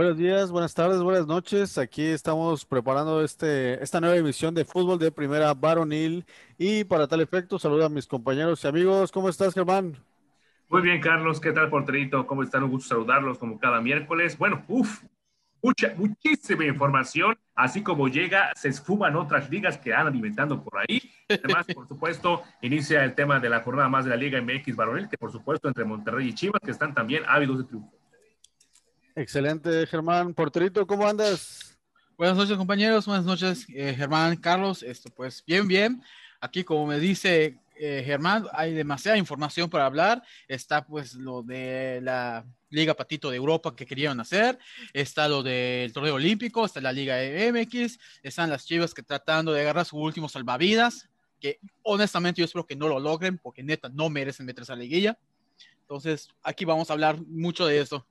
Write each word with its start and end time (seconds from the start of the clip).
Buenos 0.00 0.16
días, 0.16 0.50
buenas 0.50 0.72
tardes, 0.72 1.02
buenas 1.02 1.26
noches. 1.26 1.76
Aquí 1.76 2.06
estamos 2.06 2.64
preparando 2.64 3.22
este, 3.22 3.82
esta 3.82 4.00
nueva 4.00 4.16
emisión 4.16 4.54
de 4.54 4.64
fútbol 4.64 4.98
de 4.98 5.12
primera 5.12 5.52
varonil 5.52 6.24
y 6.56 6.84
para 6.84 7.06
tal 7.06 7.20
efecto 7.20 7.58
saludo 7.58 7.84
a 7.84 7.90
mis 7.90 8.06
compañeros 8.06 8.64
y 8.64 8.68
amigos. 8.68 9.12
¿Cómo 9.12 9.28
estás, 9.28 9.52
Germán? 9.52 9.98
Muy 10.70 10.80
bien, 10.80 11.02
Carlos. 11.02 11.38
¿Qué 11.38 11.52
tal, 11.52 11.68
porterito? 11.68 12.26
¿Cómo 12.26 12.42
están? 12.42 12.62
Un 12.62 12.70
gusto 12.70 12.88
saludarlos 12.88 13.36
como 13.36 13.58
cada 13.58 13.82
miércoles. 13.82 14.38
Bueno, 14.38 14.64
uff, 14.68 15.02
mucha, 15.62 15.92
muchísima 15.98 16.64
información. 16.64 17.36
Así 17.54 17.82
como 17.82 18.08
llega, 18.08 18.52
se 18.54 18.70
esfuman 18.70 19.16
otras 19.16 19.50
ligas 19.50 19.76
que 19.76 19.92
han 19.92 20.06
alimentando 20.06 20.64
por 20.64 20.78
ahí. 20.78 21.12
Además, 21.28 21.66
por 21.74 21.86
supuesto, 21.88 22.42
inicia 22.62 23.04
el 23.04 23.14
tema 23.14 23.38
de 23.38 23.50
la 23.50 23.60
jornada 23.60 23.90
más 23.90 24.06
de 24.06 24.10
la 24.12 24.16
Liga 24.16 24.40
MX 24.40 24.76
varonil, 24.76 25.10
que 25.10 25.18
por 25.18 25.30
supuesto 25.30 25.68
entre 25.68 25.84
Monterrey 25.84 26.28
y 26.28 26.32
Chivas, 26.32 26.62
que 26.64 26.70
están 26.70 26.94
también 26.94 27.22
ávidos 27.28 27.58
de 27.58 27.64
triunfo. 27.64 27.99
Excelente, 29.20 29.86
Germán. 29.86 30.32
Porterito, 30.32 30.86
¿cómo 30.86 31.06
andas? 31.06 31.78
Buenas 32.16 32.38
noches, 32.38 32.56
compañeros. 32.56 33.04
Buenas 33.04 33.26
noches, 33.26 33.66
eh, 33.68 33.94
Germán, 33.94 34.34
Carlos. 34.38 34.82
Esto, 34.82 35.10
pues, 35.14 35.44
bien, 35.46 35.68
bien. 35.68 36.02
Aquí, 36.40 36.64
como 36.64 36.86
me 36.86 36.98
dice 36.98 37.58
eh, 37.76 38.02
Germán, 38.02 38.46
hay 38.54 38.72
demasiada 38.72 39.18
información 39.18 39.68
para 39.68 39.84
hablar. 39.84 40.22
Está, 40.48 40.86
pues, 40.86 41.16
lo 41.16 41.42
de 41.42 42.00
la 42.02 42.46
Liga 42.70 42.94
Patito 42.94 43.28
de 43.28 43.36
Europa 43.36 43.76
que 43.76 43.84
querían 43.84 44.18
hacer. 44.20 44.58
Está 44.94 45.28
lo 45.28 45.42
del 45.42 45.92
torneo 45.92 46.14
olímpico. 46.14 46.64
Está 46.64 46.80
la 46.80 46.90
Liga 46.90 47.16
MX. 47.52 47.98
Están 48.22 48.48
las 48.48 48.64
chivas 48.64 48.94
que 48.94 49.02
tratando 49.02 49.52
de 49.52 49.60
agarrar 49.60 49.84
su 49.84 49.98
último 49.98 50.30
salvavidas. 50.30 51.10
Que 51.38 51.60
honestamente 51.82 52.40
yo 52.40 52.46
espero 52.46 52.66
que 52.66 52.74
no 52.74 52.88
lo 52.88 52.98
logren 52.98 53.36
porque 53.36 53.62
neta 53.62 53.90
no 53.90 54.08
merecen 54.08 54.46
meterse 54.46 54.72
a 54.72 54.76
la 54.76 54.82
liguilla. 54.82 55.18
Entonces, 55.82 56.30
aquí 56.42 56.64
vamos 56.64 56.88
a 56.88 56.94
hablar 56.94 57.20
mucho 57.26 57.66
de 57.66 57.80
esto. 57.80 58.06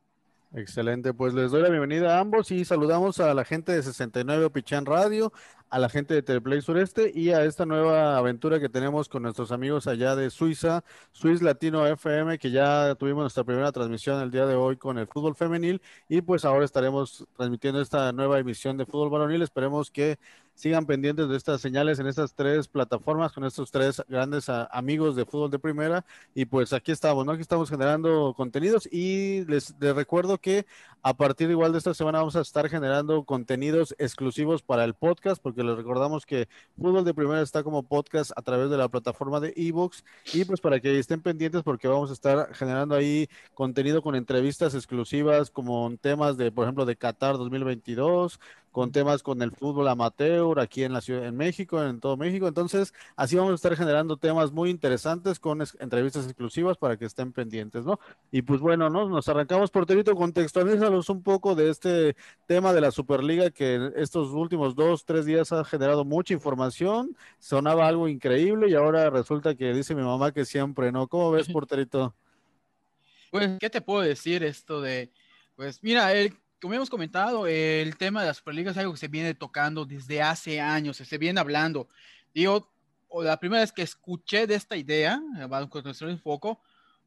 Excelente, 0.52 1.14
pues 1.14 1.36
les 1.36 1.52
doy 1.52 1.62
la 1.62 1.70
bienvenida 1.70 2.18
a 2.18 2.22
ambos 2.22 2.50
y 2.50 2.66
saludamos 2.66 3.20
a 3.20 3.36
la 3.36 3.46
gente 3.46 3.72
de 3.72 3.84
69 3.84 4.50
Pichán 4.50 4.88
Radio, 4.88 5.32
a 5.70 5.78
la 5.78 5.90
gente 5.90 6.16
de 6.16 6.24
Teleplay 6.24 6.60
Sureste 6.62 7.12
y 7.14 7.30
a 7.30 7.44
esta 7.44 7.68
nueva 7.68 8.18
aventura 8.18 8.60
que 8.60 8.68
tenemos 8.68 9.10
con 9.10 9.22
nuestros 9.22 9.52
amigos 9.52 9.86
allá 9.86 10.16
de 10.16 10.32
Suiza, 10.32 10.84
Swiss 11.12 11.44
Latino 11.44 11.86
FM, 11.86 12.40
que 12.40 12.50
ya 12.50 12.96
tuvimos 12.96 13.22
nuestra 13.22 13.44
primera 13.44 13.72
transmisión 13.72 14.20
el 14.24 14.32
día 14.32 14.48
de 14.48 14.56
hoy 14.56 14.76
con 14.78 14.98
el 14.98 15.06
fútbol 15.06 15.36
femenil 15.36 15.84
y 16.08 16.22
pues 16.22 16.44
ahora 16.46 16.66
estaremos 16.66 17.28
transmitiendo 17.38 17.80
esta 17.80 18.12
nueva 18.12 18.40
emisión 18.40 18.76
de 18.76 18.88
fútbol 18.88 19.12
varonil. 19.12 19.44
Esperemos 19.44 19.92
que 19.92 20.18
sigan 20.60 20.86
pendientes 20.86 21.30
de 21.30 21.38
estas 21.38 21.62
señales 21.62 22.00
en 22.00 22.08
estas 22.08 22.34
tres 22.34 22.68
plataformas 22.68 23.32
con 23.32 23.46
estos 23.46 23.72
tres 23.72 24.04
grandes 24.10 24.50
amigos 24.50 25.16
de 25.16 25.24
fútbol 25.24 25.50
de 25.50 25.58
primera. 25.58 26.04
Y 26.36 26.44
pues 26.44 26.74
aquí 26.74 26.92
estamos, 26.92 27.26
¿no? 27.26 27.32
Aquí 27.32 27.42
estamos 27.42 27.70
generando 27.70 28.34
contenidos 28.36 28.86
y 28.92 29.46
les, 29.46 29.74
recuerdo 29.80 30.38
que 30.38 30.66
a 31.02 31.14
partir 31.14 31.50
igual 31.50 31.72
de 31.72 31.78
esta 31.78 31.94
semana 31.94 32.18
vamos 32.18 32.36
a 32.36 32.42
estar 32.42 32.68
generando 32.68 33.24
contenidos 33.24 33.96
exclusivos 33.98 34.62
para 34.62 34.84
el 34.84 34.96
podcast, 34.96 35.42
porque 35.42 35.64
les 35.64 35.78
recordamos 35.78 36.26
que 36.26 36.50
fútbol 36.78 37.06
de 37.06 37.14
primera 37.14 37.42
está 37.42 37.64
como 37.64 37.84
podcast 37.84 38.32
a 38.36 38.42
través 38.42 38.70
de 38.70 38.76
la 38.76 38.90
plataforma 38.90 39.40
de 39.40 39.54
ebooks 39.56 40.04
y 40.34 40.44
pues 40.44 40.60
para 40.60 40.82
que 40.82 41.00
estén 41.00 41.22
pendientes 41.22 41.64
porque 41.64 41.88
vamos 41.88 42.10
a 42.10 42.14
estar 42.14 42.54
generando 42.54 42.96
ahí 42.96 43.30
contenido 43.54 44.02
con 44.02 44.16
entrevistas 44.16 44.76
exclusivas 44.76 45.52
como 45.52 45.90
temas 46.02 46.36
de, 46.36 46.52
por 46.52 46.66
ejemplo, 46.66 46.86
de 46.86 46.98
Qatar 46.98 47.38
2022, 47.38 48.42
con 48.72 48.92
temas 48.92 49.24
con 49.24 49.42
el 49.42 49.52
fútbol 49.52 49.88
amateur 49.88 50.60
aquí 50.60 50.84
en 50.84 50.94
la 50.94 51.02
ciudad, 51.02 51.26
en 51.26 51.36
México, 51.36 51.84
en 51.84 52.00
todo 52.00 52.18
México. 52.18 52.48
Entonces, 52.48 52.94
así 53.16 53.36
vamos 53.36 53.52
a 53.52 53.56
estar 53.56 53.76
generando 53.76 54.18
temas 54.18 54.52
muy 54.52 54.70
interesantes 54.70 55.40
con 55.40 55.62
entrevistas 55.80 56.26
exclusivas 56.26 56.78
para 56.78 56.98
que 56.98 57.06
estén 57.06 57.32
pendientes, 57.32 57.86
¿no? 57.86 58.00
Y 58.32 58.42
pues 58.42 58.60
bueno, 58.60 58.90
¿no? 58.90 59.10
Nos 59.10 59.28
arrancamos 59.28 59.72
por 59.72 59.86
Terito, 59.86 60.16
contextualízanos 60.16 61.10
un 61.10 61.24
poco 61.24 61.56
de 61.56 61.70
este 61.70 62.16
tema 62.46 62.74
de 62.74 62.82
la 62.82 62.92
Superliga 62.92 63.50
que 63.50 63.92
estos 63.96 64.30
últimos 64.30 64.76
dos, 64.76 65.06
tres 65.06 65.26
días 65.26 65.52
ha 65.52 65.64
generado 65.64 66.06
mucha 66.06 66.34
información, 66.34 67.16
sonaba 67.40 67.88
algo 67.88 68.08
increíble 68.08 68.70
y 68.70 68.76
ahora 68.76 69.10
resulta 69.10 69.56
que 69.56 69.74
dice 69.74 69.96
mi 69.96 70.04
mamá 70.04 70.32
que 70.32 70.46
siempre, 70.46 70.92
¿no? 70.92 71.08
¿Cómo 71.08 71.32
ves, 71.32 71.48
Porterito? 71.52 72.16
Pues, 73.32 73.58
¿qué 73.60 73.70
te 73.70 73.82
puedo 73.82 74.02
decir 74.02 74.44
esto 74.44 74.82
de, 74.82 75.12
pues 75.56 75.84
mira, 75.84 76.14
el 76.14 76.34
como 76.62 76.74
hemos 76.74 76.90
comentado, 76.90 77.48
el 77.48 77.96
tema 77.98 78.22
de 78.22 78.28
las 78.28 78.38
Superligas 78.38 78.76
es 78.76 78.80
algo 78.80 78.94
que 78.94 79.00
se 79.00 79.08
viene 79.08 79.34
tocando 79.34 79.86
desde 79.86 80.22
hace 80.22 80.60
años, 80.60 80.98
se 80.98 81.18
viene 81.18 81.40
hablando. 81.40 81.88
Digo, 82.34 82.72
la 83.24 83.40
primera 83.40 83.62
vez 83.62 83.72
que 83.72 83.82
escuché 83.82 84.46
de 84.46 84.56
esta 84.56 84.76
idea, 84.76 85.22
con 85.70 85.84
nuestro 85.84 86.10
enfoque, 86.10 86.58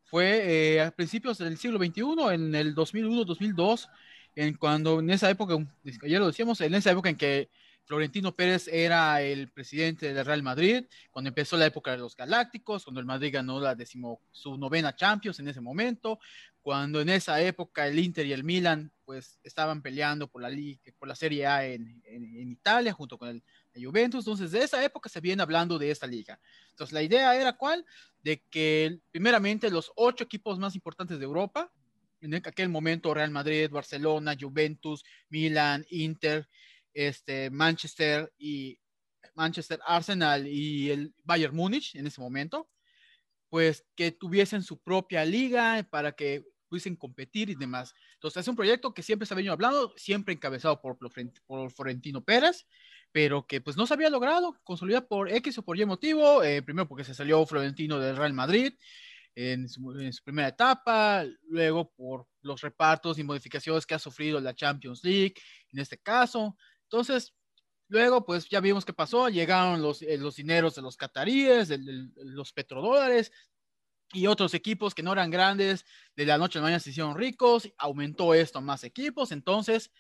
fue 0.05 0.75
eh, 0.75 0.81
a 0.81 0.91
principios 0.91 1.39
del 1.39 1.57
siglo 1.57 1.79
XXI, 1.79 2.35
en 2.35 2.55
el 2.55 2.75
2001-2002, 2.75 3.89
en 4.35 4.55
cuando 4.55 5.01
en 5.01 5.11
esa 5.11 5.31
época, 5.31 5.57
ya 5.85 6.19
lo 6.19 6.27
decíamos, 6.27 6.61
en 6.61 6.75
esa 6.75 6.91
época 6.91 7.11
en 7.11 7.17
que 7.17 7.51
Florentino 7.85 8.35
Pérez 8.35 8.69
era 8.69 9.23
el 9.23 9.51
presidente 9.51 10.13
del 10.13 10.25
Real 10.25 10.43
Madrid, 10.43 10.85
cuando 11.11 11.29
empezó 11.29 11.57
la 11.57 11.67
época 11.67 11.91
de 11.91 11.99
los 11.99 12.17
Galácticos, 12.17 12.85
cuando 12.85 13.01
el 13.01 13.07
Madrid 13.07 13.33
ganó 13.33 13.61
la 13.61 13.75
decimo, 13.75 14.21
su 14.31 14.57
novena 14.57 14.95
Champions 14.95 15.41
en 15.41 15.49
ese 15.49 15.61
momento, 15.61 16.19
cuando 16.63 17.01
en 17.01 17.09
esa 17.09 17.41
época 17.41 17.87
el 17.87 17.99
Inter 17.99 18.27
y 18.27 18.33
el 18.33 18.45
Milan 18.45 18.93
pues 19.13 19.39
estaban 19.43 19.83
peleando 19.83 20.27
por 20.27 20.41
la, 20.41 20.51
por 20.99 21.07
la 21.07 21.15
Serie 21.15 21.47
A 21.47 21.67
en, 21.67 22.03
en, 22.07 22.51
Italia 22.51 22.95
junto 22.95 23.19
con 23.19 23.29
el, 23.29 23.43
Juventus, 23.75 24.25
entonces 24.25 24.53
de 24.53 24.65
esa 24.65 24.83
época 24.83 25.11
se 25.11 25.21
viene 25.21 25.43
hablando 25.43 25.79
de 25.79 25.91
esta 25.91 26.07
liga. 26.07 26.41
Entonces 26.71 26.95
la 26.95 27.03
idea 27.03 27.39
era 27.39 27.53
cuál? 27.53 27.85
De 28.23 28.43
que 28.49 29.01
primeramente 29.11 29.71
los 29.71 29.93
ocho 29.97 30.25
equipos 30.25 30.59
más 30.59 30.75
importantes 30.75 31.19
de 31.19 31.27
Europa, 31.27 31.71
en 32.23 32.35
aquel 32.37 32.71
momento 32.71 33.13
Real 33.13 33.31
Madrid, 33.31 33.69
Barcelona, 33.71 34.35
Juventus, 34.41 35.05
Milan, 35.29 35.85
Inter, 35.91 36.49
este, 36.95 37.51
Manchester 37.51 38.33
y 38.39 38.79
Manchester 39.35 39.79
Arsenal 39.87 40.47
y 40.47 40.91
el 40.91 41.15
Bayern 41.23 41.55
Múnich 41.55 41.97
en 41.97 42.07
ese 42.07 42.23
momento, 42.23 42.67
pues 43.51 43.85
que 43.95 44.11
tuviesen 44.11 44.63
su 44.63 44.79
propia 44.79 45.27
liga 45.27 45.87
para 45.91 46.13
que 46.13 46.47
pudiesen 46.73 46.97
competir 46.97 47.51
y 47.51 47.55
demás. 47.55 47.95
Entonces 48.15 48.41
es 48.41 48.49
un 48.49 48.57
proyecto 48.57 48.95
que 48.95 49.03
siempre 49.03 49.27
se 49.27 49.35
ha 49.35 49.37
venido 49.37 49.53
hablando, 49.53 49.93
siempre 49.99 50.33
encabezado 50.33 50.81
por, 50.81 50.97
por 50.97 51.71
Florentino 51.71 52.25
Pérez, 52.25 52.67
pero 53.13 53.47
que 53.47 53.61
pues 53.61 53.77
no 53.77 53.87
se 53.87 53.93
había 53.93 54.09
logrado 54.09 54.59
consolidar 54.65 55.07
por 55.07 55.31
X 55.31 55.59
o 55.59 55.63
por 55.63 55.79
Y 55.79 55.85
motivo, 55.85 56.43
eh, 56.43 56.63
primero 56.63 56.89
porque 56.89 57.05
se 57.05 57.15
salió 57.15 57.45
Florentino 57.45 57.99
del 57.99 58.17
Real 58.17 58.33
Madrid 58.33 58.73
en 59.35 59.69
su, 59.69 59.93
en 60.01 60.15
su, 60.15 60.25
primera 60.25 60.49
etapa, 60.49 61.27
luego 61.49 61.93
por 61.93 62.27
los 62.41 62.63
repartos 62.63 63.19
y 63.19 63.23
modificaciones 63.23 63.85
que 63.85 63.95
ha 63.95 63.99
sufrido 63.99 64.41
la 64.41 64.55
Champions 64.55 65.05
League, 65.05 65.35
en 65.73 65.79
este 65.79 65.99
caso, 65.99 66.57
entonces, 66.85 67.35
luego, 67.89 68.25
pues 68.25 68.49
ya 68.49 68.61
vimos 68.61 68.87
qué 68.87 68.95
pasó, 68.95 69.29
llegaron 69.29 69.83
los, 69.83 70.01
eh, 70.01 70.17
los 70.17 70.37
dineros 70.37 70.75
de 70.75 70.81
los 70.81 70.97
cataríes, 70.97 71.69
de, 71.69 71.79
los 72.17 72.53
petrodólares 72.55 73.31
y 74.13 74.27
otros 74.27 74.55
equipos 74.55 74.95
que 74.95 75.03
no 75.03 75.13
eran 75.13 75.31
grandes, 75.31 75.85
de 76.17 76.27
la 76.27 76.39
noche 76.39 76.59
a 76.59 76.61
la 76.61 76.67
mañana 76.67 76.81
se 76.81 76.91
hicieron 76.91 77.17
ricos, 77.17 77.73
aumentó 77.79 78.35
esto 78.35 78.61
más 78.61 78.85
equipos, 78.85 79.33
entonces, 79.33 79.91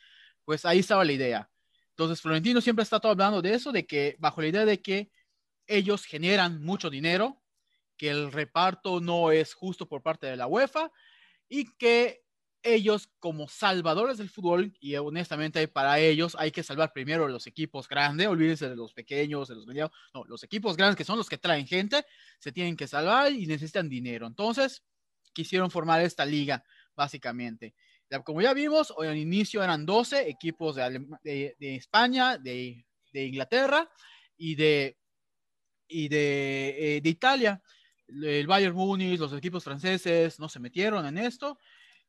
pues 0.44 0.64
ahí 0.64 0.80
estaba 0.80 1.04
la 1.04 1.12
idea. 1.12 1.50
Entonces, 1.90 2.20
Florentino 2.20 2.60
siempre 2.60 2.82
ha 2.82 2.84
estado 2.84 3.08
hablando 3.08 3.42
de 3.42 3.54
eso, 3.54 3.72
de 3.72 3.86
que 3.86 4.16
bajo 4.18 4.40
la 4.40 4.48
idea 4.48 4.64
de 4.64 4.80
que 4.80 5.10
ellos 5.66 6.04
generan 6.04 6.62
mucho 6.62 6.90
dinero, 6.90 7.42
que 7.96 8.10
el 8.10 8.32
reparto 8.32 9.00
no 9.00 9.30
es 9.30 9.54
justo 9.54 9.88
por 9.88 10.02
parte 10.02 10.26
de 10.26 10.36
la 10.36 10.46
UEFA 10.46 10.90
y 11.48 11.72
que 11.76 12.21
ellos 12.62 13.08
como 13.18 13.48
salvadores 13.48 14.18
del 14.18 14.30
fútbol, 14.30 14.72
y 14.80 14.94
honestamente 14.96 15.66
para 15.69 15.98
ellos 15.98 16.37
hay 16.38 16.50
que 16.50 16.62
salvar 16.62 16.92
primero 16.92 17.28
los 17.28 17.46
equipos 17.46 17.88
grandes, 17.88 18.28
olvídense 18.28 18.69
de 18.69 18.76
los 18.76 18.92
pequeños, 18.92 19.48
de 19.48 19.54
los 19.54 19.66
medianos, 19.66 19.92
no, 20.14 20.25
los 20.25 20.42
equipos 20.44 20.76
grandes 20.76 20.96
que 20.96 21.04
son 21.04 21.19
los 21.19 21.28
que 21.28 21.38
traen 21.38 21.66
gente, 21.66 22.04
se 22.38 22.52
tienen 22.52 22.76
que 22.76 22.87
salvar 22.87 23.32
y 23.32 23.46
necesitan 23.46 23.88
dinero. 23.88 24.26
Entonces, 24.26 24.84
quisieron 25.32 25.70
formar 25.70 26.00
esta 26.02 26.25
liga, 26.25 26.64
básicamente. 26.94 27.75
Como 28.25 28.42
ya 28.42 28.52
vimos, 28.52 28.92
hoy 28.96 29.08
al 29.08 29.16
inicio 29.16 29.62
eran 29.62 29.87
12 29.87 30.28
equipos 30.28 30.76
de, 30.76 31.56
de, 31.58 31.75
España, 31.76 32.37
de, 32.37 32.84
de, 33.10 33.25
Inglaterra 33.25 33.88
y 34.37 34.54
de, 34.54 34.98
y 35.88 36.08
de, 36.08 36.96
eh, 36.96 37.00
de 37.00 37.08
Italia. 37.08 37.62
El 38.06 38.46
Bayern 38.46 38.75
Munich, 38.75 39.19
los 39.19 39.32
equipos 39.32 39.64
franceses 39.64 40.38
no 40.38 40.48
se 40.50 40.60
metieron 40.60 41.06
en 41.06 41.16
esto 41.16 41.58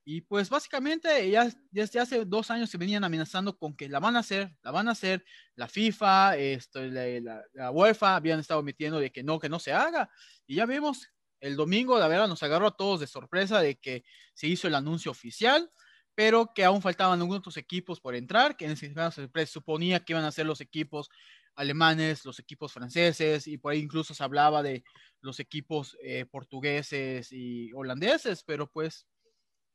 y 0.06 0.22
pues 0.22 0.50
básicamente 0.50 1.30
ya 1.30 1.50
desde 1.72 2.00
hace 2.00 2.26
dos 2.26 2.52
años 2.52 2.70
se 2.70 2.78
venían 2.78 3.04
amenazando 3.04 3.58
con 3.58 3.76
que 3.76 3.88
la 3.88 4.00
van 4.00 4.18
a 4.18 4.20
hacer, 4.20 4.54
la 4.62 4.72
van 4.72 4.90
a 4.90 4.92
hacer, 4.92 5.24
la 5.56 5.68
FIFA, 5.68 6.38
esto, 6.38 6.82
la, 6.82 7.42
la, 7.54 7.72
UEFA 7.72 8.16
habían 8.16 8.40
estado 8.40 8.62
metiendo 8.64 9.00
de 9.00 9.12
que 9.12 9.24
no, 9.24 9.40
que 9.40 9.48
no 9.48 9.60
se 9.60 9.72
haga. 9.72 10.10
Y 10.46 10.56
ya 10.56 10.66
vemos, 10.66 11.08
el 11.40 11.56
domingo, 11.56 11.98
la 12.00 12.10
verdad, 12.10 12.28
nos 12.28 12.44
agarró 12.44 12.68
a 12.68 12.76
todos 12.76 13.00
de 13.00 13.08
sorpresa 13.08 13.62
de 13.62 13.76
que 13.76 14.04
se 14.34 14.48
hizo 14.48 14.68
el 14.68 14.76
anuncio 14.76 15.12
oficial, 15.12 15.72
pero 16.16 16.54
que 16.54 16.66
aún 16.66 16.82
faltaban 16.82 17.20
algunos 17.20 17.56
equipos 17.56 18.02
por 18.02 18.16
entrar, 18.16 18.58
que 18.58 18.66
en 18.66 18.72
ese 18.72 18.94
caso 18.94 19.22
se 19.34 19.46
suponía 19.46 20.02
que 20.02 20.14
iban 20.14 20.26
a 20.26 20.32
ser 20.32 20.46
los 20.46 20.60
equipos 20.60 21.10
alemanes, 21.56 22.26
los 22.26 22.40
equipos 22.40 22.74
franceses, 22.74 23.48
y 23.48 23.58
por 23.58 23.72
ahí 23.72 23.80
incluso 23.80 24.14
se 24.14 24.24
hablaba 24.24 24.62
de 24.64 24.84
los 25.22 25.40
equipos 25.40 25.98
eh, 26.04 26.26
portugueses 26.26 27.32
y 27.32 27.72
holandeses, 27.74 28.44
pero 28.44 28.68
pues 28.70 29.08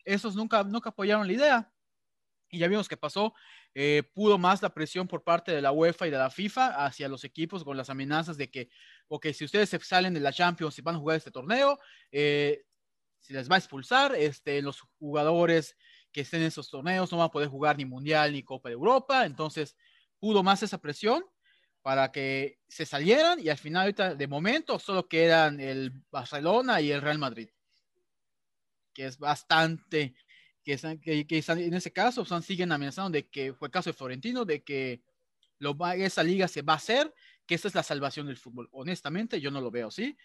esos 0.08 0.34
nunca, 0.34 0.64
nunca 0.64 0.90
apoyaron 0.90 1.26
la 1.26 1.32
idea. 1.32 1.72
y 2.50 2.58
ya 2.58 2.68
vimos 2.68 2.88
que 2.88 2.96
pasó, 2.96 3.34
eh, 3.74 4.02
pudo 4.14 4.38
más 4.38 4.62
la 4.62 4.72
presión 4.72 5.06
por 5.06 5.22
parte 5.22 5.52
de 5.52 5.60
la 5.60 5.70
UEFA 5.70 6.06
y 6.06 6.10
de 6.10 6.16
la 6.16 6.30
FIFA 6.30 6.86
hacia 6.86 7.06
los 7.06 7.22
equipos 7.24 7.62
con 7.62 7.76
las 7.76 7.90
amenazas 7.90 8.38
de 8.38 8.50
que, 8.50 8.70
ok, 9.08 9.26
si 9.34 9.44
ustedes 9.44 9.68
se 9.68 9.78
salen 9.80 10.14
de 10.14 10.20
la 10.20 10.32
Champions 10.32 10.78
y 10.78 10.82
van 10.82 10.96
a 10.96 10.98
jugar 10.98 11.18
este 11.18 11.30
torneo, 11.30 11.78
eh, 12.10 12.64
se 13.20 13.34
les 13.34 13.50
va 13.50 13.56
a 13.56 13.58
expulsar, 13.58 14.14
este, 14.14 14.62
los 14.62 14.80
jugadores 14.98 15.76
que 16.10 16.22
estén 16.22 16.40
en 16.40 16.46
esos 16.48 16.70
torneos 16.70 17.12
no 17.12 17.18
van 17.18 17.26
a 17.26 17.30
poder 17.30 17.48
jugar 17.48 17.76
ni 17.76 17.84
Mundial 17.84 18.32
ni 18.32 18.42
Copa 18.42 18.70
de 18.70 18.74
Europa, 18.74 19.26
entonces 19.26 19.76
pudo 20.18 20.42
más 20.42 20.62
esa 20.62 20.78
presión 20.78 21.22
para 21.82 22.10
que 22.10 22.58
se 22.66 22.86
salieran 22.86 23.38
y 23.38 23.50
al 23.50 23.58
final 23.58 23.82
ahorita 23.82 24.14
de 24.14 24.26
momento 24.26 24.78
solo 24.78 25.06
quedan 25.06 25.60
el 25.60 25.92
Barcelona 26.10 26.80
y 26.80 26.90
el 26.90 27.02
Real 27.02 27.18
Madrid, 27.18 27.50
que 28.98 29.06
es 29.06 29.16
bastante 29.16 30.16
que, 30.64 30.76
que, 31.24 31.44
en 31.46 31.74
ese 31.74 31.92
caso 31.92 32.24
siguen 32.42 32.72
amenazando 32.72 33.10
de 33.10 33.28
que 33.28 33.54
fue 33.54 33.68
el 33.68 33.72
caso 33.72 33.90
de 33.90 33.94
Florentino, 33.94 34.44
de 34.44 34.64
que 34.64 35.02
lo 35.60 35.76
esa 35.94 36.24
liga 36.24 36.48
se 36.48 36.62
va 36.62 36.72
a 36.72 36.76
hacer, 36.78 37.14
que 37.46 37.54
esa 37.54 37.68
es 37.68 37.76
la 37.76 37.84
salvación 37.84 38.26
del 38.26 38.38
fútbol. 38.38 38.68
Honestamente, 38.72 39.40
yo 39.40 39.52
no 39.52 39.60
lo 39.60 39.70
veo 39.70 39.86
así. 39.86 40.18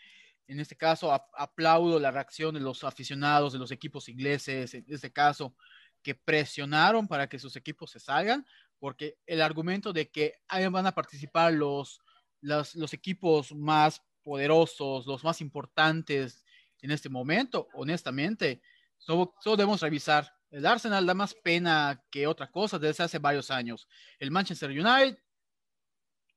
En 0.47 0.59
este 0.59 0.75
caso, 0.75 1.13
aplaudo 1.13 1.99
la 1.99 2.09
reacción 2.09 2.55
de 2.55 2.61
los 2.61 2.83
aficionados 2.83 3.53
de 3.53 3.59
los 3.59 3.69
equipos 3.69 4.09
ingleses, 4.09 4.73
en 4.73 4.85
este 4.87 5.13
caso, 5.13 5.55
que 6.01 6.15
presionaron 6.15 7.07
para 7.07 7.29
que 7.29 7.37
sus 7.37 7.55
equipos 7.55 7.91
se 7.91 7.99
salgan, 7.99 8.43
porque 8.79 9.19
el 9.27 9.43
argumento 9.43 9.93
de 9.93 10.09
que 10.09 10.33
ahí 10.47 10.65
van 10.65 10.87
a 10.87 10.95
participar 10.95 11.53
los, 11.53 12.01
los 12.41 12.93
equipos 12.93 13.53
más 13.53 14.01
poderosos, 14.23 15.05
los 15.05 15.23
más 15.23 15.41
importantes 15.41 16.43
en 16.83 16.91
este 16.91 17.09
momento, 17.09 17.67
honestamente, 17.73 18.61
Solo, 19.03 19.35
debemos 19.57 19.81
revisar. 19.81 20.31
El 20.49 20.65
Arsenal 20.65 21.05
da 21.05 21.13
más 21.13 21.33
pena 21.33 22.01
que 22.09 22.25
otra 22.25 22.49
cosa 22.49 22.79
desde 22.79 23.03
hace 23.03 23.19
varios 23.19 23.51
años. 23.51 23.87
El 24.17 24.31
Manchester 24.31 24.69
United, 24.69 25.17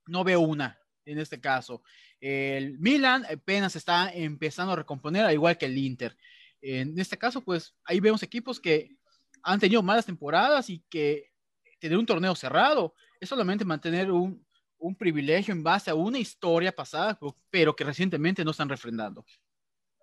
no 0.07 0.23
veo 0.23 0.41
una 0.41 0.77
en 1.05 1.19
este 1.19 1.39
caso. 1.39 1.81
El 2.19 2.77
Milan 2.79 3.25
apenas 3.25 3.75
está 3.75 4.11
empezando 4.11 4.73
a 4.73 4.77
recomponer, 4.77 5.23
al 5.23 5.33
igual 5.33 5.57
que 5.57 5.67
el 5.67 5.77
Inter. 5.77 6.17
En 6.61 6.99
este 6.99 7.17
caso, 7.17 7.41
pues 7.41 7.73
ahí 7.85 8.01
vemos 8.01 8.21
equipos 8.21 8.59
que 8.59 8.97
han 9.43 9.59
tenido 9.59 9.81
malas 9.81 10.05
temporadas 10.05 10.69
y 10.69 10.83
que 10.89 11.31
tener 11.79 11.97
un 11.97 12.05
torneo 12.05 12.35
cerrado 12.35 12.95
es 13.21 13.29
solamente 13.29 13.63
mantener 13.63 14.11
un, 14.11 14.45
un 14.77 14.95
privilegio 14.95 15.53
en 15.53 15.63
base 15.63 15.89
a 15.89 15.95
una 15.95 16.19
historia 16.19 16.75
pasada, 16.75 17.17
pero 17.49 17.75
que 17.75 17.85
recientemente 17.85 18.43
no 18.43 18.51
están 18.51 18.67
refrendando. 18.67 19.25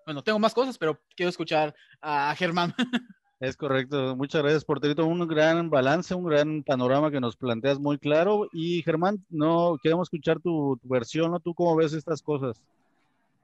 Bueno, 0.05 0.23
tengo 0.23 0.39
más 0.39 0.55
cosas, 0.55 0.79
pero 0.79 1.01
quiero 1.17 1.31
escuchar 1.31 1.75
a 2.01 2.35
Germán. 2.37 2.75
Es 3.41 3.57
correcto. 3.59 4.17
Muchas 4.17 4.43
gracias, 4.43 4.65
Porterito. 4.65 5.05
Un 5.05 5.27
gran 5.27 5.69
balance, 5.69 6.15
un 6.15 6.25
gran 6.25 6.63
panorama 6.63 7.11
que 7.11 7.21
nos 7.21 7.37
planteas 7.37 7.79
muy 7.79 7.99
claro. 7.99 8.49
Y 8.53 8.83
Germán, 8.83 9.23
no 9.29 9.79
queremos 9.83 10.07
escuchar 10.07 10.41
tu, 10.41 10.81
versión, 10.85 11.33
¿no? 11.33 11.41
¿Tú 11.41 11.53
cómo 11.53 11.77
ves 11.77 11.93
estas 11.93 12.23
cosas? 12.23 12.63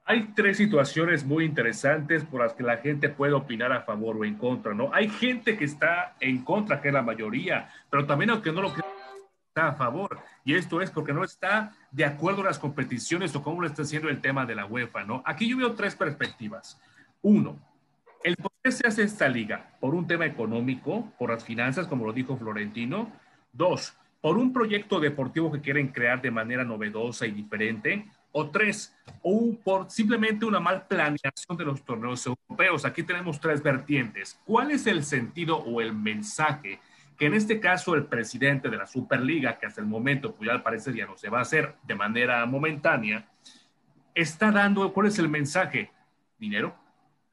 Hay 0.07 0.33
tres 0.35 0.57
situaciones 0.57 1.25
muy 1.25 1.45
interesantes 1.45 2.25
por 2.25 2.41
las 2.41 2.55
que 2.55 2.63
la 2.63 2.79
gente 2.79 3.11
puede 3.11 3.35
opinar 3.35 3.73
a 3.73 3.83
favor 3.83 4.17
o 4.17 4.25
en 4.25 4.37
contra, 4.37 4.73
¿no? 4.73 4.91
Hay 4.95 5.09
gente 5.09 5.59
que 5.59 5.67
está 5.67 6.17
en 6.21 6.45
contra, 6.45 6.81
que 6.81 6.89
es 6.89 6.95
la 6.95 7.03
mayoría, 7.03 7.69
pero 7.91 8.07
también 8.07 8.31
aunque 8.31 8.53
no 8.53 8.63
lo 8.63 8.73
crean, 8.73 8.90
está 9.61 9.69
a 9.69 9.73
favor. 9.75 10.19
Y 10.45 10.55
esto 10.55 10.81
es 10.81 10.91
porque 10.91 11.13
no 11.13 11.25
está 11.25 11.73
de 11.91 12.05
acuerdo 12.05 12.43
a 12.43 12.47
las 12.47 12.59
competiciones 12.59 13.35
o 13.37 13.43
cómo 13.43 13.61
lo 13.61 13.67
está 13.67 13.83
haciendo 13.83 14.09
el 14.09 14.21
tema 14.21 14.47
de 14.47 14.55
la 14.55 14.67
UEFA, 14.67 15.05
¿no? 15.05 15.23
Aquí 15.27 15.49
yo 15.49 15.57
veo 15.57 15.75
tres 15.75 15.95
perspectivas. 15.95 16.81
Uno, 17.23 17.59
el 18.25 18.37
por 18.37 18.53
qué 18.63 18.73
se 18.73 18.87
hace 18.87 19.03
esta 19.03 19.29
liga, 19.29 19.77
por 19.81 19.95
un 19.95 20.07
tema 20.07 20.27
económico, 20.27 21.13
por 21.19 21.31
las 21.31 21.45
finanzas, 21.45 21.87
como 21.87 22.07
lo 22.07 22.13
dijo 22.13 22.37
Florentino. 22.37 23.13
Dos, 23.53 23.95
por 24.21 24.39
un 24.39 24.53
proyecto 24.53 25.01
deportivo 25.01 25.51
que 25.53 25.61
quieren 25.61 25.89
crear 25.89 26.21
de 26.23 26.31
manera 26.31 26.65
novedosa 26.65 27.27
y 27.27 27.33
diferente. 27.33 28.07
O 28.33 28.49
tres, 28.49 28.95
o 29.23 29.57
por 29.65 29.91
simplemente 29.91 30.47
una 30.47 30.61
mal 30.61 30.87
planeación 30.87 31.57
de 31.59 31.65
los 31.65 31.85
torneos 31.85 32.25
europeos. 32.25 32.85
Aquí 32.85 33.03
tenemos 33.03 33.41
tres 33.41 33.61
vertientes. 33.61 34.39
¿Cuál 34.45 34.71
es 34.71 34.87
el 34.87 35.03
sentido 35.03 35.59
o 35.59 35.81
el 35.81 35.93
mensaje 35.93 36.79
que 37.21 37.27
en 37.27 37.35
este 37.35 37.61
caso 37.61 37.95
el 37.95 38.07
presidente 38.07 38.71
de 38.71 38.79
la 38.79 38.87
Superliga, 38.87 39.59
que 39.59 39.67
hasta 39.67 39.83
el 39.83 39.87
momento, 39.87 40.35
pues 40.35 40.49
ya 40.49 40.55
al 40.55 40.63
parecer 40.63 40.95
ya 40.95 41.05
no 41.05 41.19
se 41.19 41.29
va 41.29 41.41
a 41.41 41.43
hacer 41.43 41.75
de 41.83 41.95
manera 41.95 42.47
momentánea, 42.47 43.29
está 44.15 44.51
dando, 44.51 44.91
¿cuál 44.95 45.09
es 45.09 45.19
el 45.19 45.29
mensaje? 45.29 45.91
Dinero, 46.39 46.75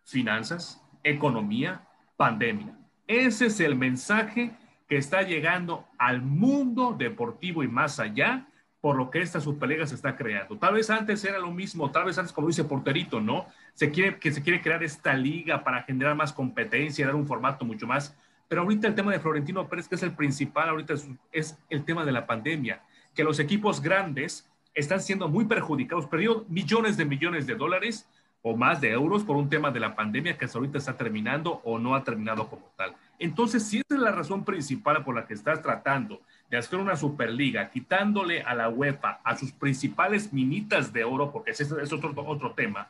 finanzas, 0.04 0.84
economía, 1.06 1.88
pandemia. 2.18 2.78
Ese 3.08 3.46
es 3.46 3.62
el 3.62 3.78
mensaje 3.78 4.52
que 4.90 4.98
está 4.98 5.22
llegando 5.22 5.88
al 5.98 6.22
mundo 6.22 6.94
deportivo 6.98 7.64
y 7.64 7.70
más 7.70 8.02
allá 8.02 8.46
por 8.82 8.98
lo 8.98 9.10
que 9.10 9.22
esta 9.22 9.40
Superliga 9.40 9.88
se 9.88 9.96
está 9.96 10.18
creando. 10.18 10.58
Tal 10.58 10.74
vez 10.74 10.90
antes 10.90 11.24
era 11.24 11.40
lo 11.40 11.52
mismo, 11.52 11.92
tal 11.92 12.04
vez 12.04 12.18
antes, 12.18 12.34
como 12.34 12.48
dice 12.48 12.66
Porterito, 12.66 13.22
¿no? 13.22 13.48
Se 13.74 13.90
quiere, 13.90 14.20
que 14.20 14.34
se 14.34 14.44
quiere 14.44 14.62
crear 14.62 14.84
esta 14.84 15.14
liga 15.14 15.64
para 15.64 15.84
generar 15.84 16.14
más 16.16 16.34
competencia, 16.34 17.06
dar 17.06 17.16
un 17.16 17.26
formato 17.26 17.64
mucho 17.64 17.88
más 17.88 18.18
pero 18.48 18.62
ahorita 18.62 18.88
el 18.88 18.96
tema 18.96 19.12
de 19.12 19.20
Florentino 19.20 19.68
Pérez, 19.68 19.88
que 19.88 19.96
es 19.96 20.04
el 20.04 20.14
principal, 20.14 20.70
ahorita 20.70 20.94
es, 21.32 21.58
el 21.70 21.84
tema 21.84 22.06
de 22.06 22.12
la 22.12 22.26
pandemia, 22.26 22.82
que 23.14 23.24
los 23.24 23.40
equipos 23.40 23.82
grandes 23.82 24.50
están 24.74 25.02
siendo 25.02 25.28
muy 25.28 25.46
perjudicados, 25.46 26.06
perdió 26.06 26.46
millones 26.48 26.98
de 26.98 27.06
millones 27.06 27.48
de 27.48 27.56
dólares 27.56 28.08
o 28.44 28.56
más 28.56 28.80
de 28.80 28.92
euros 28.92 29.24
por 29.24 29.36
un 29.36 29.50
tema 29.50 29.72
de 29.72 29.80
la 29.80 29.96
pandemia 29.96 30.38
que 30.38 30.46
hasta 30.46 30.60
ahorita 30.60 30.78
está 30.78 30.96
terminando 30.96 31.62
o 31.64 31.80
no 31.80 31.96
ha 31.96 32.04
terminado 32.04 32.48
como 32.48 32.72
tal. 32.78 32.96
Entonces, 33.20 33.64
si 33.64 33.80
es 33.80 33.98
la 33.98 34.12
razón 34.12 34.46
principal 34.46 35.04
por 35.04 35.16
la 35.16 35.26
que 35.26 35.34
estás 35.34 35.62
tratando 35.62 36.22
de 36.50 36.58
hacer 36.58 36.80
una 36.80 36.96
superliga, 36.96 37.70
quitándole 37.72 38.44
a 38.44 38.54
la 38.54 38.70
UEFA 38.70 39.20
a 39.24 39.36
sus 39.36 39.52
principales 39.52 40.32
minitas 40.32 40.94
de 40.94 41.04
oro, 41.04 41.32
porque 41.32 41.52
ese 41.52 41.64
es 41.64 41.92
otro, 41.92 42.14
otro 42.16 42.52
tema, 42.52 42.90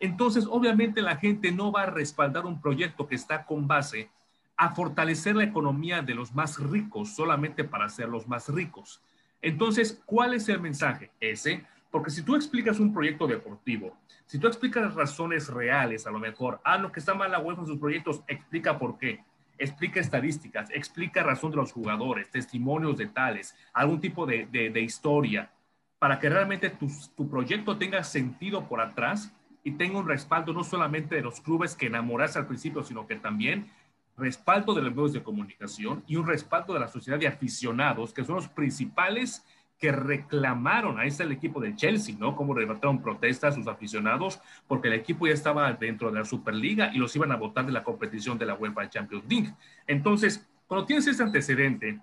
entonces 0.00 0.46
obviamente 0.48 1.00
la 1.00 1.16
gente 1.16 1.52
no 1.52 1.72
va 1.72 1.82
a 1.82 1.90
respaldar 1.90 2.46
un 2.46 2.60
proyecto 2.60 3.06
que 3.06 3.14
está 3.14 3.44
con 3.44 3.66
base 3.66 4.10
a 4.58 4.74
fortalecer 4.74 5.36
la 5.36 5.44
economía 5.44 6.02
de 6.02 6.14
los 6.14 6.34
más 6.34 6.58
ricos 6.58 7.14
solamente 7.14 7.62
para 7.62 7.88
ser 7.88 8.08
los 8.08 8.26
más 8.26 8.48
ricos. 8.48 9.00
Entonces, 9.40 10.02
¿cuál 10.04 10.34
es 10.34 10.48
el 10.48 10.60
mensaje? 10.60 11.12
Ese, 11.20 11.64
porque 11.92 12.10
si 12.10 12.22
tú 12.22 12.34
explicas 12.34 12.80
un 12.80 12.92
proyecto 12.92 13.28
deportivo, 13.28 13.96
si 14.26 14.38
tú 14.38 14.48
explicas 14.48 14.94
razones 14.94 15.48
reales, 15.48 16.08
a 16.08 16.10
lo 16.10 16.18
mejor, 16.18 16.60
ah, 16.64 16.76
lo 16.76 16.90
que 16.90 16.98
está 16.98 17.14
mal 17.14 17.30
la 17.30 17.38
UEFA 17.38 17.62
en 17.62 17.66
sus 17.68 17.78
proyectos, 17.78 18.22
explica 18.26 18.78
por 18.78 18.98
qué, 18.98 19.24
explica 19.58 20.00
estadísticas, 20.00 20.70
explica 20.70 21.22
razón 21.22 21.52
de 21.52 21.58
los 21.58 21.72
jugadores, 21.72 22.28
testimonios 22.28 22.98
de 22.98 23.06
tales, 23.06 23.54
algún 23.72 24.00
tipo 24.00 24.26
de, 24.26 24.46
de, 24.46 24.80
historia, 24.80 25.52
para 26.00 26.18
que 26.18 26.28
realmente 26.28 26.68
tu, 26.70 26.88
tu 27.16 27.30
proyecto 27.30 27.78
tenga 27.78 28.02
sentido 28.02 28.68
por 28.68 28.80
atrás 28.80 29.32
y 29.62 29.72
tenga 29.72 29.98
un 29.98 30.08
respaldo 30.08 30.52
no 30.52 30.64
solamente 30.64 31.14
de 31.14 31.22
los 31.22 31.40
clubes 31.40 31.76
que 31.76 31.86
enamoraste 31.86 32.40
al 32.40 32.46
principio, 32.46 32.82
sino 32.82 33.06
que 33.06 33.16
también 33.16 33.70
respaldo 34.18 34.74
de 34.74 34.82
los 34.82 34.90
medios 34.94 35.12
de 35.12 35.22
comunicación 35.22 36.02
y 36.06 36.16
un 36.16 36.26
respaldo 36.26 36.74
de 36.74 36.80
la 36.80 36.88
sociedad 36.88 37.18
de 37.18 37.28
aficionados, 37.28 38.12
que 38.12 38.24
son 38.24 38.36
los 38.36 38.48
principales 38.48 39.44
que 39.78 39.92
reclamaron, 39.92 40.98
a 40.98 41.04
este 41.04 41.22
el 41.22 41.32
equipo 41.32 41.60
de 41.60 41.74
Chelsea, 41.76 42.16
¿no? 42.18 42.34
Como 42.34 42.54
levantaron 42.58 43.00
protestas 43.00 43.54
sus 43.54 43.68
aficionados, 43.68 44.40
porque 44.66 44.88
el 44.88 44.94
equipo 44.94 45.26
ya 45.26 45.32
estaba 45.32 45.72
dentro 45.72 46.10
de 46.10 46.18
la 46.18 46.24
Superliga 46.24 46.90
y 46.92 46.98
los 46.98 47.14
iban 47.14 47.30
a 47.30 47.36
votar 47.36 47.64
de 47.64 47.72
la 47.72 47.84
competición 47.84 48.38
de 48.38 48.46
la 48.46 48.54
UEFA 48.54 48.90
Champions 48.90 49.24
League. 49.28 49.54
Entonces, 49.86 50.46
cuando 50.66 50.84
tienes 50.84 51.06
ese 51.06 51.22
antecedente 51.22 52.00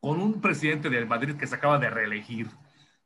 con 0.00 0.20
un 0.20 0.40
presidente 0.40 0.88
del 0.88 1.06
Madrid 1.06 1.34
que 1.34 1.48
se 1.48 1.56
acaba 1.56 1.78
de 1.78 1.90
reelegir, 1.90 2.48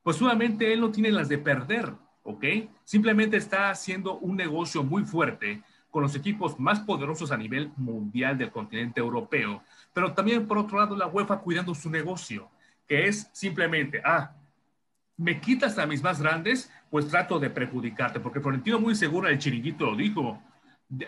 pues 0.02 0.18
solamente 0.18 0.72
él 0.72 0.80
no 0.80 0.90
tiene 0.90 1.10
las 1.10 1.30
de 1.30 1.38
perder, 1.38 1.94
¿ok? 2.24 2.44
Simplemente 2.84 3.38
está 3.38 3.70
haciendo 3.70 4.18
un 4.18 4.36
negocio 4.36 4.82
muy 4.84 5.04
fuerte 5.04 5.62
con 5.92 6.02
los 6.02 6.16
equipos 6.16 6.58
más 6.58 6.80
poderosos 6.80 7.30
a 7.30 7.36
nivel 7.36 7.70
mundial 7.76 8.38
del 8.38 8.50
continente 8.50 8.98
europeo, 8.98 9.62
pero 9.92 10.14
también 10.14 10.48
por 10.48 10.56
otro 10.56 10.78
lado 10.78 10.96
la 10.96 11.06
UEFA 11.06 11.40
cuidando 11.40 11.74
su 11.74 11.90
negocio, 11.90 12.48
que 12.88 13.08
es 13.08 13.28
simplemente, 13.32 14.00
ah, 14.02 14.32
me 15.18 15.38
quitas 15.38 15.78
a 15.78 15.86
mis 15.86 16.02
más 16.02 16.22
grandes, 16.22 16.72
pues 16.90 17.08
trato 17.08 17.38
de 17.38 17.50
perjudicarte, 17.50 18.20
porque 18.20 18.40
Florentino 18.40 18.80
muy 18.80 18.94
seguro, 18.94 19.28
el 19.28 19.38
chiringuito 19.38 19.84
lo 19.84 19.94
dijo, 19.94 20.42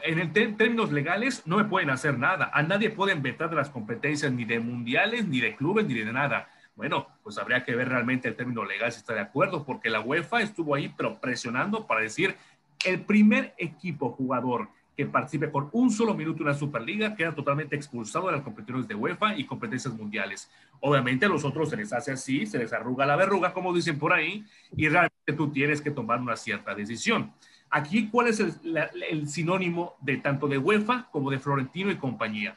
en 0.03 0.19
el 0.19 0.33
términos 0.33 0.93
legales 0.93 1.43
no 1.47 1.57
me 1.57 1.65
pueden 1.65 1.89
hacer 1.89 2.19
nada, 2.19 2.51
a 2.53 2.63
nadie 2.63 2.91
pueden 2.91 3.23
vetar 3.23 3.49
de 3.49 3.57
las 3.57 3.71
competencias 3.71 4.31
ni 4.33 4.45
de 4.45 4.61
mundiales, 4.61 5.27
ni 5.27 5.41
de 5.41 5.57
clubes, 5.57 5.87
ni 5.87 5.95
de 5.95 6.13
nada. 6.13 6.51
Bueno, 6.77 7.07
pues 7.23 7.39
habría 7.39 7.65
que 7.65 7.75
ver 7.75 7.89
realmente 7.89 8.29
el 8.29 8.35
término 8.35 8.65
legal 8.65 8.93
si 8.93 8.99
está 8.99 9.15
de 9.15 9.21
acuerdo, 9.21 9.65
porque 9.65 9.89
la 9.89 10.01
UEFA 10.01 10.43
estuvo 10.43 10.75
ahí 10.75 10.93
pero 10.95 11.21
presionando 11.21 11.87
para 11.87 12.01
decir 12.01 12.37
el 12.85 13.03
primer 13.03 13.55
equipo 13.59 14.11
jugador 14.11 14.69
que 14.97 15.07
participe 15.07 15.49
por 15.49 15.71
un 15.73 15.91
solo 15.91 16.15
minuto 16.15 16.43
en 16.43 16.49
la 16.49 16.55
Superliga 16.55 17.17
queda 17.17 17.35
totalmente 17.35 17.75
expulsado 17.75 18.27
de 18.27 18.33
las 18.33 18.43
competiciones 18.43 18.87
de 18.87 18.95
UEFA 18.95 19.37
y 19.37 19.45
competencias 19.45 19.93
mundiales. 19.95 20.51
Obviamente 20.81 21.27
a 21.27 21.29
los 21.29 21.45
otros 21.45 21.71
se 21.71 21.77
les 21.77 21.93
hace 21.93 22.13
así, 22.13 22.47
se 22.47 22.59
les 22.59 22.73
arruga 22.73 23.05
la 23.05 23.17
verruga, 23.17 23.53
como 23.53 23.75
dicen 23.75 23.99
por 23.99 24.13
ahí, 24.13 24.45
y 24.77 24.89
realmente 24.89 25.33
tú 25.37 25.51
tienes 25.51 25.81
que 25.81 25.91
tomar 25.91 26.21
una 26.21 26.37
cierta 26.37 26.75
decisión. 26.75 27.33
Aquí, 27.71 28.09
¿cuál 28.09 28.29
es 28.29 28.41
el, 28.41 29.29
sinónimo 29.29 29.97
de 30.01 30.19
tanto 30.19 30.47
de 30.47 30.59
UEFA 30.59 31.09
como 31.11 31.31
de 31.31 31.41
Florentino 31.41 31.91
y 31.91 31.97
compañía? 31.97 32.57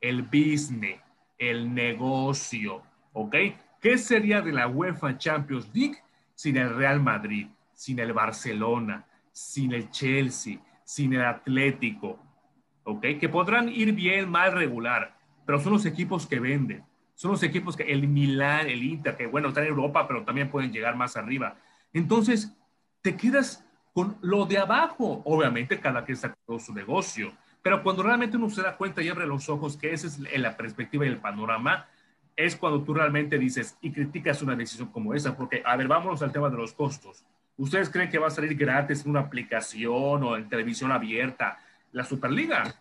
El 0.00 0.22
business. 0.22 1.00
el 1.38 1.72
negocio, 1.72 2.82
¿ok? 3.12 3.36
¿Qué 3.80 3.98
sería 3.98 4.40
de 4.40 4.52
la 4.52 4.66
UEFA 4.66 5.18
Champions 5.18 5.68
League 5.72 5.98
sin 6.34 6.56
el 6.56 6.74
Real 6.74 7.00
Madrid, 7.00 7.46
sin 7.72 7.98
el 8.00 8.12
Barcelona, 8.12 9.06
sin 9.36 9.74
el 9.74 9.90
Chelsea, 9.90 10.58
sin 10.82 11.12
el 11.12 11.22
Atlético? 11.22 12.18
¿Ok? 12.84 13.04
Que 13.20 13.28
podrán 13.28 13.68
ir 13.68 13.92
bien, 13.92 14.30
mal, 14.30 14.52
regular, 14.52 15.14
pero 15.44 15.60
son 15.60 15.74
los 15.74 15.84
equipos 15.84 16.26
que 16.26 16.40
venden. 16.40 16.84
Son 17.14 17.32
los 17.32 17.42
equipos 17.42 17.76
que 17.76 17.82
el 17.82 18.08
Milán, 18.08 18.66
el 18.66 18.82
Inter, 18.82 19.14
que 19.14 19.26
bueno, 19.26 19.48
están 19.48 19.64
en 19.64 19.70
Europa, 19.70 20.08
pero 20.08 20.24
también 20.24 20.50
pueden 20.50 20.72
llegar 20.72 20.96
más 20.96 21.18
arriba. 21.18 21.56
Entonces, 21.92 22.56
te 23.02 23.14
quedas 23.14 23.62
con 23.92 24.16
lo 24.22 24.46
de 24.46 24.56
abajo. 24.56 25.20
Obviamente, 25.26 25.80
cada 25.80 26.02
quien 26.02 26.16
sacó 26.16 26.58
su 26.58 26.72
negocio, 26.72 27.30
pero 27.60 27.82
cuando 27.82 28.02
realmente 28.02 28.38
uno 28.38 28.48
se 28.48 28.62
da 28.62 28.76
cuenta 28.76 29.02
y 29.02 29.10
abre 29.10 29.26
los 29.26 29.50
ojos 29.50 29.76
que 29.76 29.92
esa 29.92 30.06
es 30.06 30.18
la 30.18 30.56
perspectiva 30.56 31.04
y 31.04 31.08
el 31.08 31.18
panorama, 31.18 31.86
es 32.34 32.56
cuando 32.56 32.82
tú 32.82 32.94
realmente 32.94 33.38
dices 33.38 33.76
y 33.82 33.92
criticas 33.92 34.40
una 34.40 34.56
decisión 34.56 34.88
como 34.88 35.12
esa, 35.12 35.36
porque, 35.36 35.62
a 35.64 35.76
ver, 35.76 35.88
vámonos 35.88 36.22
al 36.22 36.32
tema 36.32 36.48
de 36.48 36.56
los 36.56 36.72
costos. 36.72 37.26
¿Ustedes 37.56 37.88
creen 37.90 38.10
que 38.10 38.18
va 38.18 38.26
a 38.28 38.30
salir 38.30 38.54
gratis 38.54 39.04
en 39.04 39.10
una 39.10 39.20
aplicación 39.20 40.22
o 40.22 40.36
en 40.36 40.48
televisión 40.48 40.92
abierta 40.92 41.58
la 41.92 42.04
Superliga? 42.04 42.74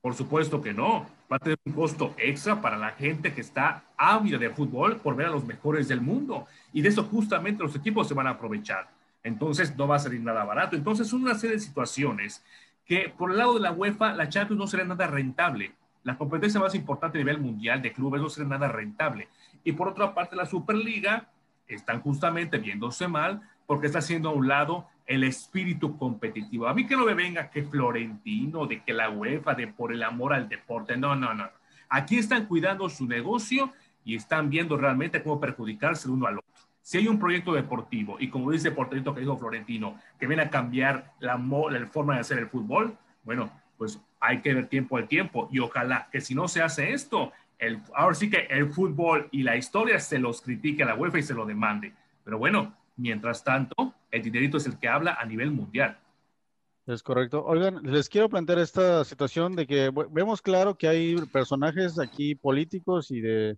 Por 0.00 0.14
supuesto 0.14 0.60
que 0.60 0.72
no. 0.72 1.06
Va 1.30 1.36
a 1.36 1.38
tener 1.38 1.58
un 1.64 1.72
costo 1.72 2.14
extra 2.18 2.60
para 2.60 2.76
la 2.76 2.90
gente 2.90 3.32
que 3.32 3.40
está 3.40 3.84
ávida 3.96 4.38
de 4.38 4.50
fútbol 4.50 4.96
por 4.96 5.16
ver 5.16 5.26
a 5.26 5.30
los 5.30 5.44
mejores 5.44 5.88
del 5.88 6.00
mundo. 6.00 6.46
Y 6.72 6.82
de 6.82 6.88
eso 6.88 7.04
justamente 7.04 7.62
los 7.62 7.76
equipos 7.76 8.08
se 8.08 8.14
van 8.14 8.26
a 8.26 8.30
aprovechar. 8.30 8.88
Entonces 9.22 9.76
no 9.76 9.88
va 9.88 9.96
a 9.96 10.00
salir 10.00 10.20
nada 10.20 10.44
barato. 10.44 10.76
Entonces 10.76 11.08
son 11.08 11.22
una 11.22 11.34
serie 11.34 11.56
de 11.56 11.62
situaciones 11.62 12.44
que 12.84 13.12
por 13.16 13.30
el 13.30 13.38
lado 13.38 13.54
de 13.54 13.60
la 13.60 13.72
UEFA, 13.72 14.12
la 14.12 14.28
Champions 14.28 14.58
no 14.58 14.66
será 14.66 14.84
nada 14.84 15.06
rentable 15.06 15.74
la 16.04 16.18
competencia 16.18 16.60
más 16.60 16.74
importante 16.74 17.18
a 17.18 17.20
nivel 17.20 17.38
mundial 17.38 17.82
de 17.82 17.92
clubes 17.92 18.20
no 18.20 18.28
será 18.28 18.46
nada 18.46 18.68
rentable. 18.68 19.28
Y 19.64 19.72
por 19.72 19.88
otra 19.88 20.14
parte, 20.14 20.36
la 20.36 20.44
Superliga 20.44 21.28
están 21.66 22.02
justamente 22.02 22.58
viéndose 22.58 23.08
mal 23.08 23.40
porque 23.66 23.86
está 23.86 23.98
haciendo 23.98 24.30
a 24.30 24.32
un 24.32 24.48
lado 24.48 24.86
el 25.06 25.24
espíritu 25.24 25.96
competitivo. 25.98 26.66
A 26.66 26.74
mí 26.74 26.86
que 26.86 26.96
no 26.96 27.04
me 27.04 27.14
venga 27.14 27.50
que 27.50 27.62
Florentino, 27.62 28.66
de 28.66 28.82
que 28.82 28.92
la 28.92 29.10
UEFA, 29.10 29.54
de 29.54 29.68
por 29.68 29.92
el 29.92 30.02
amor 30.02 30.32
al 30.32 30.48
deporte. 30.48 30.96
No, 30.96 31.14
no, 31.14 31.34
no. 31.34 31.48
Aquí 31.88 32.18
están 32.18 32.46
cuidando 32.46 32.88
su 32.88 33.06
negocio 33.06 33.72
y 34.04 34.16
están 34.16 34.50
viendo 34.50 34.76
realmente 34.76 35.22
cómo 35.22 35.40
perjudicarse 35.40 36.08
el 36.08 36.14
uno 36.14 36.26
al 36.26 36.38
otro. 36.38 36.50
Si 36.80 36.98
hay 36.98 37.08
un 37.08 37.18
proyecto 37.18 37.52
deportivo 37.52 38.16
y 38.20 38.28
como 38.28 38.50
dice 38.50 38.70
Porterito 38.70 39.14
que 39.14 39.20
dijo 39.20 39.38
Florentino, 39.38 39.98
que 40.18 40.26
viene 40.26 40.42
a 40.42 40.50
cambiar 40.50 41.14
la, 41.18 41.36
la 41.36 41.86
forma 41.86 42.14
de 42.14 42.20
hacer 42.20 42.38
el 42.38 42.48
fútbol, 42.48 42.96
bueno, 43.22 43.50
pues 43.78 44.00
hay 44.20 44.40
que 44.40 44.52
ver 44.54 44.68
tiempo 44.68 44.96
al 44.96 45.08
tiempo 45.08 45.48
y 45.50 45.60
ojalá 45.60 46.08
que 46.12 46.20
si 46.20 46.34
no 46.34 46.46
se 46.46 46.62
hace 46.62 46.92
esto, 46.92 47.32
el, 47.58 47.80
ahora 47.94 48.14
sí 48.14 48.28
que 48.28 48.46
el 48.50 48.70
fútbol 48.70 49.28
y 49.30 49.42
la 49.42 49.56
historia 49.56 49.98
se 49.98 50.18
los 50.18 50.42
critique 50.42 50.82
a 50.82 50.86
la 50.86 50.94
UEFA 50.94 51.18
y 51.18 51.22
se 51.22 51.34
lo 51.34 51.46
demande. 51.46 51.94
Pero 52.22 52.38
bueno, 52.38 52.74
mientras 52.96 53.44
tanto, 53.44 53.94
el 54.10 54.22
dinerito 54.22 54.56
es 54.56 54.66
el 54.66 54.78
que 54.78 54.88
habla 54.88 55.14
a 55.14 55.24
nivel 55.24 55.50
mundial. 55.50 55.98
Es 56.86 57.02
correcto. 57.02 57.44
Oigan, 57.44 57.82
les 57.82 58.08
quiero 58.08 58.28
plantear 58.28 58.58
esta 58.58 59.04
situación 59.04 59.56
de 59.56 59.66
que 59.66 59.90
vemos 60.10 60.42
claro 60.42 60.76
que 60.76 60.88
hay 60.88 61.16
personajes 61.32 61.98
aquí 61.98 62.34
políticos 62.34 63.10
y 63.10 63.20
de 63.20 63.56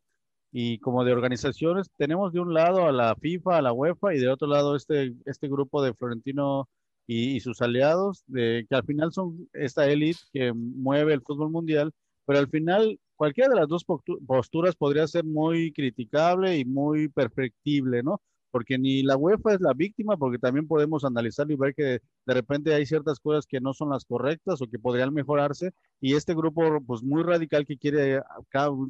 y 0.53 0.79
como 0.79 1.05
de 1.05 1.13
organizaciones. 1.13 1.91
Tenemos 1.99 2.33
de 2.33 2.41
un 2.41 2.55
lado 2.55 2.87
a 2.87 2.93
la 2.93 3.15
FIFA, 3.17 3.59
a 3.59 3.63
la 3.63 3.73
UEFA 3.73 4.15
y 4.15 4.19
de 4.19 4.29
otro 4.29 4.49
lado 4.49 4.77
este, 4.77 5.15
este 5.27 5.49
grupo 5.49 5.83
de 5.83 5.93
Florentino 5.93 6.69
y, 7.07 7.41
sus 7.41 7.61
aliados, 7.63 8.25
de, 8.27 8.67
que 8.69 8.75
al 8.75 8.85
final 8.85 9.13
son 9.13 9.49
esta 9.53 9.87
élite 9.87 10.21
que 10.33 10.53
mueve 10.53 11.13
el 11.13 11.23
fútbol 11.23 11.51
mundial, 11.51 11.93
pero 12.25 12.39
al 12.39 12.49
final 12.49 12.99
cualquiera 13.17 13.51
de 13.51 13.61
las 13.61 13.69
dos 13.69 13.85
posturas 13.85 14.75
podría 14.77 15.07
ser 15.07 15.25
muy 15.25 15.73
criticable 15.73 16.59
y 16.59 16.65
muy 16.65 17.09
perfectible, 17.09 18.03
¿no? 18.03 18.21
Porque 18.57 18.79
ni 18.79 19.03
la 19.03 19.19
UEFA 19.19 19.53
es 19.53 19.61
la 19.61 19.75
víctima, 19.75 20.17
porque 20.17 20.39
también 20.39 20.67
podemos 20.67 21.05
analizar 21.05 21.51
y 21.51 21.57
ver 21.57 21.75
que 21.75 22.01
de 22.25 22.35
repente 22.35 22.73
hay 22.73 22.87
ciertas 22.87 23.21
cosas 23.21 23.47
que 23.47 23.61
no 23.61 23.75
son 23.75 23.91
las 23.91 24.07
correctas 24.07 24.63
o 24.63 24.67
que 24.67 24.79
podrían 24.79 25.13
mejorarse, 25.13 25.73
y 26.01 26.15
este 26.15 26.35
grupo, 26.35 26.81
pues 26.87 27.03
muy 27.03 27.23
radical 27.23 27.67
que 27.67 27.77
quiere 27.77 28.23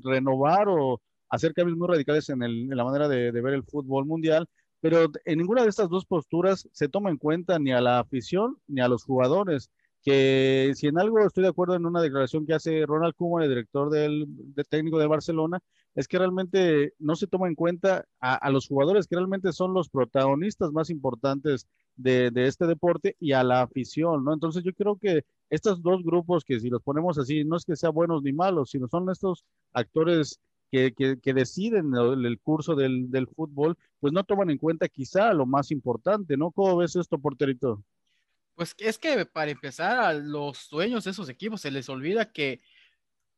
renovar 0.05 0.69
o 0.69 1.01
hacer 1.31 1.53
cambios 1.53 1.77
muy 1.77 1.89
radicales 1.89 2.29
en, 2.29 2.69
la 2.69 2.85
manera 2.85 3.09
de 3.09 3.33
ver 3.33 3.55
el 3.55 3.65
fútbol 3.65 4.07
mundial, 4.07 4.47
pero 4.81 5.11
en 5.25 5.39
ninguna 5.39 5.65
de 5.65 5.69
estas 5.69 5.89
dos 5.89 6.07
posturas 6.07 6.69
se 6.71 6.89
toma 6.89 7.11
en 7.11 7.17
cuenta 7.17 7.59
ni 7.59 7.73
a 7.73 7.81
la 7.81 7.99
afición 7.99 8.59
ni 8.69 8.81
a 8.81 8.87
los 8.87 9.03
jugadores, 9.03 9.69
que 10.07 10.71
si 10.77 10.87
en 10.87 11.01
algo 11.01 11.19
estoy 11.19 11.43
de 11.43 11.49
acuerdo 11.49 11.75
en 11.75 11.85
una 11.85 12.01
declaración 12.01 12.47
que 12.47 12.55
hace 12.55 12.87
Ronald 12.87 13.17
Koeman, 13.17 13.43
el 13.43 13.49
director 13.49 13.91
del, 13.91 14.29
técnico 14.69 15.01
de 15.01 15.09
Barcelona, 15.09 15.59
es 15.97 16.07
que 16.07 16.17
realmente 16.17 16.93
no 17.01 17.17
se 17.17 17.27
toma 17.27 17.49
en 17.49 17.57
cuenta 17.57 18.07
a, 18.21 18.49
los 18.51 18.69
jugadores, 18.69 19.09
que 19.09 19.17
realmente 19.17 19.53
son 19.53 19.75
los 19.75 19.89
protagonistas 19.89 20.71
más 20.71 20.91
importantes 20.91 21.67
de, 21.97 22.31
este 22.37 22.69
deporte 22.69 23.17
y 23.19 23.33
a 23.33 23.43
la 23.43 23.63
afición, 23.63 24.25
¿no? 24.25 24.33
Entonces 24.33 24.63
yo 24.63 24.73
creo 24.75 24.97
que 24.97 25.25
estos 25.51 25.83
dos 25.83 26.05
grupos, 26.05 26.45
que 26.45 26.61
si 26.61 26.71
los 26.71 26.83
ponemos 26.83 27.19
así, 27.19 27.45
no 27.45 27.57
es 27.57 27.65
que 27.65 27.75
sean 27.75 27.93
buenos 27.93 28.23
ni 28.23 28.33
malos, 28.33 28.71
sino 28.71 28.87
son 28.87 29.11
estos 29.11 29.45
actores 29.73 30.39
que, 30.71 30.93
que, 30.95 31.35
deciden 31.35 31.93
el, 31.97 32.39
curso 32.41 32.77
del, 32.77 33.11
del, 33.11 33.27
fútbol, 33.27 33.77
pues 33.99 34.13
no 34.13 34.23
toman 34.23 34.51
en 34.51 34.59
cuenta 34.59 34.89
quizá 34.89 35.33
lo 35.33 35.47
más 35.47 35.73
importante, 35.73 36.37
¿no? 36.37 36.53
¿Cómo 36.53 36.77
ves 36.77 36.95
esto, 36.95 37.19
porterito? 37.19 37.83
Pues 38.57 38.75
es 38.79 38.99
que 38.99 39.27
para 39.27 39.51
empezar, 39.51 39.99
a 39.99 40.15
los 40.15 40.69
dueños 40.71 41.05
de 41.05 41.11
esos 41.11 41.29
equipos 41.29 41.61
se 41.61 41.71
les 41.71 41.89
olvida 41.91 42.33
que 42.33 42.63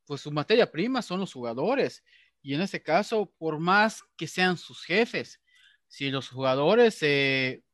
pues 0.06 0.20
su 0.22 0.30
materia 0.30 0.70
prima 0.70 1.02
son 1.02 1.20
los 1.20 1.32
jugadores. 1.32 2.04
Y 2.40 2.54
en 2.54 2.60
este 2.60 2.80
caso, 2.80 3.34
por 3.36 3.58
más 3.58 4.04
que 4.16 4.28
sean 4.28 4.56
sus 4.56 4.84
jefes, 4.84 5.40
si 5.88 6.10
los 6.10 6.28
jugadores 6.28 6.94
se, 6.94 7.64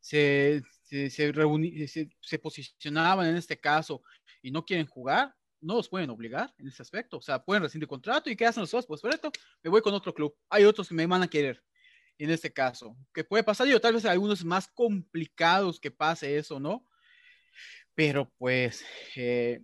se, 0.00 0.62
se, 0.84 2.38
posicionaban 2.38 3.26
en 3.26 3.36
este 3.36 3.58
caso 3.58 4.02
y 4.42 4.50
no 4.50 4.64
quieren 4.64 4.86
jugar, 4.86 5.34
no 5.62 5.76
los 5.76 5.88
pueden 5.88 6.10
obligar 6.10 6.54
en 6.58 6.68
ese 6.68 6.82
aspecto. 6.82 7.16
O 7.16 7.22
sea, 7.22 7.42
pueden 7.42 7.62
rescindir 7.62 7.88
contrato 7.88 8.28
y 8.28 8.36
¿qué 8.36 8.44
hacen 8.44 8.60
los 8.60 8.70
dos? 8.70 8.86
Pues 8.86 9.02
esto 9.02 9.32
me 9.62 9.70
voy 9.70 9.80
con 9.80 9.94
otro 9.94 10.12
club. 10.12 10.36
Hay 10.50 10.64
otros 10.64 10.88
que 10.88 10.94
me 10.94 11.06
van 11.06 11.22
a 11.22 11.28
querer 11.28 11.62
en 12.24 12.30
este 12.30 12.52
caso. 12.52 12.96
Que 13.14 13.24
puede 13.24 13.42
pasar, 13.42 13.66
yo 13.66 13.80
tal 13.80 13.94
vez 13.94 14.04
algunos 14.04 14.44
más 14.44 14.68
complicados 14.68 15.80
que 15.80 15.90
pase 15.90 16.36
eso, 16.36 16.60
¿no? 16.60 16.86
Pero 17.94 18.30
pues, 18.36 18.84
eh, 19.16 19.62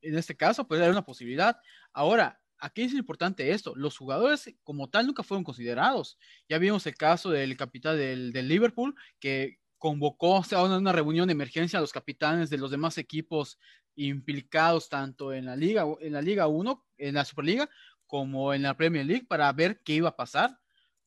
en 0.00 0.16
este 0.16 0.34
caso, 0.34 0.66
pues 0.66 0.80
hay 0.80 0.88
una 0.88 1.04
posibilidad. 1.04 1.58
Ahora, 1.92 2.40
aquí 2.58 2.82
es 2.82 2.94
importante 2.94 3.50
esto, 3.50 3.74
los 3.76 3.98
jugadores 3.98 4.54
como 4.62 4.88
tal 4.88 5.06
nunca 5.06 5.22
fueron 5.22 5.44
considerados. 5.44 6.18
Ya 6.48 6.58
vimos 6.58 6.86
el 6.86 6.94
caso 6.94 7.30
del 7.30 7.56
capitán 7.56 7.98
del, 7.98 8.32
Liverpool, 8.48 8.94
que 9.18 9.58
convocó 9.76 10.36
o 10.40 10.76
una 10.76 10.92
reunión 10.92 11.28
de 11.28 11.32
emergencia 11.32 11.78
a 11.78 11.82
los 11.82 11.92
capitanes 11.92 12.48
de 12.48 12.58
los 12.58 12.70
demás 12.70 12.96
equipos 12.96 13.58
implicados 13.94 14.88
tanto 14.88 15.34
en 15.34 15.44
la 15.46 15.56
Liga, 15.56 15.84
en 16.00 16.14
la 16.14 16.22
Liga 16.22 16.46
1, 16.46 16.86
en 16.96 17.14
la 17.14 17.26
Superliga, 17.26 17.68
como 18.06 18.54
en 18.54 18.62
la 18.62 18.74
Premier 18.74 19.04
League 19.04 19.26
para 19.28 19.52
ver 19.52 19.82
qué 19.84 19.94
iba 19.94 20.08
a 20.10 20.16
pasar, 20.16 20.58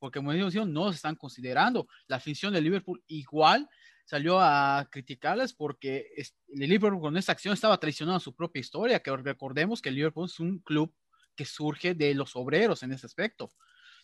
porque 0.03 0.19
como 0.19 0.33
digo, 0.33 0.49
no 0.65 0.89
se 0.89 0.97
están 0.97 1.15
considerando. 1.15 1.87
La 2.07 2.17
afición 2.17 2.51
de 2.51 2.59
Liverpool 2.59 3.01
igual 3.07 3.69
salió 4.03 4.37
a 4.37 4.85
criticarles 4.91 5.53
porque 5.53 6.13
el 6.17 6.69
Liverpool 6.69 6.99
con 6.99 7.15
esta 7.15 7.31
acción 7.31 7.53
estaba 7.53 7.79
traicionando 7.79 8.19
su 8.19 8.35
propia 8.35 8.59
historia, 8.59 8.99
que 8.99 9.15
recordemos 9.15 9.81
que 9.81 9.87
el 9.87 9.95
Liverpool 9.95 10.25
es 10.25 10.41
un 10.41 10.59
club 10.59 10.93
que 11.37 11.45
surge 11.45 11.93
de 11.93 12.13
los 12.15 12.35
obreros 12.35 12.83
en 12.83 12.91
ese 12.91 13.05
aspecto. 13.05 13.53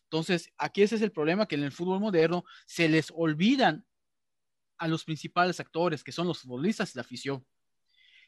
Entonces, 0.03 0.53
aquí 0.57 0.83
ese 0.83 0.95
es 0.95 1.01
el 1.01 1.11
problema, 1.11 1.47
que 1.47 1.55
en 1.55 1.63
el 1.63 1.73
fútbol 1.73 1.99
moderno 1.99 2.45
se 2.65 2.87
les 2.87 3.11
olvidan 3.13 3.85
a 4.77 4.87
los 4.87 5.03
principales 5.03 5.59
actores, 5.59 6.01
que 6.01 6.13
son 6.13 6.27
los 6.27 6.39
futbolistas 6.39 6.95
y 6.95 6.97
la 6.97 7.01
afición. 7.01 7.45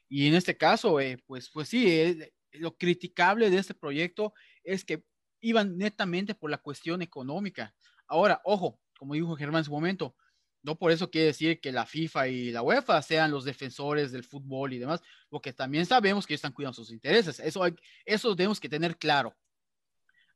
Y 0.09 0.27
en 0.27 0.35
este 0.35 0.57
caso, 0.57 0.99
eh, 0.99 1.23
pues, 1.25 1.49
pues 1.49 1.69
sí, 1.69 1.89
eh, 1.89 2.33
lo 2.51 2.75
criticable 2.75 3.49
de 3.49 3.59
este 3.59 3.75
proyecto 3.75 4.33
es 4.61 4.83
que 4.83 5.05
iban 5.41 5.77
netamente 5.77 6.35
por 6.35 6.49
la 6.49 6.57
cuestión 6.57 7.01
económica. 7.01 7.73
Ahora, 8.07 8.41
ojo, 8.45 8.79
como 8.97 9.15
dijo 9.15 9.35
Germán 9.35 9.59
en 9.59 9.65
su 9.65 9.71
momento, 9.71 10.15
no 10.63 10.77
por 10.77 10.91
eso 10.91 11.09
quiere 11.09 11.27
decir 11.27 11.59
que 11.59 11.71
la 11.71 11.85
FIFA 11.85 12.27
y 12.27 12.51
la 12.51 12.61
UEFA 12.61 13.01
sean 13.01 13.31
los 13.31 13.43
defensores 13.43 14.11
del 14.11 14.23
fútbol 14.23 14.73
y 14.73 14.79
demás, 14.79 15.01
porque 15.29 15.53
también 15.53 15.85
sabemos 15.85 16.27
que 16.27 16.35
están 16.35 16.53
cuidando 16.53 16.75
sus 16.75 16.91
intereses. 16.91 17.39
Eso, 17.39 17.63
hay, 17.63 17.75
eso 18.05 18.35
tenemos 18.35 18.59
que 18.59 18.69
tener 18.69 18.97
claro. 18.97 19.35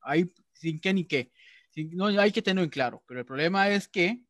Hay, 0.02 0.32
sin 0.54 0.80
qué 0.80 0.94
ni 0.94 1.06
qué. 1.06 1.32
no 1.92 2.08
hay 2.08 2.32
que 2.32 2.42
tenerlo 2.42 2.64
en 2.64 2.70
claro. 2.70 3.04
Pero 3.08 3.20
el 3.20 3.26
problema 3.26 3.70
es 3.70 3.88
que 3.88 4.24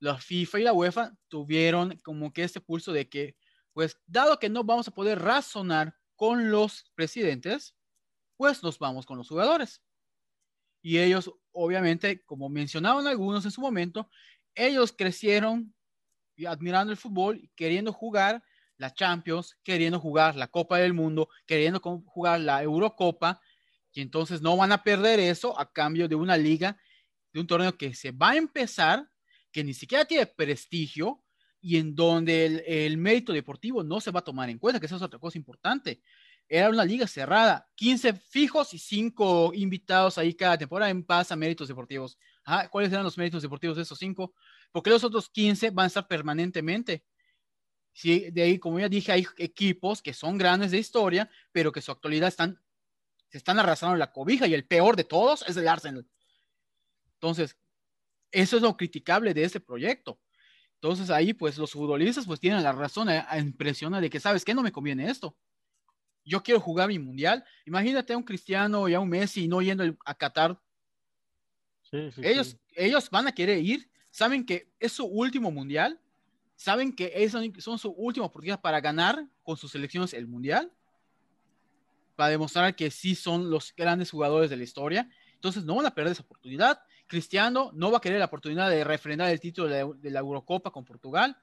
la 0.00 0.18
FIFA 0.18 0.58
y 0.58 0.62
la 0.64 0.72
UEFA 0.72 1.12
tuvieron 1.28 1.96
como 1.98 2.32
que 2.32 2.42
este 2.42 2.60
pulso 2.60 2.92
de 2.92 3.08
que 3.08 3.36
pues 3.72 4.00
dado 4.06 4.38
que 4.38 4.48
no 4.48 4.64
vamos 4.64 4.88
a 4.88 4.90
poder 4.90 5.20
razonar 5.20 5.94
con 6.16 6.50
los 6.50 6.90
presidentes, 6.94 7.76
pues 8.36 8.62
nos 8.62 8.78
vamos 8.78 9.04
con 9.04 9.18
los 9.18 9.28
jugadores. 9.28 9.82
Y 10.86 11.00
ellos, 11.00 11.32
obviamente, 11.50 12.22
como 12.24 12.48
mencionaban 12.48 13.08
algunos 13.08 13.44
en 13.44 13.50
su 13.50 13.60
momento, 13.60 14.08
ellos 14.54 14.94
crecieron 14.96 15.74
admirando 16.46 16.92
el 16.92 16.96
fútbol, 16.96 17.50
queriendo 17.56 17.92
jugar 17.92 18.44
la 18.76 18.94
Champions, 18.94 19.58
queriendo 19.64 19.98
jugar 19.98 20.36
la 20.36 20.46
Copa 20.46 20.78
del 20.78 20.94
Mundo, 20.94 21.28
queriendo 21.44 21.80
jugar 21.80 22.38
la 22.38 22.62
Eurocopa. 22.62 23.40
Y 23.94 24.00
entonces 24.00 24.40
no 24.42 24.56
van 24.56 24.70
a 24.70 24.84
perder 24.84 25.18
eso 25.18 25.58
a 25.58 25.72
cambio 25.72 26.06
de 26.06 26.14
una 26.14 26.36
liga, 26.36 26.78
de 27.32 27.40
un 27.40 27.48
torneo 27.48 27.76
que 27.76 27.92
se 27.92 28.12
va 28.12 28.30
a 28.30 28.36
empezar, 28.36 29.10
que 29.50 29.64
ni 29.64 29.74
siquiera 29.74 30.04
tiene 30.04 30.26
prestigio 30.26 31.24
y 31.60 31.78
en 31.78 31.96
donde 31.96 32.62
el, 32.64 32.96
mérito 32.96 33.32
deportivo 33.32 33.82
no 33.82 34.00
se 34.00 34.12
va 34.12 34.20
a 34.20 34.24
tomar 34.24 34.50
en 34.50 34.60
cuenta, 34.60 34.78
que 34.78 34.86
eso 34.86 34.94
es 34.94 35.02
otra 35.02 35.18
cosa 35.18 35.36
importante. 35.36 36.00
Era 36.48 36.70
una 36.70 36.84
liga 36.84 37.08
cerrada, 37.08 37.68
15 37.74 38.12
fijos 38.14 38.72
y 38.72 38.78
5 38.78 39.52
invitados 39.54 40.16
ahí 40.16 40.32
cada 40.32 40.56
temporada 40.56 40.90
en 40.90 41.02
paz 41.02 41.32
a 41.32 41.36
méritos 41.36 41.66
deportivos. 41.66 42.18
Ah, 42.44 42.68
¿Cuáles 42.70 42.92
eran 42.92 43.02
los 43.02 43.18
méritos 43.18 43.42
deportivos 43.42 43.76
de 43.76 43.82
esos 43.82 43.98
5? 43.98 44.32
Porque 44.70 44.90
los 44.90 45.02
otros 45.02 45.28
15 45.28 45.70
van 45.70 45.84
a 45.84 45.86
estar 45.88 46.06
permanentemente. 46.06 47.04
Sí, 47.92 48.30
de 48.30 48.42
ahí, 48.42 48.58
como 48.58 48.78
ya 48.78 48.88
dije, 48.88 49.10
hay 49.10 49.26
equipos 49.38 50.02
que 50.02 50.12
son 50.12 50.38
grandes 50.38 50.70
de 50.70 50.78
historia, 50.78 51.28
pero 51.50 51.72
que 51.72 51.80
su 51.80 51.90
actualidad 51.90 52.28
están, 52.28 52.62
se 53.28 53.38
están 53.38 53.58
arrasando 53.58 53.96
la 53.96 54.12
cobija 54.12 54.46
y 54.46 54.54
el 54.54 54.66
peor 54.66 54.94
de 54.94 55.04
todos 55.04 55.44
es 55.48 55.56
el 55.56 55.66
Arsenal. 55.66 56.06
Entonces, 57.14 57.58
eso 58.30 58.56
es 58.56 58.62
lo 58.62 58.76
criticable 58.76 59.34
de 59.34 59.44
este 59.44 59.58
proyecto. 59.58 60.20
Entonces 60.74 61.10
ahí, 61.10 61.32
pues 61.32 61.58
los 61.58 61.72
futbolistas 61.72 62.26
pues 62.26 62.38
tienen 62.38 62.62
la 62.62 62.72
razón 62.72 63.08
a, 63.08 63.26
a 63.28 63.38
impresionar 63.38 64.02
de 64.02 64.10
que, 64.10 64.20
¿sabes 64.20 64.44
qué? 64.44 64.54
No 64.54 64.62
me 64.62 64.72
conviene 64.72 65.10
esto 65.10 65.36
yo 66.26 66.42
quiero 66.42 66.60
jugar 66.60 66.88
mi 66.88 66.98
mundial. 66.98 67.44
Imagínate 67.64 68.12
a 68.12 68.16
un 68.16 68.24
Cristiano 68.24 68.88
y 68.88 68.94
a 68.94 69.00
un 69.00 69.08
Messi 69.08 69.46
no 69.46 69.62
yendo 69.62 69.84
a 70.04 70.14
Qatar. 70.14 70.60
Sí, 71.82 72.10
sí, 72.10 72.20
ellos, 72.24 72.48
sí. 72.48 72.58
ellos 72.74 73.08
van 73.10 73.28
a 73.28 73.32
querer 73.32 73.58
ir, 73.58 73.88
saben 74.10 74.44
que 74.44 74.72
es 74.80 74.92
su 74.92 75.06
último 75.06 75.52
mundial, 75.52 76.00
saben 76.56 76.94
que 76.94 77.12
es, 77.14 77.32
son 77.62 77.78
su 77.78 77.90
última 77.90 78.26
oportunidad 78.26 78.60
para 78.60 78.80
ganar 78.80 79.24
con 79.44 79.56
sus 79.56 79.70
selecciones 79.70 80.12
el 80.14 80.26
mundial, 80.26 80.72
para 82.16 82.30
demostrar 82.30 82.74
que 82.74 82.90
sí 82.90 83.14
son 83.14 83.48
los 83.48 83.72
grandes 83.76 84.10
jugadores 84.10 84.50
de 84.50 84.56
la 84.56 84.64
historia. 84.64 85.08
Entonces 85.34 85.64
no 85.64 85.76
van 85.76 85.86
a 85.86 85.94
perder 85.94 86.12
esa 86.12 86.22
oportunidad. 86.22 86.80
Cristiano 87.06 87.70
no 87.72 87.92
va 87.92 87.98
a 87.98 88.00
querer 88.00 88.18
la 88.18 88.24
oportunidad 88.24 88.68
de 88.68 88.82
refrendar 88.82 89.30
el 89.30 89.38
título 89.38 89.68
de 89.68 89.84
la, 89.84 89.92
de 89.94 90.10
la 90.10 90.20
Eurocopa 90.20 90.72
con 90.72 90.84
Portugal. 90.84 91.36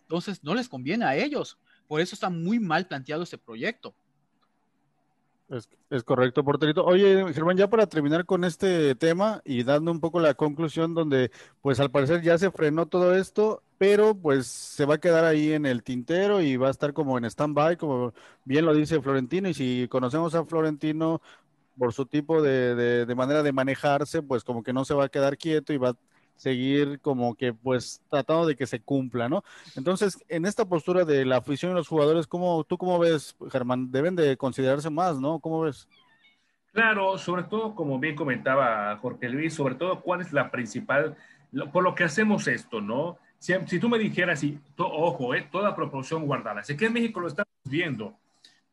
Entonces 0.00 0.42
no 0.42 0.54
les 0.54 0.68
conviene 0.68 1.04
a 1.04 1.14
ellos. 1.14 1.60
Por 1.86 2.00
eso 2.00 2.16
está 2.16 2.28
muy 2.28 2.58
mal 2.58 2.88
planteado 2.88 3.22
este 3.22 3.38
proyecto. 3.38 3.94
Es, 5.48 5.68
es, 5.90 6.02
correcto, 6.02 6.42
porterito. 6.42 6.84
Oye, 6.84 7.32
Germán, 7.32 7.56
ya 7.56 7.68
para 7.70 7.86
terminar 7.86 8.26
con 8.26 8.42
este 8.42 8.96
tema 8.96 9.42
y 9.44 9.62
dando 9.62 9.92
un 9.92 10.00
poco 10.00 10.18
la 10.18 10.34
conclusión 10.34 10.92
donde, 10.92 11.30
pues 11.62 11.78
al 11.78 11.92
parecer 11.92 12.20
ya 12.22 12.36
se 12.36 12.50
frenó 12.50 12.86
todo 12.86 13.14
esto, 13.14 13.62
pero 13.78 14.16
pues 14.16 14.48
se 14.48 14.86
va 14.86 14.94
a 14.94 14.98
quedar 14.98 15.24
ahí 15.24 15.52
en 15.52 15.64
el 15.64 15.84
tintero 15.84 16.40
y 16.40 16.56
va 16.56 16.66
a 16.66 16.72
estar 16.72 16.92
como 16.92 17.16
en 17.16 17.26
stand-by, 17.26 17.76
como 17.76 18.12
bien 18.44 18.64
lo 18.66 18.74
dice 18.74 19.00
Florentino, 19.00 19.48
y 19.48 19.54
si 19.54 19.86
conocemos 19.88 20.34
a 20.34 20.44
Florentino 20.44 21.20
por 21.78 21.92
su 21.92 22.06
tipo 22.06 22.42
de, 22.42 23.06
de, 23.06 23.14
manera 23.14 23.44
de 23.44 23.52
manejarse, 23.52 24.22
pues 24.22 24.42
como 24.42 24.64
que 24.64 24.72
no 24.72 24.84
se 24.84 24.94
va 24.94 25.04
a 25.04 25.08
quedar 25.08 25.36
quieto 25.36 25.72
y 25.72 25.76
va 25.76 25.90
a 25.90 25.96
seguir 26.36 27.00
como 27.00 27.34
que 27.34 27.52
pues 27.52 28.02
tratando 28.10 28.46
de 28.46 28.56
que 28.56 28.66
se 28.66 28.80
cumpla, 28.80 29.28
¿no? 29.28 29.42
Entonces, 29.74 30.22
en 30.28 30.46
esta 30.46 30.64
postura 30.64 31.04
de 31.04 31.24
la 31.24 31.38
afición 31.38 31.72
y 31.72 31.74
los 31.74 31.88
jugadores, 31.88 32.26
¿cómo, 32.26 32.64
¿tú 32.64 32.78
cómo 32.78 32.98
ves, 32.98 33.36
Germán? 33.50 33.90
Deben 33.90 34.16
de 34.16 34.36
considerarse 34.36 34.90
más, 34.90 35.18
¿no? 35.18 35.38
¿Cómo 35.40 35.62
ves? 35.62 35.88
Claro, 36.72 37.16
sobre 37.16 37.44
todo, 37.44 37.74
como 37.74 37.98
bien 37.98 38.14
comentaba 38.14 38.96
Jorge 38.98 39.30
Luis, 39.30 39.54
sobre 39.54 39.76
todo, 39.76 40.02
¿cuál 40.02 40.20
es 40.20 40.32
la 40.32 40.50
principal, 40.50 41.16
por 41.72 41.82
lo 41.82 41.94
que 41.94 42.04
hacemos 42.04 42.46
esto, 42.48 42.82
¿no? 42.82 43.18
Si, 43.38 43.78
tú 43.78 43.88
me 43.88 43.98
dijeras, 43.98 44.42
y, 44.44 44.58
ojo, 44.76 45.34
eh, 45.34 45.48
toda 45.50 45.74
proporción 45.74 46.26
guardada, 46.26 46.62
sé 46.62 46.76
que 46.76 46.86
en 46.86 46.92
México 46.92 47.20
lo 47.20 47.28
estamos 47.28 47.48
viendo, 47.64 48.14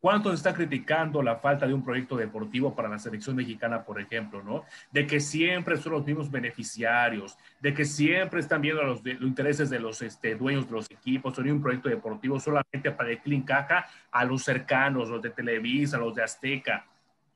¿Cuántos 0.04 0.34
están 0.34 0.52
criticando 0.52 1.22
la 1.22 1.36
falta 1.36 1.66
de 1.66 1.72
un 1.72 1.82
proyecto 1.82 2.14
deportivo 2.14 2.74
para 2.74 2.90
la 2.90 2.98
selección 2.98 3.36
mexicana, 3.36 3.84
por 3.84 3.98
ejemplo, 3.98 4.42
¿no? 4.42 4.64
De 4.92 5.06
que 5.06 5.18
siempre 5.18 5.78
son 5.78 5.92
los 5.92 6.04
mismos 6.04 6.30
beneficiarios, 6.30 7.38
de 7.58 7.72
que 7.72 7.86
siempre 7.86 8.40
están 8.40 8.60
viendo 8.60 8.82
los, 8.82 9.02
de, 9.02 9.14
los 9.14 9.22
intereses 9.22 9.70
de 9.70 9.80
los 9.80 10.02
este, 10.02 10.34
dueños 10.34 10.66
de 10.66 10.72
los 10.72 10.90
equipos, 10.90 11.34
son 11.34 11.50
un 11.50 11.62
proyecto 11.62 11.88
deportivo 11.88 12.38
solamente 12.38 12.90
para 12.90 13.12
el 13.12 13.20
clean 13.20 13.44
caja 13.44 13.86
a 14.10 14.26
los 14.26 14.42
cercanos, 14.42 15.08
los 15.08 15.22
de 15.22 15.30
Televisa, 15.30 15.96
los 15.96 16.14
de 16.14 16.22
Azteca. 16.22 16.84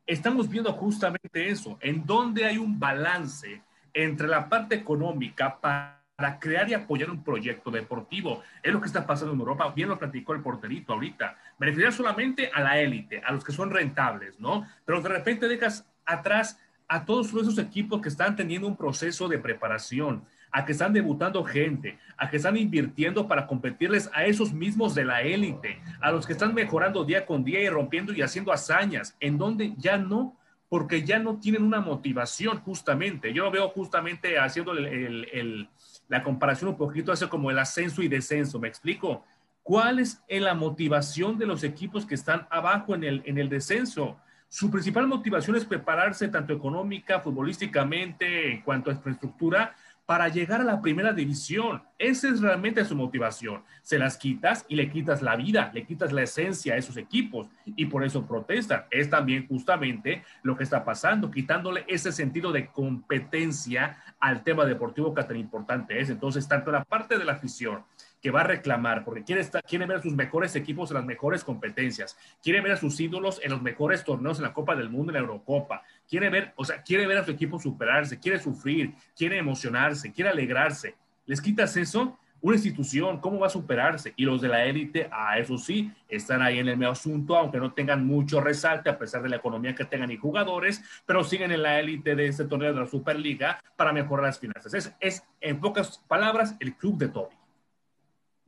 Estamos 0.07 0.47
viendo 0.47 0.71
justamente 0.75 1.49
eso, 1.49 1.79
en 1.81 2.05
donde 2.05 2.45
hay 2.45 2.59
un 2.59 2.79
balance 2.79 3.63
entre 3.95 4.29
la 4.29 4.47
parte 4.47 4.75
económica 4.75 5.59
para 5.59 5.98
para 6.19 6.41
crear 6.41 6.69
y 6.69 6.75
apoyar 6.75 7.11
un 7.11 7.23
proyecto 7.23 7.71
deportivo. 7.71 8.43
Es 8.61 8.73
lo 8.73 8.81
que 8.81 8.89
está 8.89 9.07
pasando 9.07 9.35
en 9.35 9.39
Europa, 9.39 9.73
bien 9.73 9.89
lo 9.89 9.97
platicó 9.97 10.35
el 10.35 10.43
porterito 10.43 10.93
ahorita. 10.93 11.39
Beneficiar 11.61 11.93
solamente 11.93 12.51
a 12.53 12.61
la 12.61 12.77
élite, 12.81 13.23
a 13.25 13.31
los 13.31 13.45
que 13.45 13.53
son 13.53 13.71
rentables, 13.71 14.41
¿no? 14.41 14.67
Pero 14.85 15.01
de 15.01 15.11
repente 15.11 15.47
dejas 15.47 15.87
atrás 16.05 16.59
a 16.89 17.05
todos 17.05 17.29
esos 17.29 17.57
equipos 17.59 18.01
que 18.01 18.09
están 18.09 18.35
teniendo 18.35 18.67
un 18.67 18.77
proceso 18.77 19.29
de 19.29 19.39
preparación, 19.39 20.25
a 20.51 20.65
que 20.65 20.73
están 20.73 20.93
debutando 20.93 21.45
gente, 21.45 22.01
a 22.17 22.29
que 22.29 22.39
están 22.39 22.57
invirtiendo 22.57 23.29
para 23.29 23.47
competirles 23.47 24.11
a 24.13 24.25
esos 24.25 24.53
mismos 24.53 24.97
de 24.97 25.05
la 25.05 25.23
élite, 25.23 25.81
a 26.01 26.11
los 26.11 26.27
que 26.27 26.33
están 26.33 26.53
mejorando 26.53 27.05
día 27.05 27.27
con 27.27 27.45
día 27.45 27.63
y 27.63 27.69
rompiendo 27.69 28.13
y 28.13 28.23
haciendo 28.23 28.51
hazañas, 28.51 29.17
en 29.21 29.39
donde 29.39 29.73
ya 29.77 29.97
no 29.99 30.37
porque 30.69 31.03
ya 31.03 31.19
no 31.19 31.39
tienen 31.39 31.63
una 31.63 31.81
motivación 31.81 32.61
justamente. 32.61 33.33
Yo 33.33 33.45
lo 33.45 33.51
veo 33.51 33.69
justamente 33.71 34.39
haciendo 34.39 34.73
el, 34.73 34.87
el, 35.33 35.69
la 36.09 36.23
comparación 36.23 36.71
un 36.71 36.77
poquito 36.77 37.13
hace 37.13 37.29
como 37.29 37.51
el 37.51 37.59
ascenso 37.59 38.03
y 38.03 38.09
descenso, 38.09 38.59
¿me 38.59 38.69
explico? 38.69 39.25
¿Cuál 39.63 39.99
es 39.99 40.23
la 40.29 40.55
motivación 40.55 41.39
de 41.39 41.47
los 41.47 41.63
equipos 41.63 42.07
que 42.07 42.15
están 42.15 42.47
abajo 42.51 42.95
en 42.95 43.05
el, 43.05 43.23
en 43.27 43.39
el 43.39 43.49
descenso? 43.49 44.19
Su 44.49 44.71
principal 44.71 45.07
motivación 45.07 45.57
es 45.57 45.67
prepararse 45.67 46.27
tanto 46.29 46.55
económica, 46.55 47.21
futbolísticamente, 47.21 48.51
en 48.51 48.63
cuanto 48.63 48.91
a 48.91 48.95
infraestructura, 48.95 49.75
para 50.09 50.29
llegar 50.29 50.63
a 50.63 50.65
la 50.65 50.81
primera 50.81 51.13
división. 51.13 51.83
Esa 51.99 52.31
es 52.31 52.41
realmente 52.41 52.83
su 52.87 52.97
motivación. 52.97 53.63
Se 53.83 53.99
las 53.99 54.17
quitas 54.17 54.65
y 54.67 54.75
le 54.75 54.91
quitas 54.91 55.21
la 55.21 55.37
vida, 55.37 55.71
le 55.75 55.85
quitas 55.85 56.15
la 56.15 56.23
esencia 56.23 56.73
a 56.73 56.77
esos 56.79 56.97
equipos 56.97 57.49
y 57.67 57.85
por 57.85 58.03
eso 58.03 58.27
protestan. 58.27 58.85
Es 58.91 59.11
también 59.11 59.47
justamente 59.47 60.25
lo 60.43 60.57
que 60.57 60.65
está 60.65 60.83
pasando, 60.83 61.31
quitándole 61.31 61.85
ese 61.89 62.11
sentido 62.11 62.53
de 62.53 62.69
competencia 62.69 63.99
al 64.21 64.43
tema 64.43 64.65
deportivo 64.65 65.15
que 65.15 65.23
tan 65.23 65.37
importante 65.37 66.01
es. 66.01 66.11
Entonces, 66.11 66.49
tanto 66.49 66.71
la 66.71 66.85
parte 66.85 67.19
de 67.19 67.25
la 67.25 67.33
afición 67.33 67.85
que 68.21 68.31
va 68.31 68.41
a 68.41 68.45
reclamar, 68.45 69.05
porque 69.05 69.23
quiere, 69.23 69.49
quiere 69.67 69.87
ver 69.87 69.99
a 69.99 70.03
sus 70.03 70.15
mejores 70.15 70.57
equipos 70.57 70.91
en 70.91 70.97
las 70.97 71.05
mejores 71.05 71.45
competencias, 71.45 72.17
quiere 72.43 72.61
ver 72.61 72.73
a 72.73 72.77
sus 72.77 72.99
ídolos 72.99 73.41
en 73.43 73.51
los 73.51 73.63
mejores 73.63 74.05
torneos 74.05 74.39
en 74.39 74.45
la 74.45 74.53
Copa 74.53 74.75
del 74.75 74.91
Mundo, 74.91 75.11
en 75.11 75.15
la 75.15 75.21
Eurocopa, 75.21 75.83
quiere 76.09 76.29
ver, 76.31 76.53
o 76.57 76.65
sea, 76.65 76.83
quiere 76.83 77.07
ver 77.07 77.19
a 77.19 77.25
su 77.25 77.31
equipo 77.31 77.61
superarse, 77.61 78.19
quiere 78.19 78.41
sufrir, 78.41 78.95
quiere 79.17 79.39
emocionarse, 79.39 80.13
quiere 80.13 80.31
alegrarse. 80.31 80.97
Les 81.27 81.41
quitas 81.41 81.77
eso, 81.77 82.19
una 82.41 82.57
institución, 82.57 83.21
¿cómo 83.21 83.41
va 83.41 83.49
a 83.49 83.51
superarse? 83.51 84.13
Y 84.17 84.25
los 84.25 84.41
de 84.41 84.49
la 84.49 84.65
élite, 84.65 85.09
a 85.13 85.39
eso 85.39 85.59
sí, 85.59 85.93
están 86.09 86.43
ahí 86.43 86.59
en 86.59 86.69
el 86.69 86.77
medio 86.77 86.93
asunto, 86.93 87.37
aunque 87.37 87.59
no 87.59 87.73
tengan 87.73 88.07
mucho 88.07 88.41
resalte, 88.41 88.91
a 88.91 88.99
pesar 88.99 89.23
de 89.23 89.29
la 89.29 89.37
economía 89.37 89.75
que 89.75 89.85
tengan 89.85 90.11
y 90.11 90.17
jugadores, 90.17 90.83
pero 91.07 91.25
siguen 91.25 91.53
en 91.53 91.63
la 91.63 91.81
élite 91.81 92.15
de 92.15 92.27
este 92.27 92.45
torneo 92.45 92.73
de 92.73 92.81
la 92.81 92.87
Superliga 92.87 93.61
para 93.77 93.93
mejorar 93.93 94.27
las 94.27 94.39
finanzas. 94.39 94.75
Es, 94.75 94.95
es 95.01 95.25
en 95.41 95.61
pocas 95.61 95.99
palabras, 96.07 96.57
el 96.61 96.77
club 96.77 96.99
de 96.99 97.09
Toby. 97.09 97.35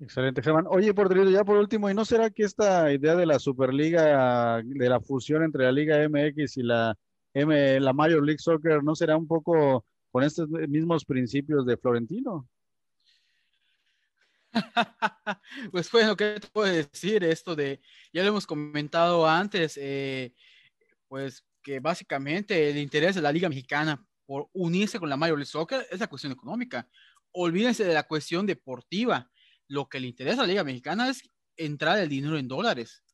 Excelente, 0.00 0.42
Germán. 0.42 0.64
Oye, 0.68 0.94
Porterito, 0.94 1.29
ya 1.29 1.44
por 1.44 1.59
último, 1.59 1.90
¿y 1.90 1.94
no 1.94 2.07
será 2.07 2.31
que 2.31 2.44
esta 2.44 2.90
idea 2.90 3.14
de 3.16 3.26
la 3.26 3.38
Superliga, 3.38 4.62
de 4.62 4.88
la 4.88 5.00
fusión 5.00 5.42
entre 5.42 5.64
la 5.64 5.72
Liga 5.72 6.09
MX 6.09 6.57
y 6.57 6.62
la, 6.62 6.96
M, 7.35 7.81
la 7.81 7.92
Major 7.92 8.24
League 8.24 8.38
Soccer, 8.38 8.83
no 8.83 8.94
será 8.94 9.16
un 9.16 9.26
poco 9.26 9.85
con 10.11 10.24
estos 10.24 10.48
mismos 10.48 11.05
principios 11.05 11.66
de 11.66 11.76
Florentino? 11.76 12.48
pues 15.72 15.90
bueno, 15.90 16.16
¿qué 16.16 16.38
te 16.40 16.48
puedo 16.48 16.72
decir? 16.72 17.24
Esto 17.24 17.54
de, 17.54 17.80
ya 18.12 18.22
lo 18.22 18.28
hemos 18.28 18.46
comentado 18.46 19.28
antes, 19.28 19.78
eh, 19.80 20.34
pues 21.08 21.44
que 21.62 21.80
básicamente 21.80 22.70
el 22.70 22.78
interés 22.78 23.14
de 23.14 23.22
la 23.22 23.32
Liga 23.32 23.48
Mexicana 23.48 24.04
por 24.26 24.48
unirse 24.52 24.98
con 24.98 25.08
la 25.08 25.16
Major 25.16 25.38
League 25.38 25.50
Soccer 25.50 25.86
es 25.90 26.00
la 26.00 26.06
cuestión 26.06 26.32
económica. 26.32 26.88
Olvídense 27.32 27.84
de 27.84 27.94
la 27.94 28.04
cuestión 28.04 28.46
deportiva 28.46 29.30
lo 29.68 29.88
que 29.88 30.00
le 30.00 30.08
interesa 30.08 30.42
a 30.42 30.46
la 30.46 30.52
Liga 30.52 30.64
Mexicana 30.64 31.08
es 31.08 31.22
entrar 31.56 31.98
el 31.98 32.08
dinero 32.08 32.38
en 32.38 32.48
dólares. 32.48 33.04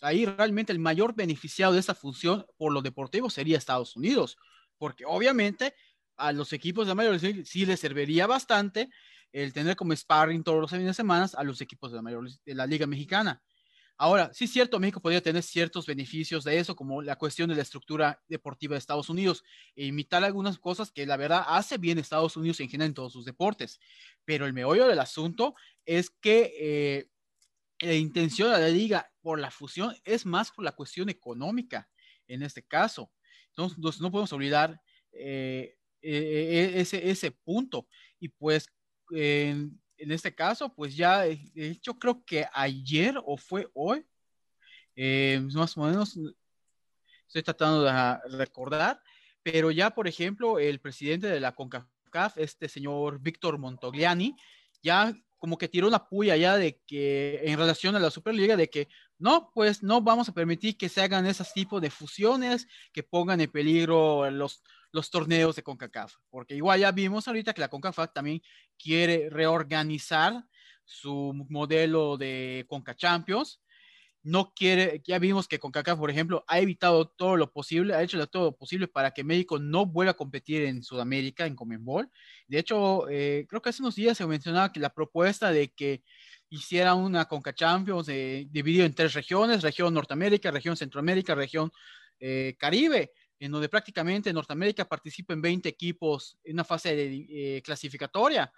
Ahí 0.00 0.24
realmente 0.24 0.72
el 0.72 0.78
mayor 0.78 1.14
beneficiado 1.14 1.74
de 1.74 1.80
esa 1.80 1.94
función 1.94 2.46
por 2.56 2.72
lo 2.72 2.80
deportivo 2.80 3.28
sería 3.28 3.58
Estados 3.58 3.96
Unidos, 3.96 4.38
porque 4.78 5.04
obviamente 5.06 5.74
a 6.16 6.32
los 6.32 6.52
equipos 6.52 6.86
de 6.86 6.94
mayor 6.94 7.18
sí 7.18 7.66
les 7.66 7.80
serviría 7.80 8.26
bastante 8.26 8.90
el 9.32 9.52
tener 9.52 9.76
como 9.76 9.94
sparring 9.94 10.42
todos 10.42 10.60
los 10.60 10.70
fines 10.70 10.86
de 10.86 10.94
semana 10.94 11.28
a 11.34 11.44
los 11.44 11.60
equipos 11.60 11.90
de 11.90 11.96
la, 11.96 12.02
mayor, 12.02 12.28
de 12.44 12.54
la 12.54 12.66
Liga 12.66 12.86
Mexicana. 12.86 13.42
Ahora, 13.96 14.30
sí 14.32 14.44
es 14.46 14.52
cierto, 14.52 14.80
México 14.80 15.02
podría 15.02 15.20
tener 15.20 15.42
ciertos 15.42 15.84
beneficios 15.84 16.42
de 16.42 16.58
eso, 16.58 16.74
como 16.74 17.02
la 17.02 17.16
cuestión 17.16 17.50
de 17.50 17.54
la 17.54 17.60
estructura 17.60 18.18
deportiva 18.28 18.74
de 18.74 18.78
Estados 18.78 19.10
Unidos, 19.10 19.44
e 19.76 19.84
imitar 19.84 20.24
algunas 20.24 20.58
cosas 20.58 20.90
que 20.90 21.04
la 21.04 21.18
verdad 21.18 21.44
hace 21.46 21.76
bien 21.76 21.98
Estados 21.98 22.34
Unidos 22.34 22.60
en 22.60 22.70
general 22.70 22.88
en 22.88 22.94
todos 22.94 23.12
sus 23.12 23.26
deportes. 23.26 23.78
Pero 24.24 24.46
el 24.46 24.54
meollo 24.54 24.88
del 24.88 25.00
asunto 25.00 25.54
es 25.84 26.08
que 26.08 26.54
eh, 26.58 27.10
la 27.80 27.92
intención 27.92 28.50
de 28.50 28.58
la 28.58 28.68
liga 28.68 29.12
por 29.20 29.38
la 29.38 29.50
fusión 29.50 29.94
es 30.04 30.24
más 30.24 30.50
por 30.50 30.64
la 30.64 30.72
cuestión 30.72 31.10
económica 31.10 31.86
en 32.26 32.42
este 32.42 32.62
caso. 32.62 33.12
Entonces, 33.48 34.00
no 34.00 34.10
podemos 34.10 34.32
olvidar 34.32 34.80
eh, 35.12 35.76
eh, 36.00 36.72
ese, 36.76 37.10
ese 37.10 37.32
punto. 37.32 37.86
Y 38.18 38.28
pues, 38.28 38.66
en, 39.10 39.80
en, 39.96 40.12
este 40.12 40.34
caso, 40.34 40.72
pues 40.74 40.96
ya, 40.96 41.20
de 41.20 41.40
hecho, 41.54 41.98
creo 41.98 42.24
que 42.24 42.46
ayer 42.52 43.20
o 43.24 43.36
fue 43.36 43.68
hoy, 43.74 44.04
más 45.54 45.76
o 45.76 45.82
menos, 45.82 46.18
estoy 47.26 47.42
tratando 47.42 47.82
de 47.82 48.36
recordar, 48.36 49.00
pero 49.42 49.70
ya, 49.70 49.90
por 49.90 50.08
ejemplo, 50.08 50.58
el 50.58 50.80
presidente 50.80 51.28
de 51.28 51.40
la 51.40 51.54
CONCACAF, 51.54 52.36
este 52.36 52.68
señor 52.68 53.20
Víctor 53.20 53.58
Montogliani, 53.58 54.36
ya 54.82 55.14
como 55.38 55.56
que 55.56 55.68
tiró 55.68 55.88
una 55.88 56.06
puya 56.06 56.36
ya 56.36 56.58
de 56.58 56.80
que 56.86 57.40
en 57.44 57.58
relación 57.58 57.96
a 57.96 57.98
la 57.98 58.10
Superliga, 58.10 58.56
de 58.56 58.68
que 58.68 58.88
no, 59.18 59.50
pues 59.54 59.82
no 59.82 60.02
vamos 60.02 60.28
a 60.28 60.34
permitir 60.34 60.76
que 60.76 60.90
se 60.90 61.00
hagan 61.00 61.24
esos 61.24 61.52
tipos 61.54 61.80
de 61.80 61.90
fusiones 61.90 62.66
que 62.92 63.02
pongan 63.02 63.40
en 63.40 63.50
peligro 63.50 64.30
los, 64.30 64.62
los 64.92 65.10
torneos 65.10 65.56
de 65.56 65.62
CONCACAF, 65.62 66.14
porque 66.30 66.56
igual 66.56 66.80
ya 66.80 66.92
vimos 66.92 67.28
ahorita 67.28 67.52
que 67.52 67.60
la 67.60 67.68
CONCACAF 67.68 68.12
también 68.12 68.42
quiere 68.78 69.28
reorganizar 69.30 70.44
su 70.84 71.46
modelo 71.48 72.16
de 72.16 72.66
CONCACHAMPIONS 72.68 73.60
no 74.22 74.52
quiere, 74.54 75.02
ya 75.06 75.18
vimos 75.18 75.48
que 75.48 75.58
CONCACAF, 75.58 75.98
por 75.98 76.10
ejemplo, 76.10 76.44
ha 76.46 76.58
evitado 76.60 77.08
todo 77.08 77.36
lo 77.36 77.52
posible, 77.52 77.94
ha 77.94 78.02
hecho 78.02 78.24
todo 78.26 78.44
lo 78.46 78.56
posible 78.56 78.86
para 78.86 79.12
que 79.12 79.24
México 79.24 79.58
no 79.58 79.86
vuelva 79.86 80.12
a 80.12 80.16
competir 80.16 80.62
en 80.64 80.82
Sudamérica, 80.82 81.46
en 81.46 81.56
Comenbol. 81.56 82.10
De 82.46 82.58
hecho, 82.58 83.08
eh, 83.08 83.46
creo 83.48 83.62
que 83.62 83.70
hace 83.70 83.82
unos 83.82 83.94
días 83.94 84.18
se 84.18 84.26
mencionaba 84.26 84.72
que 84.72 84.80
la 84.80 84.92
propuesta 84.92 85.50
de 85.50 85.72
que 85.72 86.02
hiciera 86.50 86.94
una 86.94 87.26
CONCA 87.26 87.54
Champions 87.54 88.08
eh, 88.08 88.46
dividido 88.50 88.84
en 88.84 88.94
tres 88.94 89.14
regiones, 89.14 89.62
región 89.62 89.94
Norteamérica, 89.94 90.50
región 90.50 90.76
Centroamérica, 90.76 91.34
región 91.34 91.70
eh, 92.18 92.56
Caribe, 92.58 93.12
en 93.40 93.50
donde 93.50 93.68
prácticamente 93.68 94.32
Norteamérica 94.32 94.84
participa 94.84 95.32
en 95.32 95.40
20 95.42 95.68
equipos 95.68 96.38
en 96.44 96.54
una 96.54 96.64
fase 96.64 96.94
de, 96.94 97.62
clasificatoria 97.64 98.52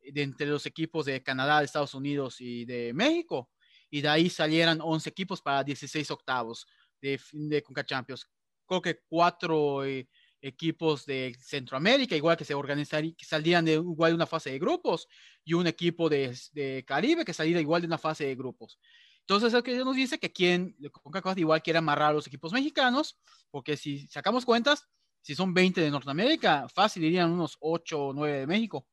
de 0.00 0.22
entre 0.22 0.46
los 0.46 0.66
equipos 0.66 1.06
de 1.06 1.22
Canadá, 1.22 1.60
de 1.60 1.66
Estados 1.66 1.94
Unidos 1.94 2.40
y 2.40 2.64
de 2.64 2.92
México 2.94 3.50
y 3.90 4.00
de 4.00 4.08
ahí 4.08 4.30
salieran 4.30 4.80
11 4.80 5.10
equipos 5.10 5.42
para 5.42 5.62
16 5.62 6.10
octavos 6.10 6.66
de, 7.00 7.20
de 7.32 7.62
Conca 7.62 7.84
Champions. 7.84 8.26
Creo 8.66 8.80
que 8.80 9.00
cuatro 9.06 9.84
eh, 9.84 10.08
equipos 10.40 11.04
de 11.04 11.36
Centroamérica, 11.38 12.16
igual 12.16 12.38
que 12.38 12.46
se 12.46 12.54
organizarían, 12.54 13.14
que 13.14 13.26
salían 13.26 13.66
de 13.66 13.74
igual 13.74 14.12
de 14.12 14.16
una 14.16 14.26
fase 14.26 14.50
de 14.50 14.58
grupos, 14.58 15.06
y 15.44 15.52
un 15.52 15.66
equipo 15.66 16.08
de, 16.08 16.34
de 16.52 16.84
Caribe 16.86 17.24
que 17.24 17.34
saliera 17.34 17.60
igual 17.60 17.82
de 17.82 17.86
una 17.86 17.98
fase 17.98 18.24
de 18.24 18.34
grupos. 18.34 18.78
Entonces, 19.22 19.54
es 19.54 19.62
que 19.62 19.76
nos 19.78 19.96
dice 19.96 20.18
que 20.18 20.32
quien, 20.32 20.76
CONCACAF 20.90 21.38
igual 21.38 21.62
quiere 21.62 21.78
amarrar 21.78 22.10
a 22.10 22.12
los 22.12 22.26
equipos 22.26 22.52
mexicanos, 22.52 23.18
porque 23.50 23.76
si 23.76 24.06
sacamos 24.08 24.44
cuentas, 24.44 24.88
si 25.20 25.34
son 25.34 25.54
20 25.54 25.80
de 25.80 25.90
Norteamérica, 25.90 26.68
fácil 26.68 27.04
irían 27.04 27.30
unos 27.30 27.56
8 27.60 28.06
o 28.06 28.12
9 28.12 28.40
de 28.40 28.46
México. 28.46 28.86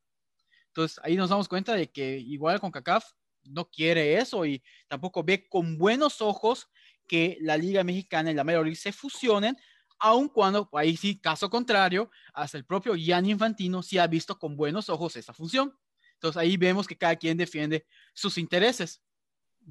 Entonces, 0.67 0.99
ahí 1.03 1.15
nos 1.15 1.29
damos 1.29 1.47
cuenta 1.47 1.73
de 1.73 1.91
que 1.91 2.17
igual 2.19 2.59
CONCACAF 2.59 3.03
no 3.43 3.69
quiere 3.69 4.17
eso 4.17 4.45
y 4.45 4.63
tampoco 4.87 5.23
ve 5.23 5.47
con 5.49 5.77
buenos 5.77 6.21
ojos 6.21 6.69
que 7.07 7.37
la 7.41 7.57
Liga 7.57 7.83
Mexicana 7.83 8.31
y 8.31 8.35
la 8.35 8.43
Major 8.43 8.63
League 8.63 8.75
se 8.75 8.91
fusionen, 8.91 9.57
aun 9.97 10.29
cuando, 10.29 10.69
ahí 10.73 10.95
sí, 10.95 11.19
caso 11.19 11.49
contrario, 11.49 12.11
hasta 12.33 12.57
el 12.57 12.65
propio 12.65 12.95
Gianni 12.95 13.31
Infantino 13.31 13.81
sí 13.81 13.97
ha 13.97 14.07
visto 14.07 14.37
con 14.37 14.55
buenos 14.55 14.89
ojos 14.89 15.15
esa 15.15 15.33
función. 15.33 15.73
Entonces 16.13 16.37
ahí 16.37 16.55
vemos 16.57 16.87
que 16.87 16.97
cada 16.97 17.15
quien 17.15 17.37
defiende 17.37 17.85
sus 18.13 18.37
intereses. 18.37 19.01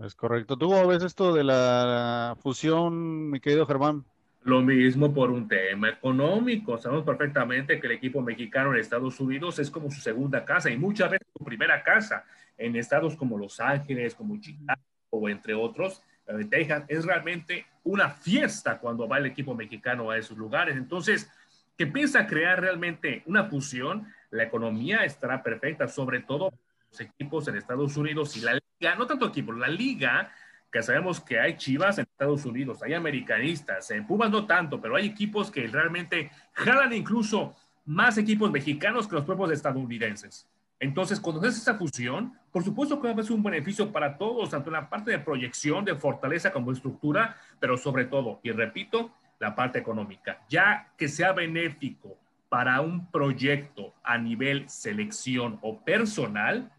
Es 0.04 0.14
correcto. 0.14 0.56
¿Tú 0.56 0.70
ves 0.86 1.02
esto 1.02 1.34
de 1.34 1.42
la 1.42 2.36
fusión, 2.40 3.30
mi 3.30 3.40
querido 3.40 3.66
Germán? 3.66 4.04
Lo 4.44 4.62
mismo 4.62 5.12
por 5.12 5.30
un 5.30 5.48
tema 5.48 5.88
económico. 5.88 6.78
Sabemos 6.78 7.04
perfectamente 7.04 7.80
que 7.80 7.86
el 7.88 7.94
equipo 7.94 8.22
mexicano 8.22 8.72
en 8.72 8.80
Estados 8.80 9.18
Unidos 9.18 9.58
es 9.58 9.70
como 9.70 9.90
su 9.90 10.00
segunda 10.00 10.44
casa 10.44 10.70
y 10.70 10.76
muchas 10.76 11.10
veces 11.10 11.26
su 11.36 11.44
primera 11.44 11.82
casa 11.82 12.24
en 12.56 12.76
estados 12.76 13.16
como 13.16 13.36
Los 13.36 13.58
Ángeles, 13.58 14.14
como 14.14 14.40
Chicago 14.40 14.80
o 15.10 15.28
entre 15.28 15.54
otros, 15.54 16.02
Texas. 16.48 16.84
Es 16.88 17.04
realmente 17.04 17.66
una 17.82 18.10
fiesta 18.10 18.78
cuando 18.78 19.08
va 19.08 19.18
el 19.18 19.26
equipo 19.26 19.54
mexicano 19.54 20.10
a 20.10 20.16
esos 20.16 20.38
lugares. 20.38 20.76
Entonces, 20.76 21.28
que 21.76 21.86
piensa 21.86 22.26
crear 22.26 22.60
realmente 22.60 23.22
una 23.26 23.44
fusión, 23.44 24.06
la 24.30 24.44
economía 24.44 25.04
estará 25.04 25.42
perfecta, 25.42 25.88
sobre 25.88 26.20
todo 26.20 26.52
equipos 26.98 27.48
en 27.48 27.56
Estados 27.56 27.96
Unidos 27.96 28.36
y 28.36 28.40
la 28.40 28.54
liga, 28.54 28.94
no 28.94 29.06
tanto 29.06 29.26
equipos, 29.26 29.56
la 29.56 29.68
liga 29.68 30.32
que 30.70 30.82
sabemos 30.82 31.20
que 31.20 31.40
hay 31.40 31.56
chivas 31.56 31.98
en 31.98 32.04
Estados 32.04 32.44
Unidos, 32.44 32.82
hay 32.82 32.94
americanistas, 32.94 33.90
en 33.90 34.06
Pumas 34.06 34.30
no 34.30 34.46
tanto, 34.46 34.80
pero 34.80 34.96
hay 34.96 35.06
equipos 35.06 35.50
que 35.50 35.66
realmente 35.66 36.30
jalan 36.52 36.92
incluso 36.92 37.54
más 37.86 38.18
equipos 38.18 38.50
mexicanos 38.50 39.08
que 39.08 39.14
los 39.14 39.24
propios 39.24 39.50
estadounidenses. 39.50 40.46
Entonces, 40.80 41.18
cuando 41.18 41.40
haces 41.40 41.62
esa 41.62 41.74
fusión, 41.74 42.38
por 42.52 42.62
supuesto 42.62 43.00
que 43.00 43.22
ser 43.22 43.32
un 43.32 43.42
beneficio 43.42 43.90
para 43.90 44.16
todos, 44.16 44.50
tanto 44.50 44.68
en 44.68 44.74
la 44.74 44.88
parte 44.88 45.10
de 45.10 45.18
proyección, 45.18 45.84
de 45.84 45.96
fortaleza 45.96 46.52
como 46.52 46.70
estructura, 46.70 47.36
pero 47.58 47.76
sobre 47.76 48.04
todo, 48.04 48.40
y 48.42 48.52
repito, 48.52 49.10
la 49.40 49.54
parte 49.54 49.78
económica. 49.78 50.44
Ya 50.48 50.92
que 50.96 51.08
sea 51.08 51.32
benéfico 51.32 52.16
para 52.48 52.80
un 52.80 53.10
proyecto 53.10 53.94
a 54.02 54.18
nivel 54.18 54.68
selección 54.68 55.58
o 55.62 55.80
personal, 55.80 56.70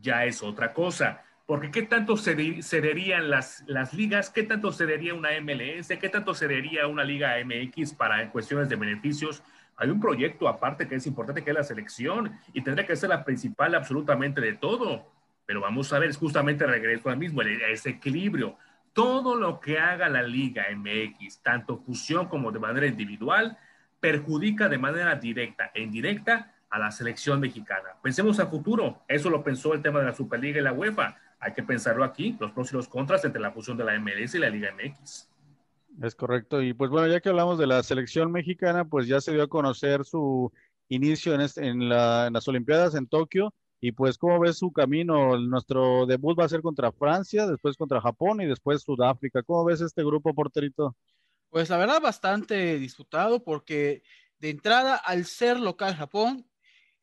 ya 0.00 0.24
es 0.24 0.42
otra 0.42 0.72
cosa. 0.72 1.22
Porque 1.46 1.70
¿qué 1.70 1.82
tanto 1.82 2.16
cederían 2.16 3.28
las, 3.28 3.64
las 3.66 3.92
ligas? 3.92 4.30
¿Qué 4.30 4.44
tanto 4.44 4.72
cedería 4.72 5.14
una 5.14 5.30
MLS? 5.40 5.88
¿Qué 6.00 6.08
tanto 6.08 6.34
cedería 6.34 6.86
una 6.86 7.04
liga 7.04 7.34
MX 7.44 7.94
para 7.94 8.30
cuestiones 8.30 8.68
de 8.68 8.76
beneficios? 8.76 9.42
Hay 9.76 9.90
un 9.90 10.00
proyecto 10.00 10.48
aparte 10.48 10.86
que 10.86 10.94
es 10.94 11.06
importante, 11.06 11.42
que 11.42 11.50
es 11.50 11.56
la 11.56 11.64
selección, 11.64 12.38
y 12.52 12.62
tendría 12.62 12.86
que 12.86 12.96
ser 12.96 13.08
la 13.08 13.24
principal 13.24 13.74
absolutamente 13.74 14.40
de 14.40 14.54
todo. 14.54 15.10
Pero 15.44 15.60
vamos 15.60 15.92
a 15.92 15.98
ver, 15.98 16.10
es 16.10 16.16
justamente 16.16 16.66
regreso 16.66 17.10
al 17.10 17.18
mismo, 17.18 17.42
ese 17.42 17.90
equilibrio. 17.90 18.56
Todo 18.92 19.34
lo 19.34 19.58
que 19.58 19.78
haga 19.78 20.08
la 20.08 20.22
Liga 20.22 20.66
MX, 20.74 21.42
tanto 21.42 21.78
fusión 21.78 22.28
como 22.28 22.52
de 22.52 22.60
manera 22.60 22.86
individual, 22.86 23.58
perjudica 23.98 24.68
de 24.68 24.78
manera 24.78 25.16
directa 25.16 25.70
e 25.74 25.82
indirecta 25.82 26.54
a 26.72 26.78
la 26.78 26.90
selección 26.90 27.38
mexicana. 27.38 27.90
Pensemos 28.02 28.40
a 28.40 28.46
futuro, 28.46 29.02
eso 29.06 29.28
lo 29.28 29.44
pensó 29.44 29.74
el 29.74 29.82
tema 29.82 30.00
de 30.00 30.06
la 30.06 30.14
Superliga 30.14 30.58
y 30.58 30.62
la 30.62 30.72
UEFA. 30.72 31.18
Hay 31.38 31.52
que 31.52 31.62
pensarlo 31.62 32.02
aquí, 32.02 32.34
los 32.40 32.50
pros 32.52 32.72
y 32.72 32.76
los 32.76 32.88
contras 32.88 33.24
entre 33.26 33.42
la 33.42 33.52
fusión 33.52 33.76
de 33.76 33.84
la 33.84 33.98
MLS 34.00 34.34
y 34.34 34.38
la 34.38 34.48
Liga 34.48 34.70
MX. 34.72 35.28
Es 36.00 36.14
correcto. 36.14 36.62
Y 36.62 36.72
pues 36.72 36.90
bueno, 36.90 37.08
ya 37.08 37.20
que 37.20 37.28
hablamos 37.28 37.58
de 37.58 37.66
la 37.66 37.82
selección 37.82 38.32
mexicana, 38.32 38.86
pues 38.86 39.06
ya 39.06 39.20
se 39.20 39.32
dio 39.32 39.42
a 39.42 39.48
conocer 39.48 40.06
su 40.06 40.50
inicio 40.88 41.34
en, 41.34 41.42
este, 41.42 41.66
en, 41.66 41.90
las 41.90 42.48
Olimpiadas 42.48 42.94
en 42.94 43.06
Tokio. 43.06 43.52
Y 43.78 43.92
pues, 43.92 44.16
¿cómo 44.16 44.40
ves 44.40 44.56
su 44.56 44.72
camino? 44.72 45.36
Nuestro 45.36 46.06
debut 46.06 46.38
va 46.38 46.46
a 46.46 46.48
ser 46.48 46.62
contra 46.62 46.90
Francia, 46.90 47.46
después 47.46 47.76
contra 47.76 48.00
Japón 48.00 48.40
y 48.40 48.46
después 48.46 48.80
Sudáfrica. 48.82 49.42
¿Cómo 49.42 49.64
ves 49.66 49.82
este 49.82 50.02
grupo, 50.02 50.32
porterito? 50.34 50.96
Pues 51.50 51.68
la 51.68 51.76
verdad, 51.76 52.00
bastante 52.00 52.78
disputado 52.78 53.44
porque 53.44 54.02
de 54.38 54.50
entrada, 54.50 54.96
al 54.96 55.26
ser 55.26 55.60
local 55.60 55.94
Japón, 55.94 56.46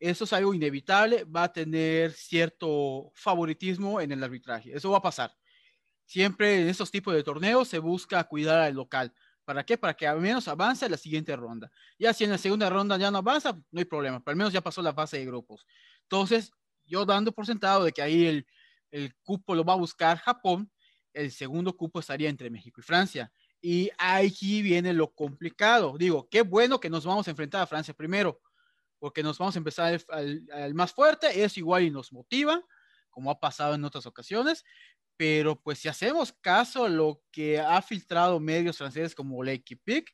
eso 0.00 0.24
es 0.24 0.32
algo 0.32 0.54
inevitable, 0.54 1.24
va 1.24 1.44
a 1.44 1.52
tener 1.52 2.12
cierto 2.12 3.12
favoritismo 3.14 4.00
en 4.00 4.12
el 4.12 4.24
arbitraje. 4.24 4.74
Eso 4.74 4.90
va 4.90 4.98
a 4.98 5.02
pasar. 5.02 5.36
Siempre 6.06 6.62
en 6.62 6.68
estos 6.68 6.90
tipos 6.90 7.14
de 7.14 7.22
torneos 7.22 7.68
se 7.68 7.78
busca 7.78 8.24
cuidar 8.24 8.60
al 8.60 8.74
local. 8.74 9.12
¿Para 9.44 9.64
qué? 9.64 9.76
Para 9.76 9.94
que 9.94 10.06
al 10.06 10.20
menos 10.20 10.48
avance 10.48 10.88
la 10.88 10.96
siguiente 10.96 11.36
ronda. 11.36 11.70
Ya 11.98 12.14
si 12.14 12.24
en 12.24 12.30
la 12.30 12.38
segunda 12.38 12.70
ronda 12.70 12.96
ya 12.96 13.10
no 13.10 13.18
avanza, 13.18 13.52
no 13.70 13.78
hay 13.78 13.84
problema, 13.84 14.20
pero 14.20 14.32
al 14.32 14.38
menos 14.38 14.52
ya 14.52 14.62
pasó 14.62 14.80
la 14.80 14.94
fase 14.94 15.18
de 15.18 15.26
grupos. 15.26 15.66
Entonces, 16.02 16.50
yo 16.84 17.04
dando 17.04 17.30
por 17.30 17.46
sentado 17.46 17.84
de 17.84 17.92
que 17.92 18.00
ahí 18.00 18.26
el, 18.26 18.46
el 18.90 19.14
cupo 19.22 19.54
lo 19.54 19.64
va 19.64 19.74
a 19.74 19.76
buscar 19.76 20.18
Japón, 20.18 20.70
el 21.12 21.30
segundo 21.30 21.76
cupo 21.76 22.00
estaría 22.00 22.28
entre 22.28 22.48
México 22.48 22.80
y 22.80 22.84
Francia. 22.84 23.30
Y 23.60 23.90
aquí 23.98 24.62
viene 24.62 24.92
lo 24.94 25.12
complicado. 25.12 25.96
Digo, 25.98 26.28
qué 26.30 26.42
bueno 26.42 26.80
que 26.80 26.88
nos 26.88 27.04
vamos 27.04 27.28
a 27.28 27.30
enfrentar 27.30 27.62
a 27.62 27.66
Francia 27.66 27.92
primero, 27.92 28.40
porque 29.00 29.24
nos 29.24 29.38
vamos 29.38 29.56
a 29.56 29.58
empezar 29.58 30.00
al, 30.10 30.46
al 30.52 30.74
más 30.74 30.92
fuerte, 30.92 31.42
eso 31.42 31.58
igual 31.58 31.82
y 31.82 31.90
nos 31.90 32.12
motiva, 32.12 32.62
como 33.10 33.32
ha 33.32 33.40
pasado 33.40 33.74
en 33.74 33.84
otras 33.84 34.06
ocasiones, 34.06 34.64
pero 35.16 35.60
pues 35.60 35.78
si 35.78 35.88
hacemos 35.88 36.32
caso 36.40 36.84
a 36.84 36.88
lo 36.88 37.22
que 37.30 37.58
ha 37.58 37.82
filtrado 37.82 38.40
medios 38.40 38.78
franceses 38.78 39.14
como 39.14 39.42
L'Equipe, 39.42 40.04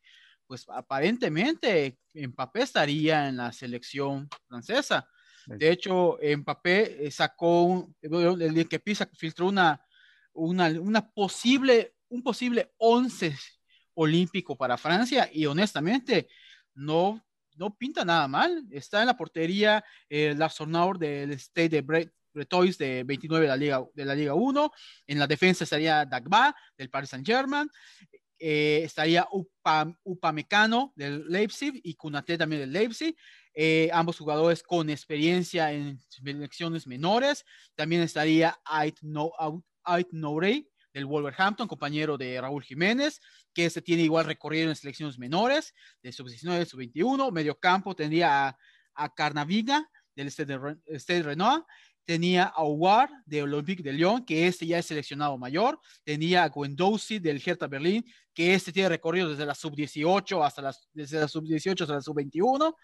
pues 0.47 0.65
aparentemente 0.69 1.99
Mbappé 2.15 2.63
estaría 2.63 3.29
en 3.29 3.37
la 3.37 3.53
selección 3.53 4.29
francesa. 4.49 5.09
De 5.47 5.71
hecho, 5.71 6.19
Mbappé 6.21 7.07
eh, 7.07 7.11
sacó, 7.11 7.89
el 8.03 8.55
L'Equipe 8.55 8.95
filtró 9.17 9.47
una, 9.47 9.81
una, 10.33 10.69
una 10.71 11.09
posible, 11.09 11.95
un 12.09 12.23
posible 12.23 12.73
11 12.79 13.37
olímpico 13.95 14.57
para 14.57 14.77
Francia 14.77 15.31
y 15.33 15.47
honestamente 15.47 16.29
no, 16.75 17.26
no 17.57 17.75
pinta 17.75 18.05
nada 18.05 18.29
mal. 18.29 18.65
Está 18.71 19.01
en 19.01 19.07
la 19.07 19.17
portería 19.17 19.85
el 20.09 20.41
eh, 20.41 20.99
del 20.99 21.31
State 21.33 21.69
de 21.69 22.11
Bretois 22.33 22.79
de 22.79 23.05
29 23.05 23.45
de 23.45 23.49
la 23.49 23.57
Liga, 23.57 23.85
de 23.95 24.05
la 24.05 24.15
Liga 24.15 24.35
1. 24.35 24.71
En 25.07 25.19
la 25.19 25.27
defensa 25.27 25.65
estaría 25.65 26.05
Dagba 26.05 26.55
del 26.77 26.91
Paris 26.91 27.11
Saint-Germain. 27.11 27.69
eh, 28.39 28.83
estaría 28.85 29.27
Upa, 29.33 29.91
Upamecano 30.05 30.93
del 30.95 31.27
Leipzig 31.27 31.81
y 31.83 31.95
Kunate 31.95 32.37
también 32.37 32.61
del 32.61 32.73
Leipzig. 32.73 33.17
Eh, 33.55 33.89
ambos 33.93 34.19
jugadores 34.19 34.63
con 34.63 34.91
experiencia 34.91 35.73
en 35.73 35.99
selecciones 36.11 36.87
menores. 36.87 37.45
También 37.75 38.03
estaría 38.03 38.59
Ait, 38.65 38.99
no, 39.01 39.33
Ait 39.83 40.09
del 40.97 41.05
Wolverhampton, 41.05 41.69
compañero 41.69 42.17
de 42.17 42.41
Raúl 42.41 42.63
Jiménez, 42.63 43.21
que 43.53 43.69
se 43.69 43.83
tiene 43.83 44.03
igual 44.03 44.25
recorrido 44.25 44.71
en 44.71 44.77
selecciones 44.77 45.19
menores, 45.19 45.75
de 46.03 46.11
sub-19, 46.11 46.65
sub-21. 46.65 47.31
Medio 47.33 47.59
campo 47.59 47.95
tendría 47.95 48.49
a, 48.49 48.59
a 48.95 49.15
Carnaviga 49.15 49.87
del 50.15 50.31
Stade 50.31 51.23
Renoir 51.23 51.63
tenía 52.07 52.45
a 52.45 52.63
Ouar 52.63 53.11
de 53.27 53.43
Olympique 53.43 53.83
de 53.83 53.93
Lyon, 53.93 54.25
que 54.25 54.47
este 54.47 54.65
ya 54.67 54.79
es 54.79 54.87
seleccionado 54.87 55.37
mayor, 55.37 55.79
tenía 56.05 56.45
a 56.45 56.49
Gwendouzi 56.49 57.19
del 57.19 57.43
Hertha 57.45 57.67
Berlín, 57.67 58.07
que 58.33 58.55
este 58.55 58.73
tiene 58.73 58.89
recorrido 58.89 59.29
desde 59.29 59.45
la 59.45 59.55
sub-18 59.55 60.47
hasta 60.47 60.63
la 60.63 60.73
sub-18 60.73 61.81
hasta 61.83 61.95
la 61.95 62.01
sub-21, 62.01 62.75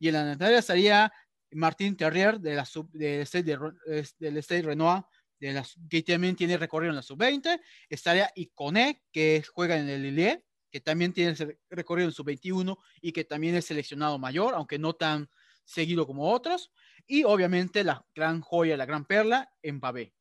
y 0.00 0.08
en 0.08 0.14
la 0.14 0.24
delantera 0.24 0.58
estaría 0.58 1.12
Martín 1.52 1.96
Terrier 1.96 2.40
de 2.40 2.56
la 2.56 2.68
del 2.92 4.42
Stade 4.42 4.62
Renoir, 4.62 5.04
de 5.42 5.52
la, 5.52 5.66
que 5.90 6.02
también 6.02 6.36
tiene 6.36 6.56
recorrido 6.56 6.90
en 6.90 6.96
la 6.96 7.02
sub-20, 7.02 7.60
estaría 7.88 8.30
Icone, 8.36 9.02
que 9.10 9.44
juega 9.52 9.76
en 9.76 9.88
el 9.88 10.02
Lille, 10.02 10.44
que 10.70 10.80
también 10.80 11.12
tiene 11.12 11.34
recorrido 11.68 12.08
en 12.08 12.14
sub-21 12.14 12.78
y 13.00 13.12
que 13.12 13.24
también 13.24 13.56
es 13.56 13.64
seleccionado 13.66 14.18
mayor, 14.18 14.54
aunque 14.54 14.78
no 14.78 14.94
tan 14.94 15.28
seguido 15.64 16.06
como 16.06 16.30
otros. 16.30 16.70
Y 17.08 17.24
obviamente 17.24 17.82
la 17.82 18.06
gran 18.14 18.40
joya, 18.40 18.76
la 18.76 18.86
gran 18.86 19.04
perla, 19.04 19.52
Mbappé. 19.64 20.14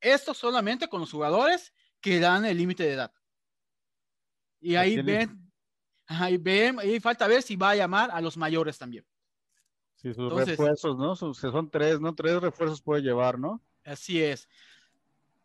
Esto 0.00 0.34
solamente 0.34 0.88
con 0.88 1.00
los 1.00 1.12
jugadores 1.12 1.72
que 2.00 2.18
dan 2.18 2.44
el 2.44 2.58
límite 2.58 2.82
de 2.82 2.94
edad. 2.94 3.12
Y 4.60 4.74
ahí 4.74 5.00
ven, 5.00 5.52
ahí 6.08 6.36
ven, 6.36 6.80
ahí 6.80 6.98
falta 6.98 7.28
ver 7.28 7.42
si 7.42 7.54
va 7.54 7.70
a 7.70 7.76
llamar 7.76 8.10
a 8.10 8.20
los 8.20 8.36
mayores 8.36 8.76
también. 8.76 9.06
Sí, 9.94 10.12
sus 10.12 10.32
refuerzos, 10.32 10.98
¿no? 10.98 11.14
son 11.14 11.70
tres, 11.70 12.00
¿no? 12.00 12.12
Tres 12.12 12.40
refuerzos 12.40 12.82
puede 12.82 13.02
llevar, 13.02 13.38
¿no? 13.38 13.62
Así 13.88 14.22
es. 14.22 14.48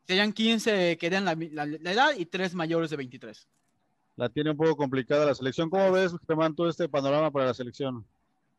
Serían 0.06 0.34
15 0.34 0.98
que 0.98 1.10
dan 1.10 1.26
la, 1.26 1.36
la, 1.36 1.92
edad 1.92 2.12
y 2.18 2.26
tres 2.26 2.54
mayores 2.54 2.90
de 2.90 2.98
23. 2.98 3.48
La 4.16 4.30
tiene 4.30 4.52
un 4.52 4.58
poco 4.58 4.76
complicada 4.76 5.26
la 5.26 5.36
selección. 5.36 5.70
¿Cómo 5.70 5.92
ves, 5.92 6.14
Germán, 6.28 6.56
todo 6.56 6.70
este 6.70 6.90
panorama 6.90 7.32
para 7.32 7.46
la 7.46 7.54
selección? 7.54 8.06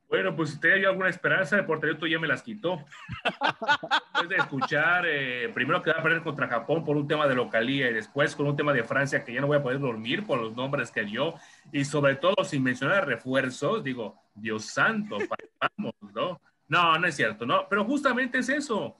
Bueno, 0.09 0.35
pues 0.37 0.51
si 0.51 0.61
tenía 0.61 0.89
alguna 0.89 1.09
esperanza, 1.09 1.57
el 1.57 1.67
porterito 1.67 2.07
ya 2.07 2.19
me 2.19 2.29
las 2.29 2.43
quitó. 2.43 2.85
Después 4.15 4.29
de 4.29 4.37
escuchar, 4.37 5.05
eh, 5.07 5.51
primero 5.53 5.83
que 5.83 5.91
va 5.91 5.99
a 5.99 6.03
perder 6.03 6.23
contra 6.23 6.49
Japón 6.49 6.85
por 6.85 6.97
un 6.97 7.09
tema 7.09 7.27
de 7.27 7.35
localía 7.35 7.91
y 7.91 7.95
después 7.95 8.37
con 8.37 8.47
un 8.47 8.57
tema 8.57 8.73
de 8.73 8.85
Francia 8.85 9.25
que 9.25 9.35
ya 9.35 9.41
no 9.41 9.49
voy 9.49 9.57
a 9.57 9.63
poder 9.63 9.81
dormir 9.81 10.25
por 10.25 10.41
los 10.41 10.55
nombres 10.55 10.91
que 10.91 11.05
dio 11.05 11.35
y 11.73 11.85
sobre 11.85 12.15
todo 12.17 12.45
sin 12.45 12.63
mencionar 12.63 13.07
refuerzos, 13.07 13.83
digo, 13.83 14.17
Dios 14.35 14.67
santo, 14.67 15.19
vamos, 15.79 15.95
¿no? 16.15 16.41
No, 16.69 16.99
no 16.99 17.07
es 17.07 17.17
cierto, 17.17 17.45
¿no? 17.45 17.67
Pero 17.69 17.85
justamente 17.85 18.39
es 18.39 18.49
eso. 18.49 18.97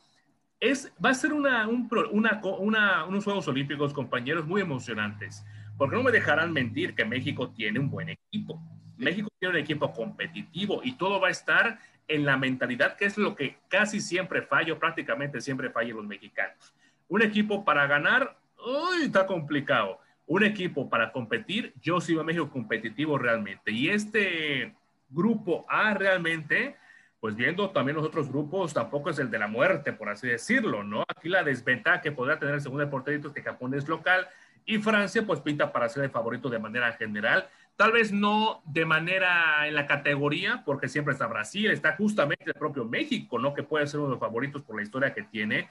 Es, 0.65 0.93
va 1.05 1.11
a 1.11 1.15
ser 1.15 1.33
una, 1.33 1.69
un, 1.69 1.89
una, 2.13 2.41
una, 2.59 3.05
unos 3.05 3.25
Juegos 3.25 3.49
Olímpicos, 3.49 3.93
compañeros, 3.93 4.47
muy 4.47 4.61
emocionantes, 4.61 5.45
porque 5.77 5.97
no 5.97 6.03
me 6.03 6.13
dejarán 6.13 6.53
mentir 6.53 6.95
que 6.95 7.05
México 7.05 7.51
tiene 7.51 7.79
un 7.81 7.91
buen 7.91 8.09
equipo 8.09 8.61
México 8.97 9.29
tiene 9.39 9.55
un 9.55 9.61
equipo 9.61 9.93
competitivo 9.93 10.81
y 10.83 10.93
todo 10.93 11.21
va 11.21 11.29
a 11.29 11.33
estar 11.33 11.79
en 12.07 12.25
la 12.25 12.37
mentalidad, 12.37 12.97
que 12.97 13.07
es 13.07 13.17
lo 13.17 13.35
que 13.35 13.59
casi 13.69 14.01
siempre 14.01 14.43
fallo, 14.43 14.79
prácticamente 14.79 15.41
siempre 15.41 15.71
fallan 15.71 15.97
los 15.97 16.07
mexicanos. 16.07 16.75
Un 17.09 17.23
equipo 17.23 17.65
para 17.65 17.87
ganar, 17.87 18.37
uy, 18.59 19.05
está 19.05 19.27
complicado. 19.27 20.01
Un 20.27 20.45
equipo 20.45 20.89
para 20.89 21.13
competir, 21.13 21.75
yo 21.81 22.01
sigo 22.01 22.21
a 22.21 22.25
México 22.25 22.51
competitivo 22.51 23.19
realmente. 23.19 23.71
Y 23.73 23.89
este 23.89 24.75
grupo 25.09 25.65
A 25.69 25.95
realmente, 25.95 26.77
pues 27.25 27.37
viendo 27.37 27.71
también 27.71 27.97
los 27.97 28.05
otros 28.05 28.29
grupos, 28.29 28.75
tampoco 28.75 29.09
es 29.09 29.19
el 29.19 29.31
de 29.31 29.39
la 29.39 29.49
muerte, 29.49 29.95
por 29.95 30.11
así 30.11 30.29
decirlo, 30.29 30.85
¿no? 30.85 31.05
Aquí 31.09 31.31
la 31.31 31.43
desventaja 31.43 32.03
que 32.03 32.13
podrá 32.13 32.39
tener 32.39 32.57
el 32.57 32.61
segundo 32.61 32.91
porterito 32.91 33.29
es 33.29 33.33
que 33.33 33.41
Japón 33.41 33.73
es 33.73 33.89
local 33.89 34.29
y 34.67 34.77
Francia 34.77 35.25
pues 35.25 35.41
pinta 35.41 35.73
para 35.73 35.89
ser 35.89 36.05
el 36.05 36.11
favorito 36.11 36.51
de 36.51 36.59
manera 36.59 36.93
general 36.93 37.49
Tal 37.77 37.91
vez 37.91 38.13
no 38.13 38.63
de 38.67 38.85
manera 38.85 39.67
en 39.67 39.75
la 39.75 39.87
categoría, 39.87 40.63
porque 40.65 40.89
siempre 40.89 41.13
está 41.13 41.27
Brasil, 41.27 41.73
está 41.73 41.97
justamente 41.97 42.45
el 42.47 42.55
propio 42.55 42.85
México, 42.85 43.37
¿no? 43.39 43.53
Que 43.53 43.65
puede 43.65 43.87
ser 43.89 43.99
uno 43.99 44.11
de 44.11 44.15
los 44.15 44.21
favoritos 44.21 44.63
por 44.63 44.77
la 44.77 44.83
historia 44.83 45.13
que 45.13 45.25
tiene, 45.25 45.69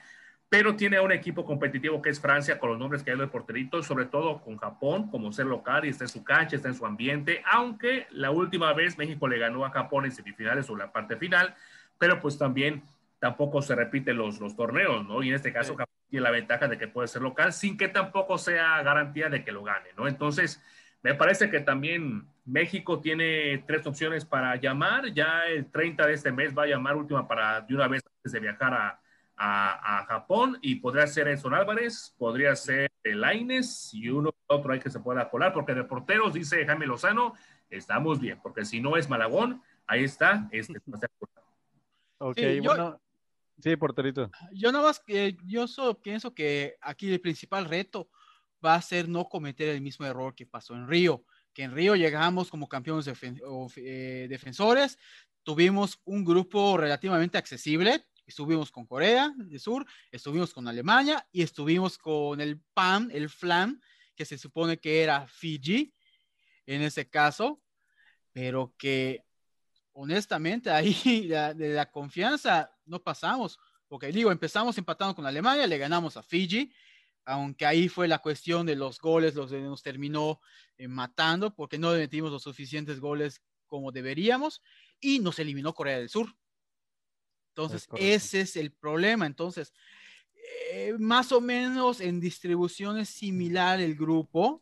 pero 0.48 0.76
tiene 0.76 1.00
un 1.00 1.12
equipo 1.12 1.44
competitivo 1.44 2.00
que 2.00 2.10
es 2.10 2.20
Francia, 2.20 2.58
con 2.58 2.70
los 2.70 2.78
nombres 2.78 3.02
que 3.02 3.10
hay 3.10 3.18
de 3.18 3.26
porterito, 3.26 3.82
sobre 3.82 4.06
todo 4.06 4.40
con 4.40 4.56
Japón, 4.56 5.10
como 5.10 5.32
ser 5.32 5.46
local, 5.46 5.84
y 5.84 5.88
está 5.88 6.04
en 6.04 6.08
su 6.08 6.22
cancha, 6.22 6.56
está 6.56 6.68
en 6.68 6.74
su 6.74 6.86
ambiente, 6.86 7.42
aunque 7.50 8.06
la 8.10 8.30
última 8.30 8.72
vez 8.72 8.96
México 8.96 9.26
le 9.26 9.38
ganó 9.38 9.64
a 9.64 9.70
Japón 9.70 10.04
en 10.04 10.12
semifinales 10.12 10.70
o 10.70 10.76
la 10.76 10.92
parte 10.92 11.16
final, 11.16 11.54
pero 11.98 12.20
pues 12.20 12.38
también 12.38 12.82
tampoco 13.18 13.62
se 13.62 13.74
repiten 13.74 14.16
los, 14.16 14.38
los 14.38 14.54
torneos, 14.54 15.06
¿no? 15.06 15.22
Y 15.22 15.30
en 15.30 15.34
este 15.34 15.52
caso 15.52 15.74
Japón 15.74 15.94
tiene 16.10 16.24
la 16.24 16.30
ventaja 16.30 16.68
de 16.68 16.78
que 16.78 16.88
puede 16.88 17.08
ser 17.08 17.22
local, 17.22 17.52
sin 17.52 17.76
que 17.76 17.88
tampoco 17.88 18.38
sea 18.38 18.82
garantía 18.82 19.28
de 19.28 19.42
que 19.44 19.50
lo 19.50 19.64
gane, 19.64 19.88
¿no? 19.96 20.06
Entonces, 20.06 20.62
me 21.02 21.14
parece 21.14 21.50
que 21.50 21.60
también 21.60 22.26
México 22.44 23.00
tiene 23.00 23.62
tres 23.66 23.86
opciones 23.86 24.24
para 24.24 24.56
llamar. 24.56 25.12
Ya 25.12 25.46
el 25.46 25.70
30 25.70 26.06
de 26.06 26.14
este 26.14 26.32
mes 26.32 26.56
va 26.56 26.62
a 26.62 26.66
llamar 26.66 26.96
última 26.96 27.28
para 27.28 27.60
de 27.60 27.74
una 27.74 27.88
vez 27.88 28.02
antes 28.06 28.32
de 28.32 28.40
viajar 28.40 28.72
a, 28.72 29.00
a, 29.36 30.04
Japón 30.06 30.58
y 30.62 30.76
podría 30.76 31.06
ser 31.06 31.28
Edson 31.28 31.54
Álvarez, 31.54 32.14
podría 32.18 32.54
ser 32.54 32.90
Laines 33.02 33.92
y 33.92 34.08
uno 34.08 34.30
otro 34.46 34.72
hay 34.72 34.80
que 34.80 34.90
se 34.90 35.00
pueda 35.00 35.28
colar, 35.28 35.52
porque 35.52 35.74
de 35.74 35.84
porteros, 35.84 36.34
dice 36.34 36.64
Jaime 36.64 36.86
Lozano, 36.86 37.34
estamos 37.70 38.20
bien, 38.20 38.38
porque 38.42 38.64
si 38.64 38.80
no 38.80 38.96
es 38.96 39.08
Malagón, 39.08 39.62
ahí 39.86 40.04
está. 40.04 40.48
Este, 40.52 40.74
ok, 42.18 42.36
sí, 42.38 42.60
bueno. 42.60 43.00
sí, 43.58 43.76
porterito. 43.76 44.30
Yo 44.52 44.72
nada 44.72 44.84
más, 44.84 45.00
que 45.00 45.36
yo 45.44 45.66
solo 45.66 46.00
pienso 46.00 46.34
que 46.34 46.76
aquí 46.80 47.12
el 47.12 47.20
principal 47.20 47.64
reto 47.64 48.08
va 48.64 48.76
a 48.76 48.82
ser 48.82 49.08
no 49.08 49.28
cometer 49.28 49.68
el 49.68 49.80
mismo 49.80 50.06
error 50.06 50.34
que 50.34 50.46
pasó 50.46 50.74
en 50.74 50.88
Río, 50.88 51.24
que 51.52 51.64
en 51.64 51.72
Río 51.72 51.94
llegamos 51.96 52.50
como 52.50 52.68
campeones 52.68 53.10
eh, 53.76 54.26
defensores, 54.28 54.98
tuvimos 55.42 56.00
un 56.04 56.24
grupo 56.24 56.76
relativamente 56.76 57.36
accesible, 57.36 58.06
estuvimos 58.26 58.70
con 58.70 58.86
Corea 58.86 59.32
del 59.36 59.60
Sur, 59.60 59.86
estuvimos 60.10 60.52
con 60.52 60.68
Alemania 60.68 61.26
y 61.32 61.42
estuvimos 61.42 61.98
con 61.98 62.40
el 62.40 62.60
PAN, 62.74 63.10
el 63.12 63.28
FLAN, 63.28 63.80
que 64.14 64.24
se 64.24 64.38
supone 64.38 64.78
que 64.78 65.02
era 65.02 65.26
Fiji 65.26 65.92
en 66.66 66.82
ese 66.82 67.08
caso, 67.08 67.60
pero 68.32 68.74
que 68.78 69.24
honestamente 69.92 70.70
ahí 70.70 70.94
de 71.28 71.74
la 71.74 71.90
confianza 71.90 72.70
no 72.86 73.02
pasamos, 73.02 73.58
porque 73.88 74.12
digo, 74.12 74.32
empezamos 74.32 74.76
empatando 74.78 75.14
con 75.14 75.26
Alemania, 75.26 75.66
le 75.66 75.78
ganamos 75.78 76.16
a 76.16 76.22
Fiji, 76.22 76.72
aunque 77.24 77.64
ahí 77.64 77.88
fue 77.88 78.08
la 78.08 78.18
cuestión 78.18 78.66
de 78.66 78.76
los 78.76 78.98
goles, 78.98 79.34
los 79.34 79.50
nos 79.50 79.82
terminó 79.82 80.40
eh, 80.76 80.88
matando 80.88 81.54
porque 81.54 81.78
no 81.78 81.92
metimos 81.92 82.30
los 82.30 82.42
suficientes 82.42 83.00
goles 83.00 83.42
como 83.66 83.92
deberíamos 83.92 84.62
y 85.00 85.20
nos 85.20 85.38
eliminó 85.38 85.74
Corea 85.74 85.98
del 85.98 86.10
Sur. 86.10 86.34
Entonces, 87.56 87.88
ese 87.96 88.40
es 88.40 88.56
el 88.56 88.72
problema. 88.72 89.26
Entonces, 89.26 89.72
eh, 90.72 90.94
más 90.98 91.30
o 91.30 91.40
menos 91.40 92.00
en 92.00 92.18
distribución 92.18 92.98
es 92.98 93.08
similar 93.08 93.80
el 93.80 93.94
grupo 93.94 94.60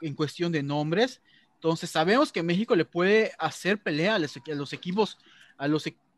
en 0.00 0.14
cuestión 0.14 0.52
de 0.52 0.62
nombres. 0.62 1.20
Entonces, 1.54 1.90
sabemos 1.90 2.30
que 2.30 2.44
México 2.44 2.76
le 2.76 2.84
puede 2.84 3.32
hacer 3.40 3.82
pelea 3.82 4.14
a 4.14 4.18
los, 4.20 4.36
a 4.36 4.54
los 4.54 4.72
equipos, 4.72 5.18
a 5.56 5.66
los 5.66 5.86
equipos 5.86 6.08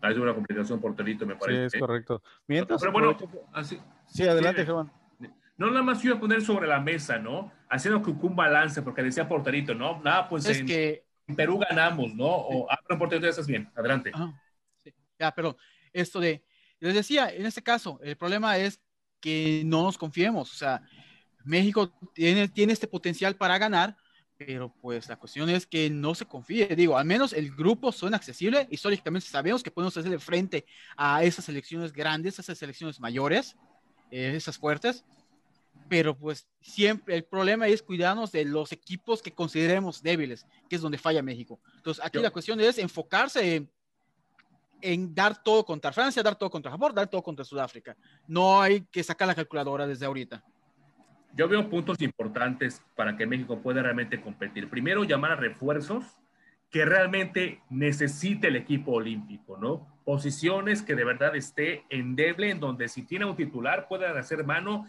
Hay 0.00 0.16
una 0.16 0.34
complicación 0.34 0.80
por 0.80 0.94
telito, 0.94 1.26
me 1.26 1.36
parece. 1.36 1.70
Sí, 1.70 1.76
es 1.76 1.80
correcto. 1.80 2.22
Mientras, 2.46 2.80
Pero 2.80 2.92
bueno, 2.92 3.16
así, 3.52 3.78
sí, 4.06 4.22
adelante, 4.22 4.64
Germán. 4.64 4.90
No, 5.58 5.70
nada 5.70 5.82
más 5.82 6.04
iba 6.04 6.14
a 6.14 6.20
poner 6.20 6.42
sobre 6.42 6.68
la 6.68 6.80
mesa, 6.80 7.18
¿no? 7.18 7.50
Haciendo 7.68 8.02
que 8.02 8.10
un 8.10 8.36
balance, 8.36 8.82
porque 8.82 9.02
decía 9.02 9.26
Porterito, 9.26 9.74
¿no? 9.74 10.00
Nada, 10.02 10.28
pues 10.28 10.46
es 10.46 10.60
en, 10.60 10.66
que... 10.66 11.05
Perú 11.34 11.58
ganamos, 11.58 12.14
¿no? 12.14 12.26
O, 12.26 12.70
ah, 12.70 12.78
pero 12.86 12.98
Porterito, 12.98 13.28
estás 13.28 13.46
bien, 13.46 13.70
adelante. 13.74 14.12
sí. 14.82 14.92
Ya, 15.18 15.32
perdón. 15.32 15.56
Esto 15.92 16.20
de, 16.20 16.44
les 16.78 16.94
decía, 16.94 17.30
en 17.30 17.46
este 17.46 17.62
caso, 17.62 17.98
el 18.02 18.16
problema 18.16 18.58
es 18.58 18.80
que 19.20 19.62
no 19.64 19.82
nos 19.82 19.98
confiemos, 19.98 20.52
o 20.52 20.54
sea, 20.54 20.82
México 21.44 21.92
tiene, 22.12 22.48
tiene 22.48 22.72
este 22.72 22.86
potencial 22.86 23.36
para 23.36 23.56
ganar, 23.56 23.96
pero 24.36 24.74
pues 24.82 25.08
la 25.08 25.16
cuestión 25.16 25.48
es 25.48 25.66
que 25.66 25.88
no 25.88 26.14
se 26.14 26.26
confíe. 26.26 26.66
Digo, 26.76 26.98
al 26.98 27.06
menos 27.06 27.32
el 27.32 27.54
grupo 27.54 27.90
suena 27.92 28.16
accesible. 28.16 28.66
Históricamente 28.70 29.28
sabemos 29.28 29.62
que 29.62 29.70
podemos 29.70 29.96
hacerle 29.96 30.18
frente 30.18 30.66
a 30.96 31.22
esas 31.24 31.46
selecciones 31.46 31.92
grandes, 31.92 32.38
esas 32.38 32.58
selecciones 32.58 33.00
mayores, 33.00 33.56
eh, 34.10 34.34
esas 34.36 34.58
fuertes. 34.58 35.04
Pero 35.88 36.16
pues 36.16 36.48
siempre 36.60 37.14
el 37.16 37.24
problema 37.24 37.68
es 37.68 37.82
cuidarnos 37.82 38.32
de 38.32 38.44
los 38.44 38.72
equipos 38.72 39.22
que 39.22 39.32
consideremos 39.32 40.02
débiles, 40.02 40.46
que 40.68 40.76
es 40.76 40.82
donde 40.82 40.98
falla 40.98 41.22
México. 41.22 41.60
Entonces 41.76 42.04
aquí 42.04 42.18
la 42.18 42.30
cuestión 42.30 42.60
es 42.60 42.78
enfocarse 42.78 43.56
en, 43.56 43.70
en 44.80 45.14
dar 45.14 45.42
todo 45.42 45.64
contra 45.64 45.92
Francia, 45.92 46.22
dar 46.22 46.36
todo 46.36 46.50
contra 46.50 46.70
Japón, 46.70 46.94
dar 46.94 47.08
todo 47.08 47.22
contra 47.22 47.44
Sudáfrica. 47.44 47.96
No 48.26 48.60
hay 48.60 48.82
que 48.90 49.02
sacar 49.02 49.28
la 49.28 49.34
calculadora 49.34 49.86
desde 49.86 50.06
ahorita. 50.06 50.42
yo 51.34 51.46
veo 51.48 51.68
puntos 51.68 52.00
importantes 52.00 52.82
para 52.96 53.16
que 53.16 53.26
México 53.26 53.60
pueda 53.60 53.82
realmente 53.82 54.20
competir. 54.20 54.68
Primero, 54.70 55.04
llamar 55.04 55.32
a 55.32 55.36
refuerzos 55.36 56.04
que 56.70 56.84
realmente 56.84 57.62
necesite 57.70 58.48
el 58.48 58.56
equipo 58.56 58.92
olímpico, 58.92 59.56
¿no? 59.56 59.86
Posiciones 60.04 60.82
que 60.82 60.94
de 60.94 61.04
verdad 61.04 61.36
esté 61.36 61.84
endeble, 61.90 62.50
en 62.50 62.60
donde 62.60 62.88
si 62.88 63.02
tiene 63.02 63.24
un 63.24 63.36
titular 63.36 63.86
pueda 63.86 64.18
hacer 64.18 64.44
mano 64.44 64.86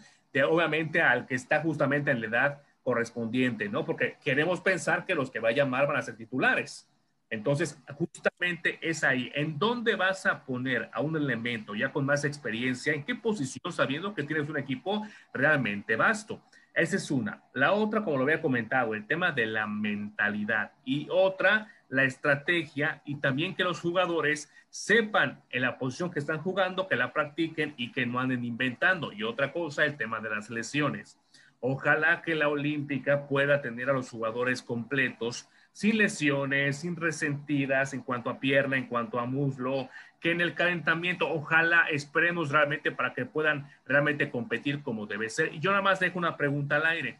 obviamente, 0.48 1.00
al 1.00 1.26
que 1.26 1.34
está 1.34 1.60
justamente 1.60 2.10
en 2.10 2.20
la 2.20 2.26
edad 2.26 2.62
correspondiente, 2.82 3.68
¿no? 3.68 3.84
Porque 3.84 4.16
queremos 4.24 4.60
pensar 4.60 5.04
que 5.04 5.14
los 5.14 5.30
que 5.30 5.40
va 5.40 5.50
a 5.50 5.52
llamar 5.52 5.86
van 5.86 5.96
a 5.96 6.02
ser 6.02 6.16
titulares. 6.16 6.88
Entonces, 7.30 7.78
justamente 7.94 8.78
es 8.80 9.04
ahí. 9.04 9.30
¿En 9.34 9.58
dónde 9.58 9.96
vas 9.96 10.24
a 10.24 10.44
poner 10.44 10.88
a 10.92 11.02
un 11.02 11.16
elemento 11.16 11.74
ya 11.74 11.92
con 11.92 12.06
más 12.06 12.24
experiencia? 12.24 12.94
¿En 12.94 13.04
qué 13.04 13.14
posición 13.14 13.72
sabiendo 13.72 14.14
que 14.14 14.22
tienes 14.22 14.48
un 14.48 14.56
equipo 14.56 15.06
realmente 15.34 15.96
vasto? 15.96 16.40
Esa 16.74 16.96
es 16.96 17.10
una. 17.10 17.42
La 17.52 17.72
otra, 17.72 18.02
como 18.02 18.16
lo 18.16 18.22
había 18.22 18.40
comentado, 18.40 18.94
el 18.94 19.06
tema 19.06 19.32
de 19.32 19.46
la 19.46 19.66
mentalidad. 19.66 20.72
Y 20.84 21.08
otra, 21.10 21.68
la 21.88 22.04
estrategia 22.04 23.02
y 23.04 23.16
también 23.16 23.54
que 23.54 23.64
los 23.64 23.80
jugadores 23.80 24.52
sepan 24.70 25.42
en 25.50 25.62
la 25.62 25.78
posición 25.78 26.10
que 26.10 26.18
están 26.18 26.38
jugando, 26.38 26.88
que 26.88 26.96
la 26.96 27.12
practiquen 27.12 27.74
y 27.76 27.92
que 27.92 28.06
no 28.06 28.20
anden 28.20 28.44
inventando. 28.44 29.12
Y 29.12 29.22
otra 29.22 29.52
cosa, 29.52 29.84
el 29.84 29.96
tema 29.96 30.20
de 30.20 30.30
las 30.30 30.50
lesiones. 30.50 31.18
Ojalá 31.60 32.22
que 32.22 32.34
la 32.34 32.48
olímpica 32.48 33.26
pueda 33.26 33.60
tener 33.62 33.90
a 33.90 33.94
los 33.94 34.10
jugadores 34.10 34.62
completos 34.62 35.48
sin 35.72 35.98
lesiones, 35.98 36.78
sin 36.78 36.96
resentidas 36.96 37.94
en 37.94 38.02
cuanto 38.02 38.30
a 38.30 38.40
pierna, 38.40 38.76
en 38.76 38.86
cuanto 38.86 39.18
a 39.18 39.26
muslo, 39.26 39.88
que 40.20 40.32
en 40.32 40.40
el 40.40 40.54
calentamiento, 40.54 41.28
ojalá 41.30 41.86
esperemos 41.90 42.50
realmente 42.50 42.90
para 42.90 43.14
que 43.14 43.26
puedan 43.26 43.68
realmente 43.86 44.30
competir 44.30 44.82
como 44.82 45.06
debe 45.06 45.30
ser. 45.30 45.54
Y 45.54 45.60
yo 45.60 45.70
nada 45.70 45.82
más 45.82 46.00
dejo 46.00 46.18
una 46.18 46.36
pregunta 46.36 46.76
al 46.76 46.86
aire. 46.86 47.18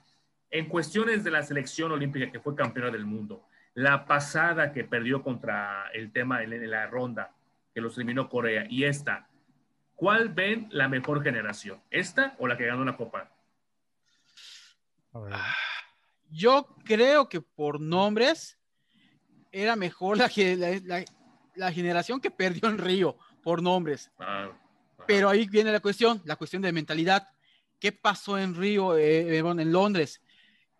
En 0.50 0.66
cuestiones 0.66 1.24
de 1.24 1.30
la 1.30 1.42
selección 1.42 1.92
olímpica 1.92 2.32
que 2.32 2.40
fue 2.40 2.56
campeona 2.56 2.90
del 2.90 3.04
mundo, 3.04 3.44
la 3.78 4.06
pasada 4.06 4.72
que 4.72 4.82
perdió 4.82 5.22
contra 5.22 5.88
el 5.92 6.10
tema 6.10 6.42
en 6.42 6.68
la 6.68 6.88
ronda, 6.88 7.32
que 7.72 7.80
los 7.80 7.96
eliminó 7.96 8.28
Corea, 8.28 8.66
y 8.68 8.82
esta, 8.82 9.28
¿cuál 9.94 10.30
ven 10.30 10.66
la 10.72 10.88
mejor 10.88 11.22
generación? 11.22 11.80
¿Esta 11.88 12.34
o 12.40 12.48
la 12.48 12.56
que 12.56 12.66
ganó 12.66 12.84
la 12.84 12.96
Copa? 12.96 13.30
Yo 16.28 16.74
creo 16.84 17.28
que 17.28 17.40
por 17.40 17.80
nombres 17.80 18.58
era 19.52 19.76
mejor 19.76 20.18
la, 20.18 20.28
la, 20.82 21.04
la 21.54 21.72
generación 21.72 22.20
que 22.20 22.32
perdió 22.32 22.68
en 22.68 22.78
Río, 22.78 23.16
por 23.44 23.62
nombres. 23.62 24.10
Pero 25.06 25.28
ahí 25.28 25.48
viene 25.48 25.70
la 25.70 25.78
cuestión, 25.78 26.20
la 26.24 26.34
cuestión 26.34 26.62
de 26.62 26.72
mentalidad. 26.72 27.28
¿Qué 27.78 27.92
pasó 27.92 28.36
en 28.38 28.56
Río, 28.56 28.98
eh, 28.98 29.38
en 29.38 29.72
Londres? 29.72 30.20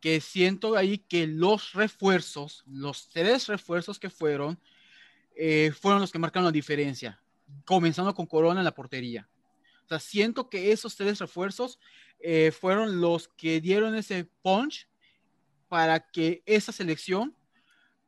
Que 0.01 0.21
siento 0.21 0.77
ahí 0.77 0.99
que 0.99 1.27
los 1.27 1.73
refuerzos, 1.73 2.65
los 2.67 3.09
tres 3.09 3.47
refuerzos 3.47 3.99
que 3.99 4.11
fueron, 4.11 4.61
eh, 5.35 5.73
fueron 5.79 6.01
los 6.01 6.13
que 6.13 6.19
marcaron 6.19 6.45
la 6.45 6.53
diferencia, 6.53 7.21
comenzando 7.65 8.15
con 8.15 8.27
Corona 8.27 8.61
en 8.61 8.65
la 8.65 8.75
portería. 8.75 9.29
O 9.85 9.89
sea, 9.89 9.99
siento 9.99 10.51
que 10.51 10.71
esos 10.73 10.97
tres 10.97 11.19
refuerzos 11.19 11.79
eh, 12.19 12.53
fueron 12.53 13.01
los 13.01 13.29
que 13.29 13.61
dieron 13.61 13.95
ese 13.95 14.29
punch 14.43 14.89
para 15.69 16.11
que 16.11 16.43
esa 16.45 16.73
selección 16.73 17.35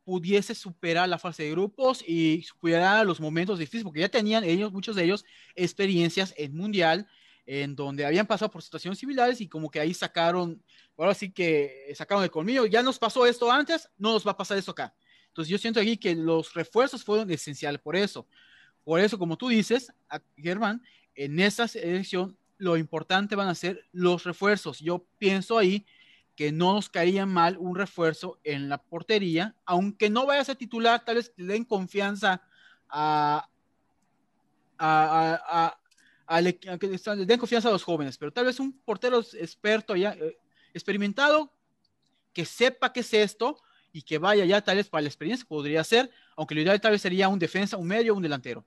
pudiese 0.03 0.55
superar 0.55 1.07
la 1.07 1.19
fase 1.19 1.43
de 1.43 1.51
grupos 1.51 2.03
y 2.05 2.43
superar 2.43 3.05
los 3.05 3.19
momentos 3.19 3.59
difíciles, 3.59 3.83
porque 3.83 4.01
ya 4.01 4.09
tenían 4.09 4.43
ellos, 4.43 4.71
muchos 4.71 4.95
de 4.95 5.03
ellos, 5.05 5.25
experiencias 5.55 6.33
en 6.37 6.55
mundial, 6.55 7.07
en 7.53 7.75
donde 7.75 8.05
habían 8.05 8.25
pasado 8.25 8.49
por 8.49 8.63
situaciones 8.63 8.97
similares 8.97 9.41
y 9.41 9.47
como 9.49 9.69
que 9.69 9.81
ahí 9.81 9.93
sacaron, 9.93 10.63
ahora 10.97 11.13
sí 11.13 11.33
que 11.33 11.91
sacaron 11.93 12.23
el 12.23 12.31
colmillo, 12.31 12.65
ya 12.65 12.81
nos 12.81 12.97
pasó 12.97 13.25
esto 13.25 13.51
antes, 13.51 13.89
no 13.97 14.13
nos 14.13 14.25
va 14.25 14.31
a 14.31 14.37
pasar 14.37 14.57
esto 14.57 14.71
acá. 14.71 14.95
Entonces 15.27 15.49
yo 15.49 15.57
siento 15.57 15.81
aquí 15.81 15.97
que 15.97 16.15
los 16.15 16.53
refuerzos 16.53 17.03
fueron 17.03 17.29
esenciales 17.29 17.81
por 17.81 17.97
eso. 17.97 18.25
Por 18.85 19.01
eso, 19.01 19.19
como 19.19 19.37
tú 19.37 19.49
dices, 19.49 19.91
Germán, 20.37 20.81
en 21.13 21.41
esta 21.41 21.65
elección 21.77 22.37
lo 22.57 22.77
importante 22.77 23.35
van 23.35 23.49
a 23.49 23.55
ser 23.55 23.85
los 23.91 24.23
refuerzos. 24.23 24.79
Yo 24.79 25.05
pienso 25.17 25.57
ahí 25.57 25.85
que 26.37 26.53
no 26.53 26.71
nos 26.71 26.87
caería 26.87 27.25
mal 27.25 27.57
un 27.57 27.75
refuerzo 27.75 28.39
en 28.45 28.69
la 28.69 28.81
portería, 28.81 29.57
aunque 29.65 30.09
no 30.09 30.25
vaya 30.25 30.49
a 30.49 30.55
titular, 30.55 31.03
tal 31.03 31.15
vez 31.15 31.33
le 31.35 31.51
den 31.51 31.65
confianza 31.65 32.43
a, 32.87 33.49
a, 34.77 35.41
a, 35.49 35.80
le 36.41 37.25
den 37.25 37.39
confianza 37.39 37.69
a 37.69 37.71
los 37.71 37.83
jóvenes, 37.83 38.17
pero 38.17 38.31
tal 38.31 38.45
vez 38.45 38.59
un 38.59 38.73
portero 38.79 39.19
experto 39.33 39.95
ya, 39.95 40.11
eh, 40.13 40.37
experimentado, 40.73 41.51
que 42.33 42.45
sepa 42.45 42.93
qué 42.93 43.01
es 43.01 43.13
esto 43.13 43.61
y 43.91 44.03
que 44.03 44.17
vaya 44.17 44.45
ya 44.45 44.61
tal 44.61 44.77
vez 44.77 44.87
para 44.87 45.01
la 45.01 45.09
experiencia 45.09 45.45
podría 45.47 45.83
ser, 45.83 46.09
aunque 46.35 46.55
lo 46.55 46.61
ideal 46.61 46.79
tal 46.79 46.91
vez 46.91 47.01
sería 47.01 47.27
un 47.27 47.39
defensa, 47.39 47.77
un 47.77 47.87
medio, 47.87 48.15
un 48.15 48.23
delantero. 48.23 48.65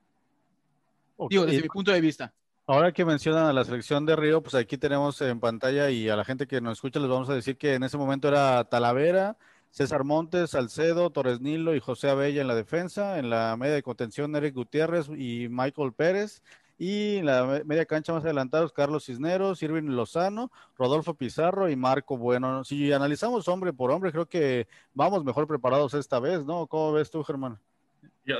Digo, 1.31 1.47
desde 1.47 1.63
mi 1.63 1.69
punto 1.69 1.93
de 1.93 2.01
vista. 2.01 2.33
Ahora 2.67 2.93
que 2.93 3.05
mencionan 3.05 3.47
a 3.47 3.53
la 3.53 3.65
selección 3.65 4.07
de 4.07 4.17
Río, 4.17 4.43
pues 4.43 4.55
aquí 4.55 4.79
tenemos 4.79 5.21
en 5.21 5.39
pantalla 5.39 5.91
y 5.91 6.09
a 6.09 6.17
la 6.17 6.25
gente 6.25 6.47
que 6.47 6.61
nos 6.61 6.79
escucha 6.79 6.99
les 6.99 7.09
vamos 7.09 7.29
a 7.29 7.35
decir 7.35 7.59
que 7.59 7.75
en 7.75 7.83
ese 7.83 7.99
momento 7.99 8.29
era 8.29 8.65
Talavera, 8.65 9.37
César 9.71 10.05
Montes, 10.05 10.51
Salcedo, 10.51 11.11
Torres 11.11 11.41
Nilo 11.41 11.75
y 11.75 11.81
José 11.81 12.09
Abella 12.09 12.41
en 12.41 12.49
la 12.49 12.55
defensa, 12.55 13.19
en 13.19 13.29
la 13.29 13.57
media 13.59 13.75
de 13.75 13.83
contención 13.83 14.35
Eric 14.35 14.55
Gutiérrez 14.55 15.09
y 15.09 15.49
Michael 15.51 15.93
Pérez, 15.93 16.43
y 16.79 17.17
en 17.17 17.27
la 17.27 17.63
media 17.65 17.87
cancha 17.87 18.13
más 18.13 18.25
adelantados 18.25 18.73
Carlos 18.73 19.07
Cisneros, 19.07 19.63
Irving 19.63 19.91
Lozano, 19.91 20.51
Rodolfo 20.77 21.15
Pizarro 21.15 21.69
y 21.69 21.77
Marco 21.77 22.17
Bueno. 22.17 22.65
Si 22.65 22.93
analizamos 22.93 23.47
hombre 23.49 23.73
por 23.73 23.91
hombre, 23.91 24.13
creo 24.13 24.27
que 24.27 24.67
vamos 24.93 25.25
mejor 25.25 25.47
preparados 25.47 25.95
esta 25.95 26.19
vez, 26.19 26.45
¿no? 26.45 26.67
¿Cómo 26.67 26.93
ves 26.93 27.11
tú, 27.11 27.23
Germán? 27.23 27.59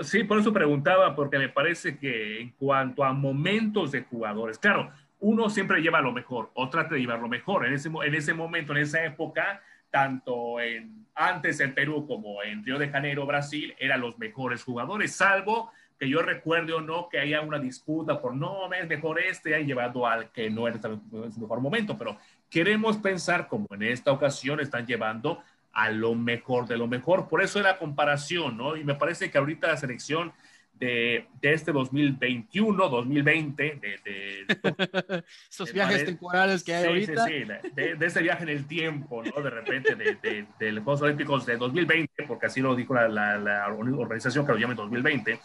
sí, 0.03 0.25
por 0.25 0.39
eso 0.39 0.53
preguntaba, 0.53 1.15
porque 1.15 1.39
me 1.39 1.51
parece 1.51 1.99
que 1.99 2.41
en 2.41 2.51
cuanto 2.53 3.05
a 3.05 3.13
momentos 3.13 3.93
de 3.93 4.03
jugadores, 4.03 4.59
claro, 4.59 4.91
uno 5.21 5.51
siempre 5.51 5.81
lleva 5.81 6.01
lo 6.01 6.13
mejor 6.13 6.51
o 6.55 6.69
trata 6.69 6.95
de 6.95 7.01
llevar 7.01 7.21
lo 7.21 7.29
mejor. 7.29 7.67
En 7.67 7.75
ese, 7.75 7.89
en 7.89 8.15
ese 8.15 8.35
momento, 8.35 8.73
en 8.73 8.79
esa 8.79 9.05
época, 9.05 9.63
tanto 9.91 10.61
en, 10.61 11.07
antes 11.15 11.61
en 11.61 11.75
Perú 11.75 12.07
como 12.07 12.43
en 12.43 12.65
Río 12.65 12.79
de 12.79 12.89
Janeiro, 12.89 13.27
Brasil, 13.27 13.75
eran 13.79 14.01
los 14.01 14.19
mejores 14.19 14.65
jugadores, 14.65 15.15
salvo 15.15 15.71
que 15.99 16.09
yo 16.09 16.23
recuerde 16.23 16.73
o 16.73 16.81
no 16.81 17.09
que 17.09 17.19
haya 17.19 17.41
una 17.41 17.59
disputa 17.59 18.21
por 18.21 18.35
no, 18.35 18.73
es 18.73 18.89
mejor 18.89 19.21
este, 19.21 19.55
han 19.55 19.67
llevado 19.67 20.07
al 20.07 20.31
que 20.33 20.51
no 20.51 20.67
era 20.67 20.81
su 20.81 21.41
mejor 21.41 21.61
momento, 21.61 21.97
pero 21.97 22.19
queremos 22.51 22.97
pensar 22.99 23.49
como 23.49 23.67
en 23.71 23.83
esta 23.85 24.13
ocasión 24.13 24.61
están 24.61 24.87
llevando 24.87 25.43
a 25.73 25.91
lo 25.91 26.15
mejor 26.15 26.67
de 26.67 26.77
lo 26.77 26.87
mejor. 26.87 27.29
Por 27.29 27.43
eso 27.43 27.61
la 27.61 27.79
comparación, 27.79 28.57
¿no? 28.57 28.77
Y 28.77 28.85
me 28.85 28.95
parece 28.95 29.31
que 29.31 29.39
ahorita 29.39 29.69
la 29.69 29.77
selección 29.77 30.33
de, 30.75 31.27
de 31.41 31.53
este 31.53 31.73
2021, 31.73 32.89
2020, 32.89 33.81
de, 33.81 33.99
de 34.05 35.25
esos 35.51 35.73
viajes 35.73 36.05
temporales 36.05 36.65
que 36.65 36.75
hay 36.75 36.87
ahorita. 36.87 37.27
Sí, 37.27 37.33
sí, 37.33 37.71
de, 37.75 37.95
de, 37.95 38.07
ese 38.07 38.23
viaje 38.23 38.43
en 38.43 38.49
el 38.51 38.67
tiempo, 38.67 39.23
¿no? 39.23 39.43
De 39.43 39.51
repente, 39.51 39.95
de, 39.95 40.47
de, 40.59 40.73
los 40.73 40.85
Juegos 40.85 41.03
Olímpicos 41.03 41.47
de 41.47 41.57
2020, 41.57 42.25
porque 42.27 42.47
así 42.47 42.61
lo 42.61 42.75
dijo 42.75 42.95
la, 42.95 43.09
la, 43.09 43.39
la 43.39 43.67
organización 43.69 44.45
que 44.47 44.53
lo 44.53 44.59
llama 44.59 44.73
en 44.73 44.79
2020. 44.79 45.41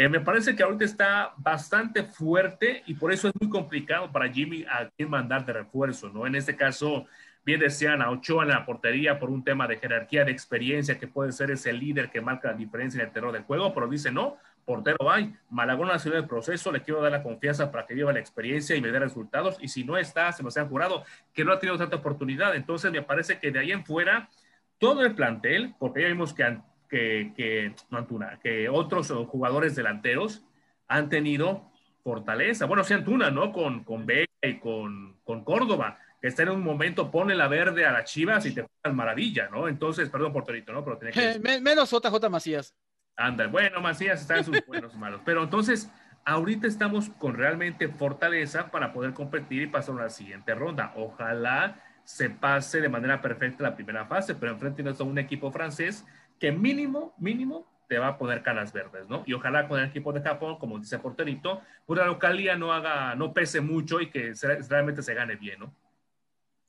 Eh, 0.00 0.08
me 0.08 0.20
parece 0.20 0.54
que 0.54 0.62
ahorita 0.62 0.84
está 0.84 1.34
bastante 1.38 2.04
fuerte 2.04 2.84
y 2.86 2.94
por 2.94 3.12
eso 3.12 3.26
es 3.26 3.34
muy 3.40 3.50
complicado 3.50 4.12
para 4.12 4.32
Jimmy 4.32 4.64
a 4.70 4.88
quién 4.96 5.10
mandar 5.10 5.44
de 5.44 5.52
refuerzo, 5.52 6.08
¿no? 6.08 6.24
En 6.24 6.36
este 6.36 6.54
caso, 6.54 7.06
Bien 7.48 7.60
decían 7.60 8.02
a 8.02 8.10
Ochoa 8.10 8.42
en 8.42 8.50
la 8.50 8.66
portería 8.66 9.18
por 9.18 9.30
un 9.30 9.42
tema 9.42 9.66
de 9.66 9.78
jerarquía, 9.78 10.22
de 10.22 10.32
experiencia, 10.32 10.98
que 10.98 11.06
puede 11.06 11.32
ser 11.32 11.50
ese 11.50 11.72
líder 11.72 12.10
que 12.10 12.20
marca 12.20 12.48
la 12.48 12.58
diferencia 12.58 13.00
en 13.00 13.06
el 13.06 13.12
terror 13.12 13.32
del 13.32 13.44
juego, 13.44 13.72
pero 13.72 13.88
dice 13.88 14.12
no, 14.12 14.36
portero 14.66 15.10
hay. 15.10 15.34
Malagón 15.48 15.90
ha 15.90 15.98
sido 15.98 16.18
el 16.18 16.26
proceso, 16.26 16.70
le 16.70 16.82
quiero 16.82 17.00
dar 17.00 17.10
la 17.10 17.22
confianza 17.22 17.72
para 17.72 17.86
que 17.86 17.94
lleve 17.94 18.12
la 18.12 18.20
experiencia 18.20 18.76
y 18.76 18.82
me 18.82 18.90
dé 18.90 18.98
resultados. 18.98 19.56
Y 19.62 19.68
si 19.68 19.82
no 19.82 19.96
está, 19.96 20.30
se 20.32 20.42
nos 20.42 20.58
han 20.58 20.68
jurado 20.68 21.04
que 21.32 21.42
no 21.42 21.52
ha 21.52 21.58
tenido 21.58 21.78
tanta 21.78 21.96
oportunidad. 21.96 22.54
Entonces 22.54 22.92
me 22.92 23.00
parece 23.00 23.38
que 23.38 23.50
de 23.50 23.60
ahí 23.60 23.72
en 23.72 23.82
fuera, 23.82 24.28
todo 24.76 25.02
el 25.02 25.14
plantel, 25.14 25.74
porque 25.78 26.02
ya 26.02 26.08
vimos 26.08 26.34
que, 26.34 26.58
que, 26.88 27.32
que, 27.36 27.74
no 27.90 27.98
Antuna, 27.98 28.38
que 28.42 28.68
otros 28.68 29.10
jugadores 29.28 29.76
delanteros 29.76 30.44
han 30.86 31.08
tenido 31.08 31.70
fortaleza. 32.02 32.66
Bueno, 32.66 32.84
sí 32.84 32.94
Antuna, 32.94 33.30
¿no? 33.30 33.52
Con, 33.52 33.84
con 33.84 34.06
Vega 34.06 34.26
y 34.42 34.58
con, 34.58 35.18
con 35.24 35.44
Córdoba 35.44 35.98
que 36.20 36.28
está 36.28 36.42
en 36.42 36.50
un 36.50 36.62
momento, 36.62 37.10
pone 37.10 37.34
la 37.34 37.48
verde 37.48 37.86
a 37.86 37.92
las 37.92 38.10
chivas 38.10 38.44
y 38.46 38.52
te 38.52 38.66
al 38.82 38.94
maravilla, 38.94 39.48
¿no? 39.50 39.68
Entonces, 39.68 40.08
perdón, 40.10 40.32
Porterito, 40.32 40.72
¿no? 40.72 40.84
Pero 40.84 40.98
tiene 40.98 41.12
que... 41.12 41.60
Menos 41.60 41.90
JJ 41.90 42.28
Macías. 42.28 42.74
Anda, 43.16 43.46
bueno, 43.46 43.80
Macías 43.80 44.20
está 44.20 44.38
en 44.38 44.44
sus 44.44 44.66
buenos 44.66 44.94
malos. 44.96 45.20
Pero 45.24 45.44
entonces, 45.44 45.90
ahorita 46.24 46.66
estamos 46.66 47.10
con 47.10 47.34
realmente 47.34 47.88
fortaleza 47.88 48.70
para 48.70 48.92
poder 48.92 49.12
competir 49.12 49.62
y 49.62 49.66
pasar 49.66 49.96
a 49.98 50.04
la 50.04 50.10
siguiente 50.10 50.54
ronda. 50.54 50.92
Ojalá 50.96 51.80
se 52.04 52.30
pase 52.30 52.80
de 52.80 52.88
manera 52.88 53.20
perfecta 53.20 53.62
la 53.62 53.76
primera 53.76 54.06
fase, 54.06 54.34
pero 54.34 54.52
enfrente 54.52 54.82
a 54.82 55.04
un 55.04 55.18
equipo 55.18 55.52
francés 55.52 56.04
que 56.38 56.52
mínimo, 56.52 57.14
mínimo, 57.18 57.66
te 57.88 57.98
va 57.98 58.08
a 58.08 58.18
poner 58.18 58.42
canas 58.42 58.72
verdes, 58.72 59.08
¿no? 59.08 59.22
Y 59.26 59.32
ojalá 59.32 59.66
con 59.66 59.80
el 59.80 59.86
equipo 59.86 60.12
de 60.12 60.20
Japón, 60.20 60.58
como 60.58 60.78
dice 60.78 60.98
Porterito, 60.98 61.62
pues 61.86 61.98
la 61.98 62.06
localía 62.06 62.56
no 62.56 62.72
haga, 62.72 63.14
no 63.14 63.32
pese 63.32 63.60
mucho 63.60 64.00
y 64.00 64.10
que 64.10 64.34
realmente 64.68 65.02
se 65.02 65.14
gane 65.14 65.36
bien, 65.36 65.60
¿no? 65.60 65.74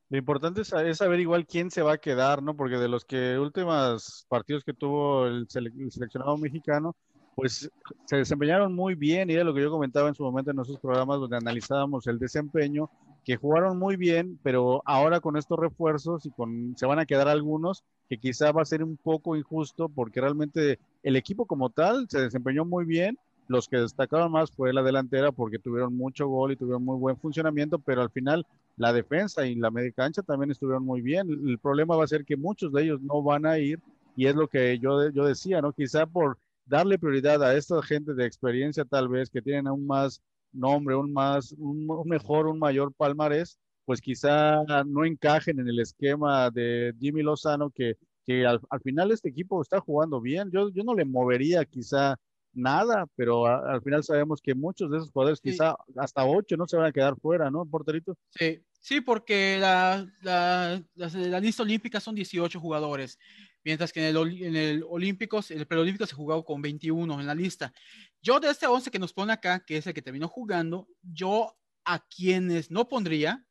Lo 0.09 0.17
importante 0.17 0.61
es, 0.61 0.97
saber 0.97 1.19
igual 1.19 1.45
quién 1.45 1.69
se 1.69 1.83
va 1.83 1.93
a 1.93 1.97
quedar, 1.99 2.41
¿no? 2.41 2.55
Porque 2.55 2.77
de 2.77 2.87
los 2.87 3.05
que 3.05 3.37
últimos 3.37 4.25
partidos 4.27 4.63
que 4.63 4.73
tuvo 4.73 5.27
el, 5.27 5.47
seleccionado 5.47 6.35
mexicano, 6.37 6.95
pues 7.35 7.69
se 8.05 8.15
desempeñaron 8.15 8.73
muy 8.73 8.95
bien 8.95 9.29
y 9.29 9.33
era 9.33 9.43
lo 9.43 9.53
que 9.53 9.61
yo 9.61 9.69
comentaba 9.69 10.09
en 10.09 10.15
su 10.15 10.23
momento 10.23 10.49
en 10.49 10.55
nuestros 10.55 10.79
programas 10.79 11.19
donde 11.19 11.37
analizábamos 11.37 12.07
el 12.07 12.17
desempeño, 12.17 12.89
que 13.29 13.37
jugaron 13.37 13.77
muy 13.77 13.95
bien, 13.95 14.39
pero 14.41 14.81
ahora 14.85 15.19
con 15.19 15.37
estos 15.37 15.59
refuerzos 15.59 16.25
y 16.25 16.31
con 16.31 16.73
se 16.75 16.87
van 16.87 16.97
a 16.97 17.05
quedar 17.05 17.27
algunos 17.27 17.83
que 18.09 18.17
quizá 18.17 18.51
va 18.51 18.63
a 18.63 18.65
ser 18.65 18.83
un 18.83 18.97
poco 18.97 19.35
injusto 19.35 19.87
porque 19.87 20.19
realmente 20.19 20.79
el 21.03 21.15
equipo 21.15 21.45
como 21.45 21.69
tal 21.69 22.07
se 22.09 22.21
desempeñó 22.21 22.65
muy 22.65 22.85
bien, 22.85 23.19
los 23.47 23.67
que 23.67 23.77
destacaron 23.77 24.31
más 24.31 24.49
fue 24.49 24.73
la 24.73 24.81
delantera 24.81 25.31
porque 25.31 25.59
tuvieron 25.59 25.95
mucho 25.95 26.27
gol 26.27 26.53
y 26.53 26.55
tuvieron 26.55 26.83
muy 26.83 26.97
buen 26.97 27.17
funcionamiento, 27.17 27.77
pero 27.77 28.01
al 28.01 28.09
final 28.09 28.47
la 28.77 28.93
defensa 28.93 29.45
y 29.45 29.53
la 29.53 29.69
media 29.69 29.91
cancha 29.91 30.23
también 30.23 30.49
estuvieron 30.49 30.83
muy 30.83 31.01
bien. 31.01 31.29
El 31.29 31.59
problema 31.59 31.95
va 31.95 32.05
a 32.05 32.07
ser 32.07 32.25
que 32.25 32.35
muchos 32.35 32.73
de 32.73 32.81
ellos 32.81 32.99
no 32.99 33.21
van 33.21 33.45
a 33.45 33.59
ir 33.59 33.79
y 34.15 34.25
es 34.25 34.33
lo 34.33 34.47
que 34.47 34.79
yo, 34.79 35.07
yo 35.11 35.23
decía, 35.23 35.61
¿no? 35.61 35.71
Quizá 35.71 36.07
por 36.07 36.39
darle 36.65 36.97
prioridad 36.97 37.43
a 37.43 37.55
esta 37.55 37.79
gente 37.83 38.15
de 38.15 38.25
experiencia 38.25 38.85
tal 38.85 39.07
vez 39.07 39.29
que 39.29 39.43
tienen 39.43 39.67
aún 39.67 39.85
más 39.85 40.19
nombre, 40.51 40.95
un 40.95 41.13
más, 41.13 41.53
un, 41.57 41.87
mejor, 42.05 42.47
un 42.47 42.59
mayor 42.59 42.93
palmarés, 42.93 43.57
pues 43.85 44.01
quizá 44.01 44.63
no 44.85 45.05
encajen 45.05 45.59
en 45.59 45.67
el 45.67 45.79
esquema 45.79 46.49
de 46.51 46.93
Jimmy 46.99 47.23
Lozano 47.23 47.71
que, 47.71 47.95
que 48.25 48.45
al, 48.45 48.59
al 48.69 48.81
final 48.81 49.11
este 49.11 49.29
equipo 49.29 49.61
está 49.61 49.79
jugando 49.79 50.21
bien. 50.21 50.51
Yo, 50.51 50.69
yo 50.69 50.83
no 50.83 50.93
le 50.93 51.05
movería 51.05 51.65
quizá 51.65 52.15
nada, 52.53 53.05
pero 53.15 53.45
al 53.45 53.81
final 53.81 54.03
sabemos 54.03 54.41
que 54.41 54.55
muchos 54.55 54.89
de 54.89 54.97
esos 54.97 55.11
jugadores, 55.11 55.41
quizá 55.41 55.75
hasta 55.97 56.25
ocho, 56.25 56.57
no 56.57 56.67
se 56.67 56.77
van 56.77 56.87
a 56.87 56.91
quedar 56.91 57.15
fuera, 57.19 57.49
¿no, 57.49 57.65
porterito? 57.65 58.17
Sí, 58.29 58.59
sí, 58.79 59.01
porque 59.01 59.57
la, 59.59 60.05
la, 60.21 60.81
la, 60.95 61.39
lista 61.39 61.63
olímpica 61.63 61.99
son 61.99 62.15
18 62.15 62.59
jugadores, 62.59 63.17
mientras 63.63 63.91
que 63.91 64.07
en 64.07 64.15
el, 64.15 64.43
en 64.43 64.55
el 64.55 64.83
Olímpicos, 64.87 65.51
el 65.51 65.67
preolímpico 65.67 66.05
se 66.05 66.15
jugó 66.15 66.43
con 66.43 66.61
21 66.61 67.19
en 67.19 67.27
la 67.27 67.35
lista. 67.35 67.73
Yo 68.21 68.39
de 68.39 68.49
este 68.49 68.67
11 68.67 68.91
que 68.91 68.99
nos 68.99 69.13
pone 69.13 69.33
acá, 69.33 69.63
que 69.65 69.77
es 69.77 69.87
el 69.87 69.93
que 69.93 70.01
terminó 70.01 70.27
jugando, 70.27 70.87
yo 71.01 71.57
a 71.85 72.05
quienes 72.07 72.71
no 72.71 72.87
pondría 72.87 73.45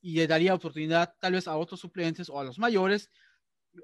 y 0.00 0.14
le 0.14 0.26
daría 0.26 0.54
oportunidad 0.54 1.14
tal 1.20 1.32
vez 1.32 1.48
a 1.48 1.56
otros 1.56 1.80
suplentes 1.80 2.28
o 2.28 2.38
a 2.38 2.44
los 2.44 2.58
mayores, 2.58 3.10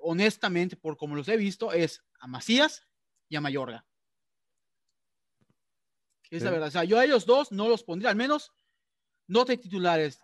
honestamente, 0.01 0.77
por 0.77 0.97
como 0.97 1.17
los 1.17 1.29
he 1.29 1.37
visto, 1.37 1.73
es 1.73 2.03
a 2.21 2.27
Macías 2.27 2.87
y 3.29 3.37
a 3.37 3.41
Mayorga. 3.41 3.85
Es 6.31 6.43
la 6.43 6.51
verdad. 6.51 6.69
O 6.69 6.71
sea, 6.71 6.85
yo 6.85 6.99
a 6.99 7.05
ellos 7.05 7.27
dos 7.27 7.53
no 7.53 7.69
los 7.69 7.85
pondría, 7.85 8.11
al 8.11 8.17
menos 8.17 8.53
no 9.27 9.45
de 9.45 9.59
titulares. 9.59 10.21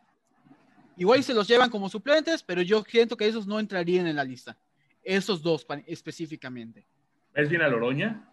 Igual 0.97 1.23
se 1.23 1.35
los 1.35 1.47
llevan 1.47 1.71
como 1.71 1.89
suplentes, 1.89 2.43
pero 2.43 2.63
yo 2.63 2.83
siento 2.83 3.17
que 3.17 3.29
esos 3.29 3.47
no 3.47 3.61
entrarían 3.61 4.07
en 4.07 4.17
la 4.17 4.25
lista. 4.25 4.59
Esos 5.03 5.43
dos 5.43 5.67
específicamente. 5.87 6.87
¿Es 7.35 7.49
bien 7.49 7.63
a 7.63 7.69
Loroña? 7.69 8.29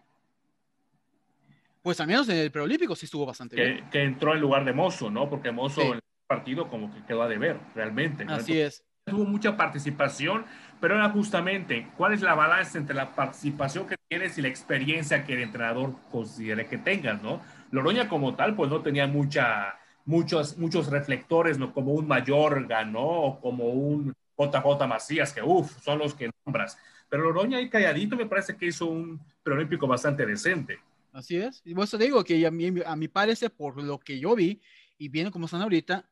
Pues 1.82 2.00
al 2.00 2.08
menos 2.08 2.28
en 2.28 2.38
el 2.38 2.50
preolímpico 2.50 2.96
sí 2.96 3.06
estuvo 3.06 3.24
bastante 3.24 3.54
bien. 3.54 3.88
Que 3.90 4.02
entró 4.02 4.34
en 4.34 4.40
lugar 4.40 4.64
de 4.64 4.72
Mozo, 4.72 5.08
¿no? 5.08 5.30
Porque 5.30 5.52
Mozo 5.52 5.82
en 5.82 5.94
el 5.94 6.00
partido 6.26 6.68
como 6.68 6.92
que 6.92 7.04
quedó 7.04 7.22
a 7.22 7.28
deber, 7.28 7.60
realmente. 7.76 8.26
Así 8.28 8.58
es. 8.58 8.84
Tuvo 9.04 9.24
mucha 9.24 9.56
participación, 9.56 10.44
pero 10.80 10.96
era 10.96 11.08
justamente 11.10 11.88
cuál 11.96 12.12
es 12.12 12.22
la 12.22 12.34
balanza 12.34 12.78
entre 12.78 12.96
la 12.96 13.14
participación 13.14 13.86
que 13.86 13.94
tienes 14.08 14.36
y 14.36 14.42
la 14.42 14.48
experiencia 14.48 15.24
que 15.24 15.34
el 15.34 15.42
entrenador 15.42 15.94
considere 16.10 16.66
que 16.66 16.78
tengas, 16.78 17.22
¿no? 17.22 17.40
Loroña 17.70 18.08
como 18.08 18.34
tal, 18.34 18.56
pues 18.56 18.68
no 18.68 18.82
tenía 18.82 19.06
mucha, 19.06 19.78
muchos, 20.04 20.58
muchos 20.58 20.88
reflectores, 20.88 21.56
¿no? 21.56 21.72
Como 21.72 21.92
un 21.92 22.08
Mayorga, 22.08 22.84
¿no? 22.84 23.06
O 23.06 23.40
como 23.40 23.66
un 23.66 24.12
JJ 24.38 24.86
Macías, 24.86 25.32
que 25.32 25.42
uff, 25.42 25.82
son 25.82 25.98
los 25.98 26.14
que 26.14 26.30
nombras. 26.44 26.78
Pero 27.08 27.24
Loroña 27.24 27.58
ahí 27.58 27.70
calladito 27.70 28.16
me 28.16 28.26
parece 28.26 28.56
que 28.56 28.66
hizo 28.66 28.86
un 28.86 29.20
preolímpico 29.42 29.86
bastante 29.86 30.26
decente. 30.26 30.78
Así 31.12 31.36
es. 31.36 31.62
Y 31.64 31.72
vos 31.72 31.90
te 31.90 31.98
digo 31.98 32.22
que 32.24 32.46
a 32.46 32.50
mí, 32.50 32.70
a 32.84 32.96
mi 32.96 33.08
parecer, 33.08 33.50
por 33.50 33.82
lo 33.82 33.98
que 33.98 34.18
yo 34.18 34.34
vi, 34.34 34.60
y 34.98 35.08
viendo 35.08 35.30
cómo 35.30 35.46
están 35.46 35.62
ahorita, 35.62 36.08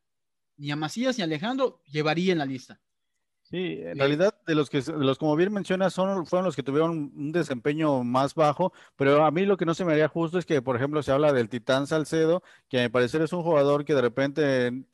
ni 0.56 0.70
a 0.70 0.76
Macías 0.76 1.16
ni 1.18 1.22
a 1.22 1.24
Alejandro 1.24 1.82
llevaría 1.84 2.32
en 2.32 2.38
la 2.38 2.46
lista. 2.46 2.80
Sí, 3.54 3.78
en 3.84 3.96
realidad 4.00 4.34
de 4.48 4.56
los 4.56 4.68
que, 4.68 4.82
los 4.98 5.16
como 5.16 5.36
bien 5.36 5.52
mencionas, 5.52 5.92
son, 5.94 6.26
fueron 6.26 6.44
los 6.44 6.56
que 6.56 6.64
tuvieron 6.64 7.12
un 7.14 7.30
desempeño 7.30 8.02
más 8.02 8.34
bajo, 8.34 8.72
pero 8.96 9.24
a 9.24 9.30
mí 9.30 9.46
lo 9.46 9.56
que 9.56 9.64
no 9.64 9.74
se 9.74 9.84
me 9.84 9.92
haría 9.92 10.08
justo 10.08 10.40
es 10.40 10.44
que, 10.44 10.60
por 10.60 10.74
ejemplo, 10.74 11.04
se 11.04 11.12
habla 11.12 11.32
del 11.32 11.48
Titán 11.48 11.86
Salcedo, 11.86 12.42
que 12.68 12.80
a 12.80 12.82
mi 12.82 12.88
parecer 12.88 13.22
es 13.22 13.32
un 13.32 13.44
jugador 13.44 13.84
que 13.84 13.94
de 13.94 14.00
repente 14.00 14.66
en, 14.66 14.92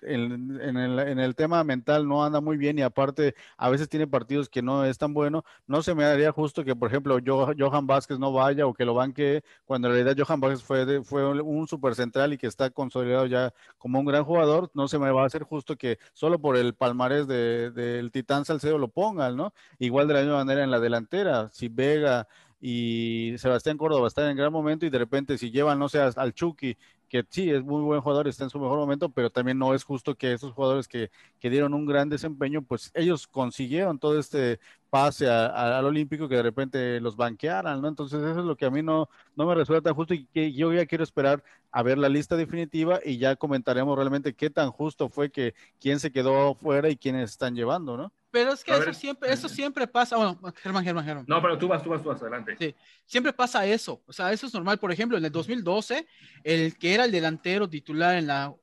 el, 0.61 1.35
tema 1.37 1.65
mental 1.65 2.07
no 2.07 2.23
anda 2.23 2.43
muy 2.43 2.59
bien 2.59 2.79
y 2.79 2.83
aparte 2.83 3.35
a 3.57 3.71
veces 3.71 3.89
tiene 3.89 4.07
partidos 4.07 4.51
que 4.51 4.61
no 4.61 4.85
es 4.85 4.99
tan 4.99 5.15
bueno, 5.15 5.43
no 5.67 5.83
se 5.83 5.95
me 5.95 6.05
haría 6.05 6.31
justo 6.31 6.63
que, 6.63 6.77
por 6.77 6.91
ejemplo, 6.91 7.19
Johan 7.27 7.87
Vázquez 7.87 8.19
no 8.19 8.31
vaya 8.31 8.67
o 8.67 8.75
que 8.75 8.85
lo 8.85 8.93
banque, 8.93 9.43
cuando 9.65 9.89
en 9.89 9.95
realidad 9.95 10.23
Johan 10.23 10.39
Vázquez 10.39 10.63
fue, 10.63 11.03
fue 11.03 11.27
un 11.41 11.67
super 11.67 11.95
central 11.95 12.35
y 12.35 12.37
que 12.37 12.47
está 12.47 12.69
consolidado 12.69 13.25
ya 13.25 13.55
como 13.79 14.01
un 14.01 14.05
gran 14.05 14.23
jugador, 14.25 14.71
no 14.75 14.87
se 14.87 14.99
me 14.99 15.11
va 15.11 15.23
a 15.23 15.27
hacer 15.27 15.45
justo 15.45 15.77
que 15.77 15.99
solo 16.13 16.39
por 16.39 16.59
el 16.59 16.75
palmarés 16.75 17.27
del 17.27 17.73
de, 17.73 18.11
Titán 18.13 18.45
Salcedo 18.51 18.79
lo 18.79 18.89
pongan, 18.89 19.37
¿no? 19.37 19.53
Igual 19.79 20.09
de 20.09 20.15
la 20.15 20.21
misma 20.21 20.37
manera 20.37 20.65
en 20.65 20.71
la 20.71 20.81
delantera, 20.81 21.49
si 21.53 21.69
Vega 21.69 22.27
y 22.61 23.35
Sebastián 23.39 23.79
Córdoba 23.79 24.09
están 24.09 24.29
en 24.29 24.37
gran 24.37 24.53
momento 24.53 24.85
y 24.85 24.91
de 24.91 24.99
repente 24.99 25.39
si 25.39 25.51
llevan, 25.51 25.79
no 25.79 25.89
sé, 25.89 26.01
al 26.01 26.35
Chucky, 26.35 26.77
que 27.09 27.25
sí 27.29 27.51
es 27.51 27.63
muy 27.63 27.83
buen 27.83 28.01
jugador, 28.01 28.29
está 28.29 28.45
en 28.45 28.51
su 28.51 28.61
mejor 28.61 28.79
momento, 28.79 29.09
pero 29.11 29.31
también 29.31 29.59
no 29.59 29.75
es 29.75 29.83
justo 29.83 30.15
que 30.15 30.33
esos 30.33 30.53
jugadores 30.53 30.87
que, 30.87 31.11
que 31.41 31.51
dieron 31.51 31.75
un 31.75 31.87
gran 31.87 32.09
desempeño, 32.09 32.63
pues 32.63 32.91
ellos 32.95 33.27
consiguieron 33.27 33.99
todo 33.99 34.19
este 34.19 34.61
pase 34.91 35.28
al 35.28 35.84
Olímpico 35.84 36.28
que 36.28 36.36
de 36.36 36.43
repente 36.43 37.01
los 37.01 37.16
banquearan, 37.16 37.80
¿no? 37.80 37.88
Entonces 37.88 38.20
eso 38.20 38.41
es 38.41 38.45
lo 38.45 38.57
que 38.57 38.66
a 38.66 38.70
mí 38.70 38.82
no, 38.82 39.09
no 39.36 39.47
me 39.47 39.55
resulta 39.55 39.80
tan 39.80 39.95
justo 39.95 40.14
y 40.14 40.26
que 40.26 40.53
yo 40.53 40.72
ya 40.72 40.84
quiero 40.86 41.05
esperar 41.05 41.43
a 41.70 41.82
ver 41.82 41.97
la 41.97 42.09
lista 42.09 42.36
definitiva 42.36 42.99
y 43.05 43.18
ya 43.18 43.36
comentaremos 43.36 43.97
realmente 43.97 44.34
qué 44.34 44.51
tan 44.51 44.70
justo 44.70 45.09
fue 45.09 45.30
que 45.30 45.55
quién 45.80 46.01
se 46.01 46.11
quedó 46.11 46.55
fuera 46.55 46.91
y 46.91 46.97
quiénes 46.97 47.30
están 47.30 47.55
llevando, 47.55 47.97
¿no? 47.97 48.12
Pero 48.30 48.53
es 48.53 48.62
que 48.62 48.72
eso 48.72 48.95
siempre, 48.95 49.32
eso 49.32 49.49
siempre 49.49 49.86
pasa. 49.86 50.16
Bueno, 50.16 50.38
Germán, 50.62 50.84
Germán, 50.84 51.05
Germán. 51.05 51.24
No, 51.26 51.43
pero 51.43 51.59
tú 51.59 51.66
vas, 51.66 51.82
tú 51.82 51.91
vas, 51.91 52.03
tú 52.03 52.11
vas, 52.11 52.22
adelante. 52.22 52.57
Sí, 52.59 52.74
siempre 53.05 53.32
pasa 53.32 53.66
eso. 53.66 54.03
O 54.07 54.12
sea, 54.12 54.32
eso 54.32 54.47
es 54.47 54.55
normal. 54.55 54.78
Por 54.78 54.93
ejemplo, 54.93 55.18
en 55.18 55.24
el 55.24 55.32
2012, 55.32 56.07
el 56.45 56.76
que 56.78 56.95
era 56.95 57.05
el 57.05 57.12
delantero 57.12 57.68
titular 57.68 58.14
en 58.14 58.28
la, 58.28 58.55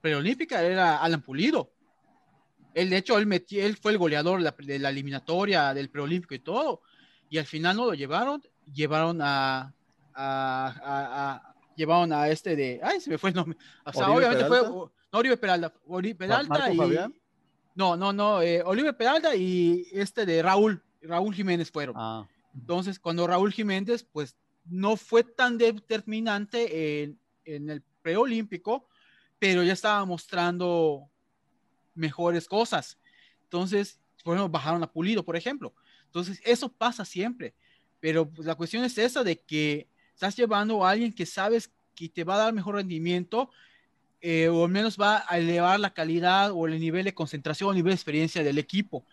preolímpica 0.00 0.62
era 0.62 0.98
Alan 0.98 1.20
Pulido. 1.20 1.72
Él, 2.74 2.90
de 2.90 2.96
hecho, 2.96 3.18
él, 3.18 3.26
metió, 3.26 3.64
él 3.64 3.76
fue 3.76 3.92
el 3.92 3.98
goleador 3.98 4.42
de 4.42 4.78
la, 4.78 4.90
eliminatoria 4.90 5.74
del 5.74 5.90
preolímpico 5.90 6.34
y 6.34 6.40
todo. 6.40 6.82
Y 7.30 7.38
al 7.38 7.46
final 7.46 7.76
no 7.76 7.86
lo 7.86 7.94
llevaron. 7.94 8.42
Llevaron 8.72 9.20
a, 9.22 9.74
a, 10.14 11.54
llevaron 11.76 12.12
a 12.12 12.28
este 12.28 12.56
de. 12.56 12.80
Ay, 12.82 13.00
se 13.00 13.10
me 13.10 13.18
fue 13.18 13.30
el 13.30 13.36
nombre. 13.36 13.56
O 13.84 13.92
sea, 13.92 14.10
obviamente 14.10 14.44
fue. 14.44 14.62
No, 14.62 14.92
Oribe 15.12 15.36
Peralta. 15.36 15.72
Oribe 15.86 16.14
Peralta 16.14 16.72
y. 16.72 16.76
Fabián? 16.76 17.14
No, 17.78 17.96
no, 17.96 18.12
no. 18.12 18.42
Eh, 18.42 18.60
Oliver 18.64 18.96
Peralta 18.96 19.36
y 19.36 19.86
este 19.92 20.26
de 20.26 20.42
Raúl, 20.42 20.82
Raúl 21.00 21.32
Jiménez 21.32 21.70
fueron. 21.70 21.94
Ah. 21.96 22.26
Entonces, 22.52 22.98
cuando 22.98 23.24
Raúl 23.24 23.52
Jiménez, 23.52 24.02
pues 24.02 24.36
no 24.64 24.96
fue 24.96 25.22
tan 25.22 25.58
determinante 25.58 27.02
en, 27.02 27.20
en 27.44 27.70
el 27.70 27.82
preolímpico, 28.02 28.88
pero 29.38 29.62
ya 29.62 29.74
estaba 29.74 30.04
mostrando 30.04 31.08
mejores 31.98 32.46
cosas. 32.46 32.98
Entonces, 33.44 33.98
por 34.24 34.34
ejemplo, 34.34 34.50
bajaron 34.50 34.82
a 34.82 34.90
Pulido, 34.90 35.24
por 35.24 35.36
ejemplo. 35.36 35.74
Entonces, 36.06 36.40
eso 36.44 36.68
pasa 36.68 37.04
siempre. 37.04 37.54
Pero 38.00 38.28
pues, 38.28 38.46
la 38.46 38.54
cuestión 38.54 38.84
es 38.84 38.96
esa 38.98 39.24
de 39.24 39.36
que 39.36 39.88
estás 40.14 40.36
llevando 40.36 40.84
a 40.84 40.90
alguien 40.90 41.12
que 41.12 41.26
sabes 41.26 41.70
que 41.94 42.08
te 42.08 42.24
va 42.24 42.34
a 42.34 42.38
dar 42.38 42.52
mejor 42.52 42.76
rendimiento 42.76 43.50
eh, 44.20 44.48
o 44.48 44.64
al 44.64 44.70
menos 44.70 44.96
va 45.00 45.24
a 45.28 45.38
elevar 45.38 45.78
la 45.78 45.94
calidad 45.94 46.50
o 46.52 46.66
el 46.66 46.80
nivel 46.80 47.04
de 47.04 47.14
concentración 47.14 47.70
o 47.70 47.72
nivel 47.72 47.90
de 47.90 47.96
experiencia 47.96 48.42
del 48.42 48.58
equipo. 48.58 49.04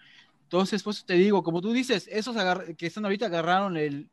Entonces, 0.44 0.82
pues 0.84 1.06
te 1.06 1.14
digo, 1.14 1.44
como 1.44 1.62
tú 1.62 1.74
dices, 1.74 2.08
esos 2.12 2.36
que 2.78 2.88
están 2.88 3.06
ahorita 3.06 3.28
agarraron 3.28 3.78
el, 3.78 4.10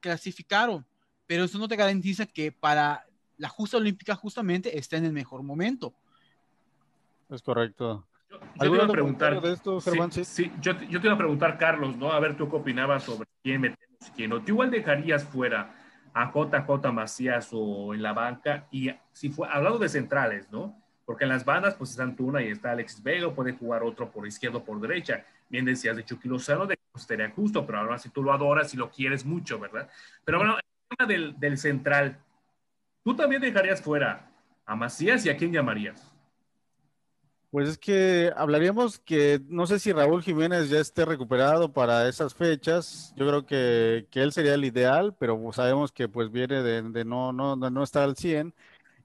clasificaron, 0.00 0.86
pero 1.26 1.44
eso 1.44 1.58
no 1.58 1.68
te 1.68 1.76
garantiza 1.76 2.26
que 2.26 2.52
para 2.52 3.06
la 3.36 3.48
justa 3.48 3.76
olímpica 3.76 4.14
justamente 4.14 4.78
esté 4.78 4.96
en 4.96 5.04
el 5.04 5.12
mejor 5.12 5.42
momento. 5.42 5.94
Es 7.28 7.42
correcto. 7.42 8.06
Yo, 8.28 8.38
te 8.58 8.66
iba 8.66 8.84
a 8.84 8.88
preguntar 8.88 9.40
de 9.40 9.52
esto, 9.52 9.80
Germán, 9.80 10.10
sí, 10.10 10.52
yo, 10.60 10.76
te 10.76 10.86
iba 10.90 11.12
a 11.12 11.18
preguntar, 11.18 11.58
Carlos, 11.58 11.96
¿no? 11.96 12.12
A 12.12 12.20
ver 12.20 12.36
tú 12.36 12.50
qué 12.50 12.56
opinabas 12.56 13.04
sobre 13.04 13.28
quién 13.42 13.60
metemos 13.60 14.08
y 14.08 14.10
quién 14.10 14.30
no. 14.30 14.40
¿Tú 14.40 14.52
igual 14.52 14.70
dejarías 14.70 15.24
fuera 15.24 15.74
a 16.16 16.32
JJ 16.32 16.92
Macías 16.92 17.50
o 17.52 17.92
en 17.92 18.02
la 18.02 18.14
banca. 18.14 18.66
Y 18.70 18.90
si 19.12 19.28
fue, 19.28 19.46
hablando 19.50 19.78
de 19.78 19.90
centrales, 19.90 20.50
¿no? 20.50 20.82
Porque 21.04 21.24
en 21.24 21.28
las 21.28 21.44
bandas, 21.44 21.74
pues 21.74 21.90
están 21.90 22.16
Tuna 22.16 22.42
y 22.42 22.48
está 22.48 22.70
Alexis 22.70 23.02
Vega, 23.02 23.30
puede 23.34 23.52
jugar 23.52 23.82
otro 23.82 24.10
por 24.10 24.26
izquierda 24.26 24.56
o 24.56 24.64
por 24.64 24.80
derecha. 24.80 25.26
Bien 25.50 25.66
decías 25.66 25.94
de 25.94 26.06
Chucky 26.06 26.26
Lozano, 26.26 26.66
de 26.66 26.78
pues, 26.90 27.02
estaría 27.02 27.28
justo, 27.30 27.66
pero 27.66 27.80
ahora 27.80 27.98
si 27.98 28.08
tú 28.08 28.22
lo 28.22 28.32
adoras 28.32 28.72
y 28.72 28.78
lo 28.78 28.90
quieres 28.90 29.26
mucho, 29.26 29.58
¿verdad? 29.60 29.90
Pero 30.24 30.38
bueno, 30.38 30.56
el 30.56 30.96
tema 30.96 31.06
del, 31.06 31.38
del 31.38 31.58
central, 31.58 32.16
¿tú 33.04 33.14
también 33.14 33.42
dejarías 33.42 33.82
fuera 33.82 34.30
a 34.64 34.74
Macías 34.74 35.26
y 35.26 35.28
a 35.28 35.36
quién 35.36 35.52
llamarías? 35.52 36.15
Pues 37.56 37.70
es 37.70 37.78
que 37.78 38.30
hablaríamos 38.36 38.98
que 38.98 39.40
no 39.48 39.66
sé 39.66 39.78
si 39.78 39.90
Raúl 39.90 40.22
Jiménez 40.22 40.68
ya 40.68 40.78
esté 40.78 41.06
recuperado 41.06 41.72
para 41.72 42.06
esas 42.06 42.34
fechas. 42.34 43.14
Yo 43.16 43.26
creo 43.26 43.46
que, 43.46 44.06
que 44.10 44.20
él 44.20 44.32
sería 44.32 44.52
el 44.52 44.66
ideal, 44.66 45.14
pero 45.18 45.40
sabemos 45.54 45.90
que 45.90 46.06
pues 46.06 46.30
viene 46.30 46.62
de, 46.62 47.04
no, 47.06 47.32
no, 47.32 47.56
no 47.56 47.82
estar 47.82 48.02
al 48.02 48.14
100. 48.14 48.52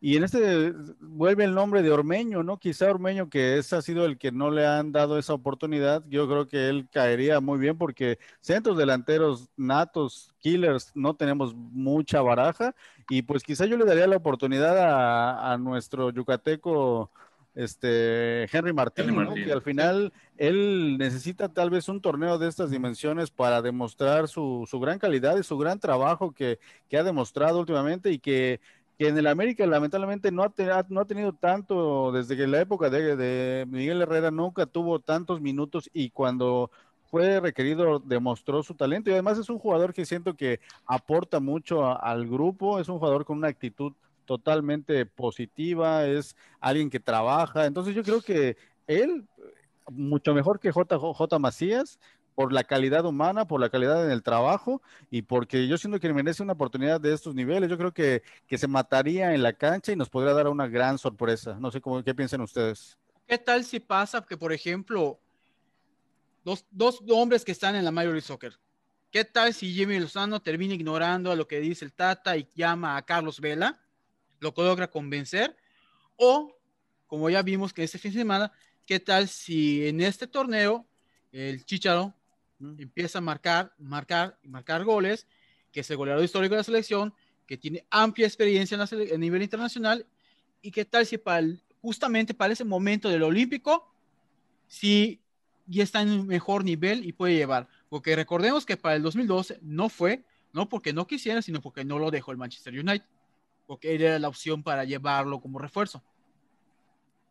Y 0.02 0.18
en 0.18 0.26
este 0.26 0.74
vuelve 1.00 1.46
el 1.46 1.54
nombre 1.54 1.82
de 1.82 1.92
Ormeño, 1.92 2.44
¿no? 2.44 2.58
Quizá 2.58 2.90
Ormeño, 2.90 3.30
que 3.30 3.58
ese 3.58 3.78
ha 3.78 3.82
sido 3.82 4.06
el 4.06 4.18
que 4.18 4.34
no 4.34 4.52
le 4.52 4.68
han 4.68 4.92
dado 4.92 5.18
esa 5.18 5.34
oportunidad, 5.34 6.04
yo 6.10 6.28
creo 6.28 6.46
que 6.46 6.68
él 6.68 6.90
caería 6.92 7.40
muy 7.40 7.58
bien 7.58 7.78
porque 7.78 8.20
centros 8.42 8.78
delanteros 8.78 9.48
natos, 9.56 10.34
killers, 10.40 10.92
no 10.94 11.16
tenemos 11.16 11.56
mucha 11.56 12.22
baraja 12.22 12.76
y 13.10 13.22
pues 13.22 13.44
quizá 13.44 13.66
yo 13.66 13.78
le 13.78 13.86
daría 13.86 14.08
la 14.08 14.18
oportunidad 14.18 15.54
a, 15.54 15.58
nuestro 15.58 16.10
yucateco 16.10 17.12
este 17.54 18.44
Henry 18.56 18.74
Martín, 18.74 19.16
¿no? 19.16 19.34
que 19.34 19.52
al 19.52 19.62
final 19.62 20.14
él 20.38 20.98
necesita 20.98 21.50
tal 21.50 21.70
vez 21.70 21.90
un 21.90 22.02
torneo 22.02 22.38
de 22.38 22.48
estas 22.48 22.72
dimensiones 22.72 23.30
para 23.30 23.62
demostrar 23.62 24.28
su, 24.28 24.66
su 24.70 24.80
gran 24.80 25.00
calidad 25.00 25.38
y 25.38 25.44
su 25.44 25.58
gran 25.58 25.80
trabajo 25.80 26.32
que, 26.32 26.60
que 26.90 26.98
ha 26.98 27.04
demostrado 27.04 27.60
últimamente 27.60 28.12
y 28.12 28.20
que 28.20 28.60
que 29.02 29.08
en 29.08 29.18
el 29.18 29.26
América 29.26 29.66
lamentablemente 29.66 30.32
no 30.32 30.44
ha, 30.44 30.54
no 30.90 31.02
ha 31.02 31.06
tenido 31.06 31.34
tanto, 31.34 32.12
desde 32.12 32.38
que 32.38 32.46
la 32.46 32.62
época 32.62 32.92
de, 32.92 33.66
Miguel 33.68 34.00
Herrera 34.00 34.30
nunca 34.30 34.68
tuvo 34.68 35.00
tantos 35.00 35.42
minutos 35.42 35.90
y 35.92 36.12
cuando 36.12 36.70
fue 37.10 37.40
requerido 37.40 37.98
demostró 37.98 38.62
su 38.62 38.76
talento 38.76 39.10
y 39.10 39.14
además 39.14 39.40
es 39.40 39.50
un 39.50 39.58
jugador 39.58 39.92
que 39.92 40.06
siento 40.06 40.36
que 40.36 40.60
aporta 40.86 41.40
mucho 41.40 42.00
al 42.00 42.28
grupo, 42.28 42.80
es 42.80 42.90
un 42.90 43.00
jugador 43.00 43.26
con 43.26 43.40
una 43.40 43.48
actitud 43.48 43.94
totalmente 44.32 45.06
positiva, 45.06 46.06
es 46.06 46.38
alguien 46.62 46.90
que 46.90 47.02
trabaja, 47.02 47.66
entonces 47.66 47.94
yo 47.94 48.02
creo 48.02 48.22
que 48.22 48.56
él, 48.88 49.28
mucho 49.92 50.34
mejor 50.34 50.58
que 50.58 50.72
JJ 50.72 51.38
Macías, 51.38 52.00
por 52.34 52.54
la 52.54 52.64
calidad 52.64 53.06
humana, 53.06 53.46
por 53.46 53.60
la 53.60 53.70
calidad 53.70 54.06
en 54.06 54.12
el 54.12 54.24
trabajo 54.24 54.82
y 55.10 55.24
porque 55.24 55.68
yo 55.68 55.78
siento 55.78 56.00
que 56.00 56.14
merece 56.14 56.42
una 56.42 56.54
oportunidad 56.54 57.02
de 57.02 57.14
estos 57.14 57.36
niveles. 57.36 57.70
Yo 57.70 57.78
creo 57.78 57.94
que, 57.94 58.24
que 58.48 58.58
se 58.58 58.70
mataría 58.70 59.36
en 59.36 59.44
la 59.44 59.52
cancha 59.52 59.92
y 59.92 59.98
nos 59.98 60.10
podría 60.10 60.34
dar 60.34 60.48
una 60.48 60.66
gran 60.66 60.98
sorpresa. 60.98 61.58
No 61.60 61.70
sé 61.70 61.82
cómo, 61.82 62.02
qué 62.02 62.16
piensan 62.16 62.40
ustedes. 62.40 62.98
¿Qué 63.28 63.38
tal 63.38 63.66
si 63.66 63.82
pasa 63.82 64.26
que, 64.26 64.38
por 64.38 64.54
ejemplo, 64.54 65.20
dos, 66.46 66.66
dos 66.72 67.04
hombres 67.10 67.44
que 67.44 67.52
están 67.52 67.76
en 67.76 67.84
la 67.84 67.92
Major 67.92 68.14
League 68.14 68.26
Soccer, 68.26 68.58
¿qué 69.12 69.26
tal 69.26 69.54
si 69.54 69.74
Jimmy 69.74 70.00
Lozano 70.00 70.42
termina 70.42 70.74
ignorando 70.74 71.32
a 71.32 71.36
lo 71.36 71.48
que 71.48 71.60
dice 71.60 71.84
el 71.84 71.92
Tata 71.92 72.38
y 72.38 72.48
llama 72.56 72.96
a 72.96 73.02
Carlos 73.02 73.42
Vela? 73.42 73.78
Lo 74.42 74.54
logra 74.58 74.90
convencer. 74.90 75.56
O, 76.18 76.54
como 77.08 77.30
ya 77.30 77.42
vimos 77.42 77.72
que 77.72 77.84
este 77.84 77.98
fin 77.98 78.12
de 78.12 78.20
semana, 78.20 78.52
¿qué 78.86 79.00
tal 79.00 79.30
si 79.30 79.88
en 79.88 80.02
este 80.02 80.28
torneo 80.28 80.86
el 81.32 81.64
Chicharo 81.64 82.14
empieza 82.60 83.20
a 83.20 83.22
marcar, 83.22 83.74
marcar 83.78 84.38
y 84.44 84.50
marcar 84.50 84.84
goles, 84.84 85.28
que 85.72 85.80
es 85.80 85.90
el 85.90 85.98
goleador 85.98 86.24
histórico 86.24 86.56
de 86.56 86.60
la 86.60 86.64
selección, 86.64 87.14
que 87.48 87.58
tiene 87.58 87.86
amplia 87.90 88.28
experiencia 88.28 88.76
en 88.76 88.82
a 88.82 89.18
nivel 89.18 89.42
internacional, 89.42 90.06
y 90.62 90.72
qué 90.72 90.86
tal 90.86 91.06
si 91.06 91.18
para 91.18 91.48
justamente 91.82 92.34
para 92.34 92.54
ese 92.54 92.64
momento 92.64 93.10
del 93.10 93.24
olímpico, 93.24 93.92
si 94.68 95.22
ya 95.66 95.84
está 95.84 96.02
en 96.02 96.12
un 96.12 96.28
mejor 96.28 96.64
nivel 96.64 97.06
y 97.06 97.14
puede 97.14 97.36
llevar, 97.36 97.68
porque 97.90 98.16
recordemos 98.16 98.66
que 98.66 98.78
para 98.78 98.96
el 98.96 99.02
2012 99.02 99.60
no 99.62 99.90
fue, 99.90 100.24
no 100.54 100.70
porque 100.70 100.94
no 100.94 101.08
quisiera, 101.08 101.42
sino 101.42 101.62
porque 101.62 101.84
no 101.84 101.98
lo 101.98 102.12
dejó 102.12 102.32
el 102.32 102.38
Manchester 102.38 102.74
United, 102.74 103.06
porque 103.72 103.96
era 103.96 104.20
la 104.20 104.28
opción 104.28 104.64
para 104.64 104.84
llevarlo 104.84 105.40
como 105.40 105.58
refuerzo. 105.58 106.04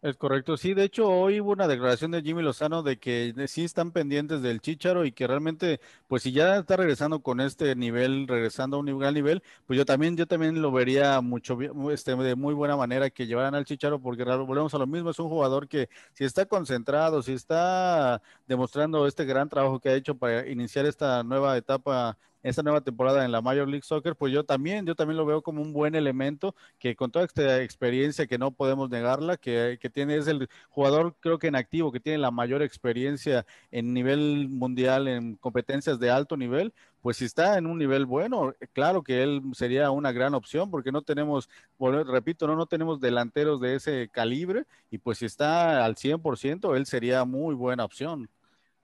Es 0.01 0.17
correcto, 0.17 0.57
sí, 0.57 0.73
de 0.73 0.85
hecho 0.85 1.07
hoy 1.07 1.39
hubo 1.39 1.51
una 1.51 1.69
declaración 1.69 2.13
de 2.13 2.23
Jimmy 2.23 2.41
Lozano 2.41 2.83
de 2.83 2.99
que 2.99 3.35
sí 3.47 3.65
están 3.65 3.93
pendientes 3.93 4.41
del 4.41 4.63
Chicharo 4.63 5.05
y 5.05 5.13
que 5.13 5.27
realmente, 5.27 5.81
pues 6.09 6.23
si 6.23 6.33
ya 6.33 6.57
está 6.57 6.79
regresando 6.79 7.21
con 7.21 7.43
este 7.43 7.77
nivel, 7.77 8.27
regresando 8.27 8.79
a 8.79 8.81
un 8.81 8.99
gran 8.99 9.13
nivel, 9.13 9.43
pues 9.67 9.77
yo 9.77 9.85
también, 9.85 10.17
yo 10.17 10.27
también 10.27 10.63
lo 10.63 10.73
vería 10.73 11.21
mucho, 11.21 11.59
este, 11.91 12.17
de 12.17 12.35
muy 12.35 12.55
buena 12.55 12.75
manera 12.75 13.11
que 13.11 13.27
llevaran 13.27 13.55
al 13.55 13.67
Chicharo 13.67 14.01
porque 14.01 14.25
volvemos 14.25 14.73
a 14.73 14.79
lo 14.79 14.87
mismo, 14.87 15.11
es 15.11 15.19
un 15.19 15.29
jugador 15.29 15.69
que 15.69 15.91
si 16.15 16.25
está 16.25 16.47
concentrado, 16.47 17.23
si 17.23 17.33
está 17.35 18.23
demostrando 18.49 19.07
este 19.07 19.27
gran 19.27 19.51
trabajo 19.51 19.79
que 19.79 19.91
ha 19.91 19.95
hecho 19.95 20.15
para 20.15 20.49
iniciar 20.49 20.87
esta 20.87 21.23
nueva 21.23 21.59
etapa 21.59 22.17
esta 22.43 22.63
nueva 22.63 22.81
temporada 22.81 23.25
en 23.25 23.33
la 23.33 23.41
Major 23.41 23.69
League 23.69 23.85
Soccer, 23.85 24.17
pues 24.17 24.33
yo 24.33 24.45
también, 24.45 24.87
yo 24.87 24.95
también 24.95 25.17
lo 25.17 25.27
veo 25.27 25.43
como 25.43 25.63
un 25.63 25.73
buen 25.73 25.95
elemento 25.95 26.55
que 26.79 26.97
con 26.97 27.11
toda 27.11 27.25
esta 27.25 27.63
experiencia 27.63 28.27
que 28.27 28.39
no 28.39 28.51
podemos 28.51 28.91
negarla, 28.91 29.37
que, 29.37 29.79
que 29.81 29.91
tiene, 29.91 30.17
es 30.17 30.27
el 30.27 30.49
jugador 30.69 31.15
creo 31.21 31.39
que 31.39 31.49
en 31.49 31.57
activo, 31.57 31.93
que 31.93 32.01
tiene 32.01 32.19
la 32.19 32.31
mayor 32.31 32.63
experiencia 32.63 33.47
en 33.71 33.93
nivel 33.93 34.49
mundial, 34.49 35.09
en 35.09 35.37
competencias 35.37 35.99
de 35.99 36.11
alto 36.11 36.37
nivel, 36.37 36.73
pues 37.03 37.17
si 37.17 37.25
está 37.25 37.59
en 37.59 37.67
un 37.67 37.79
nivel 37.79 38.07
bueno, 38.07 38.55
claro 38.73 39.03
que 39.03 39.23
él 39.23 39.43
sería 39.53 39.91
una 39.91 40.13
gran 40.13 40.35
opción 40.35 40.71
porque 40.71 40.93
no 40.93 41.03
tenemos, 41.03 41.49
repito, 41.79 42.47
no, 42.47 42.57
no 42.57 42.67
tenemos 42.67 43.01
delanteros 43.01 43.61
de 43.61 43.77
ese 43.77 44.09
calibre 44.09 44.65
y 44.91 44.99
pues 44.99 45.19
si 45.19 45.27
está 45.27 45.85
al 45.85 45.97
100%, 45.97 46.77
él 46.77 46.87
sería 46.87 47.25
muy 47.25 47.55
buena 47.55 47.85
opción. 47.85 48.29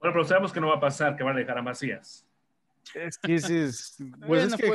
Bueno, 0.00 0.12
pero 0.12 0.24
sabemos 0.24 0.52
que 0.52 0.60
no 0.60 0.68
va 0.68 0.76
a 0.76 0.80
pasar, 0.80 1.16
que 1.16 1.24
van 1.24 1.36
a 1.36 1.38
dejar 1.38 1.58
a 1.58 1.62
Macías. 1.62 2.25
Es 2.94 3.18
que 3.18 3.34
ese 3.34 3.64
es, 3.64 3.96
pues 4.26 4.44
es, 4.44 4.56
que, 4.56 4.74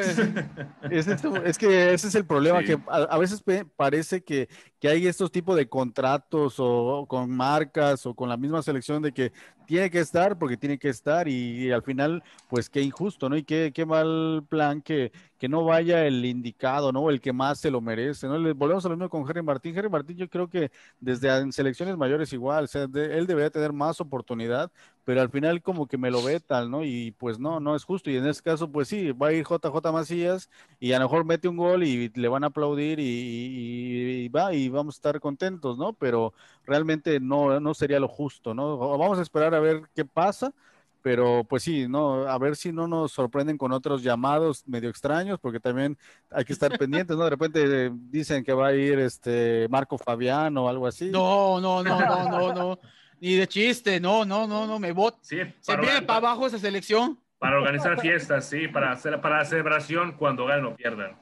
es, 1.45 1.57
que 1.57 1.93
ese 1.93 2.07
es 2.07 2.15
el 2.15 2.25
problema, 2.25 2.63
que 2.63 2.77
a, 2.87 3.17
veces 3.17 3.43
parece 3.75 4.23
que, 4.23 4.49
que, 4.79 4.89
hay 4.89 5.07
estos 5.07 5.31
tipos 5.31 5.55
de 5.55 5.67
contratos 5.67 6.55
o, 6.57 7.05
con 7.07 7.29
marcas 7.29 8.05
o 8.05 8.13
con 8.13 8.29
la 8.29 8.37
misma 8.37 8.61
selección 8.61 9.01
de 9.01 9.11
que 9.11 9.31
tiene 9.65 9.89
que 9.89 9.99
estar 9.99 10.37
porque 10.37 10.57
tiene 10.57 10.77
que 10.77 10.89
estar 10.89 11.27
y, 11.27 11.71
al 11.71 11.83
final, 11.83 12.23
pues 12.49 12.69
qué 12.69 12.81
injusto, 12.81 13.29
¿no? 13.29 13.37
Y 13.37 13.43
qué, 13.43 13.71
qué 13.73 13.85
mal 13.85 14.43
plan 14.49 14.81
que, 14.81 15.11
que 15.37 15.47
no 15.47 15.63
vaya 15.63 16.05
el 16.05 16.23
indicado, 16.25 16.91
¿no? 16.91 17.09
El 17.09 17.21
que 17.21 17.33
más 17.33 17.59
se 17.59 17.71
lo 17.71 17.81
merece, 17.81 18.27
¿no? 18.27 18.37
Le, 18.37 18.53
volvemos 18.53 18.85
a 18.85 18.89
lo 18.89 18.95
mismo 18.95 19.09
con 19.09 19.25
Jerry 19.25 19.41
Martín. 19.41 19.73
Jerry 19.73 19.89
Martín 19.89 20.17
yo 20.17 20.29
creo 20.29 20.49
que 20.49 20.71
desde 20.99 21.29
en 21.35 21.51
selecciones 21.51 21.97
mayores 21.97 22.33
igual, 22.33 22.65
o 22.65 22.67
sea, 22.67 22.83
él 22.83 23.25
debería 23.25 23.49
tener 23.49 23.71
más 23.71 24.01
oportunidad, 24.01 24.71
pero 25.03 25.21
al 25.21 25.29
final 25.29 25.61
como 25.61 25.87
que 25.87 25.97
me 25.97 26.11
lo 26.11 26.23
ve 26.23 26.39
tal, 26.39 26.69
¿no? 26.69 26.83
Y 26.83 27.11
pues 27.11 27.39
no, 27.39 27.59
no 27.59 27.75
es 27.75 27.83
justo. 27.83 28.09
Y 28.09 28.17
en 28.17 28.27
este 28.27 28.43
caso, 28.43 28.71
pues 28.71 28.87
sí, 28.87 29.11
va 29.11 29.27
a 29.27 29.33
ir 29.33 29.45
JJ 29.45 29.91
Macías 29.91 30.49
y 30.79 30.91
a 30.93 30.99
lo 30.99 31.05
mejor 31.05 31.25
mete 31.25 31.47
un 31.47 31.57
gol 31.57 31.83
y 31.83 32.09
le 32.09 32.27
van 32.27 32.43
a 32.43 32.47
aplaudir 32.47 32.99
y, 32.99 34.25
y 34.25 34.29
va 34.29 34.53
y 34.53 34.69
vamos 34.69 34.95
a 34.95 34.97
estar 34.97 35.19
contentos, 35.19 35.77
¿no? 35.77 35.93
Pero 35.93 36.33
realmente 36.65 37.19
no, 37.19 37.59
no 37.59 37.73
sería 37.73 37.99
lo 37.99 38.07
justo, 38.07 38.53
¿no? 38.53 38.77
Vamos 38.77 39.19
a 39.19 39.23
esperar 39.23 39.55
a 39.55 39.59
ver 39.59 39.83
qué 39.95 40.05
pasa, 40.05 40.53
pero 41.01 41.43
pues 41.43 41.63
sí, 41.63 41.87
no, 41.87 42.27
a 42.27 42.37
ver 42.37 42.55
si 42.55 42.71
no 42.71 42.87
nos 42.87 43.11
sorprenden 43.11 43.57
con 43.57 43.71
otros 43.71 44.03
llamados 44.03 44.67
medio 44.67 44.89
extraños, 44.89 45.39
porque 45.39 45.59
también 45.59 45.97
hay 46.29 46.45
que 46.45 46.53
estar 46.53 46.77
pendientes, 46.77 47.17
¿no? 47.17 47.23
De 47.23 47.29
repente 47.29 47.87
eh, 47.87 47.91
dicen 47.91 48.43
que 48.43 48.53
va 48.53 48.67
a 48.67 48.73
ir 48.75 48.99
este 48.99 49.67
Marco 49.69 49.97
Fabián 49.97 50.55
o 50.57 50.69
algo 50.69 50.85
así. 50.85 51.09
No, 51.09 51.59
no, 51.59 51.83
no, 51.83 51.99
no, 51.99 52.29
no, 52.29 52.53
no. 52.53 52.79
Ni 53.21 53.35
de 53.35 53.47
chiste, 53.47 53.99
no, 53.99 54.25
no, 54.25 54.47
no, 54.47 54.65
no, 54.65 54.79
me 54.79 54.91
voto. 54.91 55.19
Sí, 55.21 55.37
Se 55.59 55.77
viene 55.77 56.01
para 56.01 56.17
abajo 56.17 56.47
esa 56.47 56.57
selección. 56.57 57.19
Para 57.37 57.57
organizar 57.57 58.01
fiestas, 58.01 58.49
sí, 58.49 58.67
para 58.67 58.91
hacer 58.91 59.21
para 59.21 59.37
la 59.37 59.45
celebración 59.45 60.13
cuando 60.13 60.47
ganen 60.47 60.65
o 60.65 60.75
pierdan. 60.75 61.15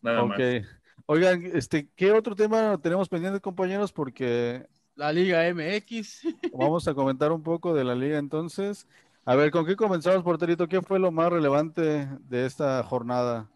Nada 0.00 0.22
okay. 0.22 0.60
más. 0.60 0.68
Oigan, 1.06 1.44
este, 1.54 1.88
¿qué 1.96 2.12
otro 2.12 2.36
tema 2.36 2.78
tenemos 2.80 3.08
pendiente, 3.08 3.40
compañeros? 3.40 3.92
Porque 3.92 4.64
la 4.94 5.12
Liga 5.12 5.42
MX. 5.52 6.22
Vamos 6.54 6.86
a 6.86 6.94
comentar 6.94 7.32
un 7.32 7.42
poco 7.42 7.74
de 7.74 7.82
la 7.82 7.96
liga 7.96 8.18
entonces. 8.18 8.86
A 9.24 9.34
ver, 9.34 9.50
¿con 9.50 9.66
qué 9.66 9.74
comenzamos, 9.74 10.22
porterito? 10.22 10.68
¿Qué 10.68 10.82
fue 10.82 11.00
lo 11.00 11.10
más 11.10 11.32
relevante 11.32 12.08
de 12.28 12.46
esta 12.46 12.82
jornada? 12.84 13.48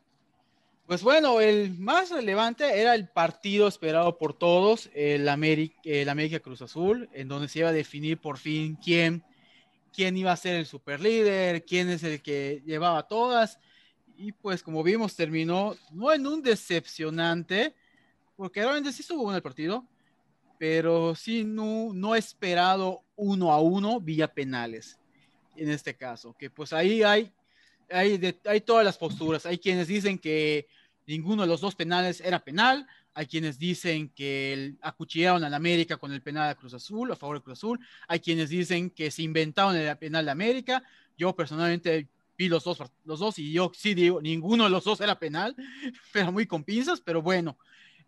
Pues 0.93 1.03
bueno, 1.03 1.41
el 1.41 1.79
más 1.79 2.11
relevante 2.11 2.79
era 2.79 2.95
el 2.95 3.09
partido 3.09 3.67
esperado 3.67 4.19
por 4.19 4.35
todos, 4.35 4.91
el 4.93 5.27
América, 5.27 5.81
el 5.85 6.07
América 6.11 6.39
Cruz 6.39 6.61
Azul, 6.61 7.09
en 7.15 7.29
donde 7.29 7.49
se 7.49 7.61
iba 7.61 7.71
a 7.71 7.73
definir 7.73 8.19
por 8.19 8.37
fin 8.37 8.77
quién, 8.77 9.25
quién 9.91 10.19
iba 10.19 10.33
a 10.33 10.37
ser 10.37 10.55
el 10.57 10.67
superlíder, 10.67 11.65
quién 11.65 11.89
es 11.89 12.03
el 12.03 12.21
que 12.21 12.63
llevaba 12.67 13.09
todas. 13.09 13.59
Y 14.19 14.33
pues 14.33 14.63
como 14.63 14.83
vimos 14.83 15.17
terminó 15.17 15.75
no 15.93 16.13
en 16.13 16.27
un 16.27 16.43
decepcionante, 16.43 17.75
porque 18.37 18.61
realmente 18.61 18.93
sí 18.93 19.01
estuvo 19.01 19.23
bueno 19.23 19.39
el 19.39 19.43
partido, 19.43 19.87
pero 20.59 21.15
sí 21.15 21.43
no, 21.43 21.95
no 21.95 22.15
esperado 22.15 23.03
uno 23.17 23.51
a 23.51 23.63
uno 23.63 23.99
vía 23.99 24.29
penales, 24.29 24.99
en 25.57 25.71
este 25.71 25.97
caso, 25.97 26.37
que 26.39 26.51
pues 26.51 26.75
ahí 26.75 27.03
hay, 27.03 27.33
hay, 27.91 28.39
hay 28.45 28.61
todas 28.61 28.85
las 28.85 28.99
posturas, 28.99 29.47
hay 29.47 29.57
quienes 29.57 29.89
dicen 29.89 30.19
que 30.19 30.69
ninguno 31.07 31.43
de 31.43 31.49
los 31.49 31.61
dos 31.61 31.75
penales 31.75 32.21
era 32.21 32.45
penal, 32.45 32.87
hay 33.15 33.27
quienes 33.27 33.59
dicen 33.59 34.09
que 34.11 34.53
el, 34.53 34.79
acuchillaron 34.81 35.45
al 35.45 35.55
América 35.55 35.97
con 35.97 36.13
el 36.13 36.23
penal 36.23 36.49
de 36.49 36.57
Cruz 36.57 36.75
Azul, 36.75 37.13
a 37.13 37.17
favor 37.17 37.37
de 37.39 37.43
Cruz 37.43 37.59
Azul. 37.59 37.81
Hay 38.09 38.21
quienes 38.21 38.49
dicen 38.49 38.91
que 38.91 39.11
se 39.11 39.23
inventaron 39.23 39.77
el 39.77 39.97
penal 39.99 40.25
de 40.25 40.31
América. 40.31 40.83
Yo 41.19 41.35
personalmente 41.37 42.09
vi 42.39 42.49
los 42.49 42.65
dos, 42.65 42.79
los 43.05 43.21
dos 43.21 43.39
y 43.39 43.53
yo 43.53 43.71
sí 43.75 43.95
digo, 43.95 44.23
ninguno 44.23 44.65
de 44.65 44.71
los 44.71 44.85
dos 44.85 45.01
era 45.01 45.19
penal, 45.19 45.55
pero 46.13 46.33
muy 46.33 46.47
con 46.47 46.65
pinzas, 46.65 47.01
pero 47.01 47.21
bueno, 47.21 47.59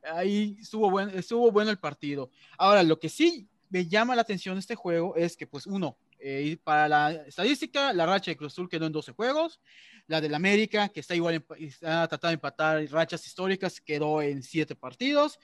ahí 0.03 0.57
estuvo 0.59 0.91
bueno, 0.91 1.13
estuvo 1.13 1.51
bueno 1.51 1.71
el 1.71 1.79
partido. 1.79 2.31
Ahora, 2.57 2.83
lo 2.83 2.99
que 2.99 3.11
sí 3.11 3.47
me 3.69 3.87
llama 3.87 4.15
la 4.15 4.23
atención 4.23 4.55
de 4.55 4.61
este 4.61 4.75
juego 4.75 5.17
es 5.17 5.37
que, 5.37 5.47
pues, 5.47 5.67
uno, 5.67 5.99
eh, 6.19 6.57
para 6.63 6.89
la 6.89 7.13
estadística, 7.13 7.93
la 7.93 8.07
racha 8.07 8.31
de 8.31 8.37
Cruz 8.37 8.55
Azul 8.55 8.69
quedó 8.69 8.87
en 8.87 8.93
12 8.93 9.13
juegos, 9.13 9.61
la 10.07 10.21
del 10.21 10.35
América, 10.35 10.89
que 10.89 11.01
está 11.01 11.15
igual, 11.15 11.45
está 11.59 12.07
tratando 12.09 12.29
de 12.29 12.35
empatar 12.35 12.85
rachas 12.91 13.27
históricas, 13.27 13.81
quedó 13.81 14.21
en 14.21 14.43
7 14.43 14.75
partidos, 14.77 15.39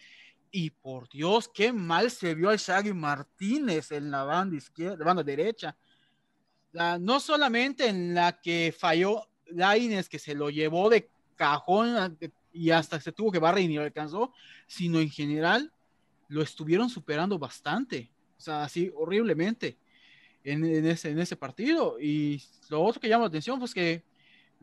y 0.51 0.71
por 0.71 1.09
Dios, 1.09 1.49
qué 1.49 1.73
mal 1.73 2.11
se 2.11 2.35
vio 2.35 2.51
al 2.51 2.59
Shaggy 2.59 2.93
Martínez 2.93 3.93
en 3.93 4.11
la 4.11 4.25
banda 4.25 4.57
izquierda, 4.57 4.97
la 4.99 5.05
banda 5.05 5.23
derecha. 5.23 5.77
no 6.73 7.21
solamente 7.21 7.87
en 7.89 8.15
la 8.15 8.41
que 8.41 8.75
falló 8.77 9.29
Laines, 9.47 10.09
que 10.09 10.19
se 10.19 10.35
lo 10.35 10.51
llevó 10.51 10.91
de 10.91 11.09
cajón 11.37 12.19
y 12.53 12.71
hasta 12.71 13.01
se 13.01 13.13
tuvo 13.13 13.31
que 13.33 13.39
barrer 13.39 13.65
y 13.65 13.69
ni 13.69 13.75
lo 13.77 13.83
alcanzó, 13.83 14.33
sino 14.67 15.01
en 15.01 15.11
general 15.11 15.73
lo 16.29 16.43
estuvieron 16.43 16.89
superando 16.91 17.39
bastante, 17.39 18.11
o 18.37 18.41
sea, 18.41 18.65
así 18.65 18.91
horriblemente 18.95 19.79
en, 20.45 20.65
ese, 20.87 21.11
en 21.11 21.19
ese 21.19 21.37
partido. 21.37 21.99
Y 22.01 22.43
lo 22.69 22.83
otro 22.83 23.01
que 23.01 23.09
llama 23.09 23.25
la 23.25 23.29
atención, 23.29 23.59
pues 23.59 23.75
que 23.75 24.05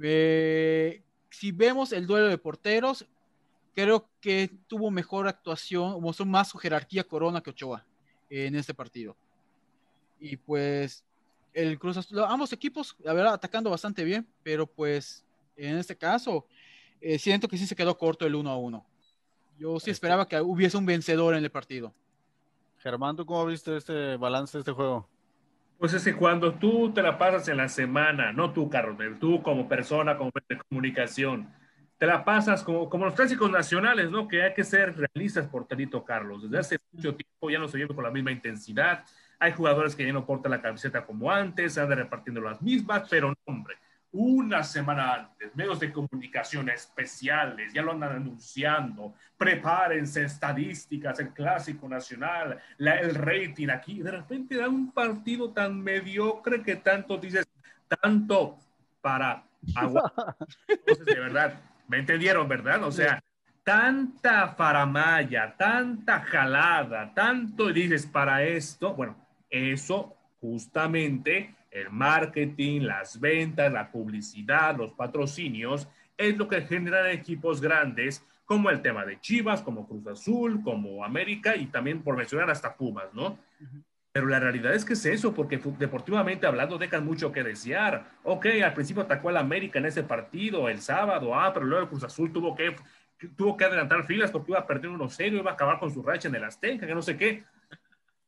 eh, 0.01 1.01
si 1.29 1.51
vemos 1.51 1.91
el 1.91 2.07
duelo 2.07 2.27
de 2.27 2.37
porteros, 2.37 3.05
creo 3.73 4.09
que 4.21 4.49
tuvo 4.67 4.89
mejor 4.91 5.27
actuación, 5.27 6.01
mostró 6.01 6.25
más 6.25 6.49
su 6.49 6.57
jerarquía 6.57 7.03
Corona 7.03 7.41
que 7.41 7.51
Ochoa 7.51 7.85
en 8.29 8.55
este 8.55 8.73
partido. 8.73 9.15
Y 10.19 10.37
pues 10.37 11.03
el 11.53 11.77
Cruz 11.79 11.97
Azul, 11.97 12.19
ambos 12.27 12.53
equipos, 12.53 12.95
la 12.99 13.13
verdad, 13.13 13.33
atacando 13.33 13.69
bastante 13.69 14.03
bien, 14.03 14.27
pero 14.43 14.65
pues 14.65 15.25
en 15.55 15.77
este 15.77 15.95
caso, 15.95 16.45
eh, 17.01 17.19
siento 17.19 17.47
que 17.47 17.57
sí 17.57 17.65
se 17.67 17.75
quedó 17.75 17.97
corto 17.97 18.25
el 18.25 18.35
1 18.35 18.49
a 18.49 18.57
1. 18.57 18.85
Yo 19.59 19.79
sí 19.79 19.89
esperaba 19.89 20.27
que 20.27 20.39
hubiese 20.39 20.77
un 20.77 20.85
vencedor 20.85 21.35
en 21.35 21.43
el 21.43 21.49
partido. 21.49 21.93
Germán, 22.79 23.15
¿tú 23.15 23.25
cómo 23.25 23.45
viste 23.45 23.75
este 23.75 24.17
balance 24.17 24.57
de 24.57 24.61
este 24.61 24.71
juego? 24.71 25.07
Pues 25.77 25.93
es 25.93 26.03
que 26.03 26.15
cuando 26.15 26.55
tú 26.55 26.91
te 26.91 27.03
la 27.03 27.17
pasas 27.17 27.47
en 27.49 27.57
la 27.57 27.69
semana, 27.69 28.33
no 28.33 28.51
tú, 28.51 28.69
Carlos, 28.69 28.97
tú 29.19 29.43
como 29.43 29.67
persona, 29.67 30.17
como 30.17 30.31
de 30.49 30.57
comunicación, 30.57 31.53
te 31.97 32.05
la 32.07 32.25
pasas 32.25 32.63
como, 32.63 32.89
como 32.89 33.05
los 33.05 33.13
clásicos 33.13 33.49
nacionales, 33.51 34.09
¿no? 34.09 34.27
Que 34.27 34.43
hay 34.43 34.53
que 34.53 34.63
ser 34.63 34.95
realistas, 34.97 35.47
porterito 35.47 36.03
Carlos. 36.03 36.43
Desde 36.43 36.57
hace 36.59 36.77
mucho 36.91 37.15
tiempo 37.15 37.49
ya 37.49 37.59
no 37.59 37.67
se 37.67 37.77
lleva 37.77 37.93
con 37.93 38.03
la 38.03 38.11
misma 38.11 38.31
intensidad. 38.31 39.03
Hay 39.39 39.51
jugadores 39.51 39.95
que 39.95 40.05
ya 40.05 40.13
no 40.13 40.25
portan 40.25 40.51
la 40.51 40.61
camiseta 40.61 41.05
como 41.05 41.31
antes, 41.31 41.77
andan 41.77 41.99
repartiendo 41.99 42.41
las 42.41 42.61
mismas, 42.61 43.07
pero 43.09 43.29
no, 43.29 43.35
hombre. 43.45 43.75
Una 44.11 44.63
semana 44.63 45.13
antes, 45.13 45.55
medios 45.55 45.79
de 45.79 45.91
comunicación 45.91 46.69
especiales 46.69 47.73
ya 47.73 47.81
lo 47.81 47.91
andan 47.91 48.13
anunciando. 48.13 49.13
Prepárense 49.37 50.23
estadísticas, 50.23 51.19
el 51.19 51.33
clásico 51.33 51.87
nacional, 51.89 52.57
la, 52.77 52.95
el 52.95 53.13
rating 53.13 53.67
aquí. 53.69 54.01
De 54.01 54.11
repente 54.11 54.57
da 54.57 54.69
un 54.69 54.91
partido 54.91 55.51
tan 55.51 55.79
mediocre 55.79 56.63
que 56.63 56.77
tanto 56.77 57.17
dices, 57.17 57.47
tanto 58.01 58.57
para 59.01 59.43
agua. 59.75 60.13
Entonces, 60.67 61.05
de 61.05 61.19
verdad, 61.19 61.61
¿Me 61.87 61.99
entendieron, 61.99 62.47
verdad? 62.47 62.83
O 62.83 62.91
sea, 62.91 63.23
tanta 63.63 64.49
faramaya, 64.49 65.55
tanta 65.57 66.19
jalada, 66.19 67.13
tanto 67.13 67.71
dices 67.71 68.05
para 68.05 68.43
esto, 68.43 68.93
bueno, 68.93 69.15
eso 69.49 70.15
justamente 70.41 71.55
el 71.77 71.89
marketing, 71.91 72.81
las 72.81 73.19
ventas, 73.19 73.71
la 73.71 73.91
publicidad, 73.91 74.77
los 74.77 74.93
patrocinios, 74.93 75.87
es 76.17 76.37
lo 76.37 76.47
que 76.47 76.61
generan 76.61 77.07
equipos 77.07 77.61
grandes 77.61 78.25
como 78.45 78.69
el 78.69 78.81
tema 78.81 79.05
de 79.05 79.19
Chivas, 79.19 79.61
como 79.61 79.87
Cruz 79.87 80.07
Azul, 80.07 80.61
como 80.63 81.03
América 81.03 81.55
y 81.55 81.67
también 81.67 82.01
por 82.01 82.15
mencionar 82.15 82.49
hasta 82.49 82.75
Pumas, 82.75 83.13
¿no? 83.13 83.37
Pero 84.13 84.27
la 84.27 84.39
realidad 84.39 84.73
es 84.73 84.85
que 84.85 84.93
es 84.93 85.05
eso, 85.05 85.33
porque 85.33 85.59
deportivamente 85.77 86.47
hablando 86.47 86.77
dejan 86.77 87.05
mucho 87.05 87.31
que 87.31 87.43
desear. 87.43 88.09
Ok, 88.23 88.47
al 88.63 88.73
principio 88.73 89.03
atacó 89.03 89.29
al 89.29 89.37
América 89.37 89.79
en 89.79 89.85
ese 89.85 90.01
partido 90.01 90.69
el 90.69 90.81
sábado, 90.81 91.35
ah, 91.35 91.53
pero 91.53 91.65
luego 91.65 91.83
el 91.83 91.89
Cruz 91.89 92.05
Azul 92.05 92.31
tuvo 92.31 92.55
que, 92.55 92.75
tuvo 93.35 93.57
que 93.57 93.65
adelantar 93.65 94.05
filas 94.05 94.31
porque 94.31 94.53
iba 94.53 94.59
a 94.59 94.65
perder 94.65 94.91
1-0, 94.91 95.33
iba 95.33 95.51
a 95.51 95.53
acabar 95.53 95.77
con 95.77 95.91
su 95.91 96.01
racha 96.01 96.29
en 96.29 96.35
el 96.35 96.43
Azteca, 96.45 96.87
que 96.87 96.95
no 96.95 97.01
sé 97.01 97.17
qué. 97.17 97.43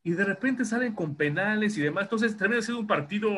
Y 0.10 0.14
de 0.14 0.26
repente 0.26 0.66
salen 0.66 0.96
con 0.96 1.14
penales 1.14 1.78
y 1.78 1.82
demás. 1.82 2.06
Entonces 2.06 2.36
termina 2.36 2.64
siendo 2.64 2.82
un 2.82 2.88
partido 2.88 3.30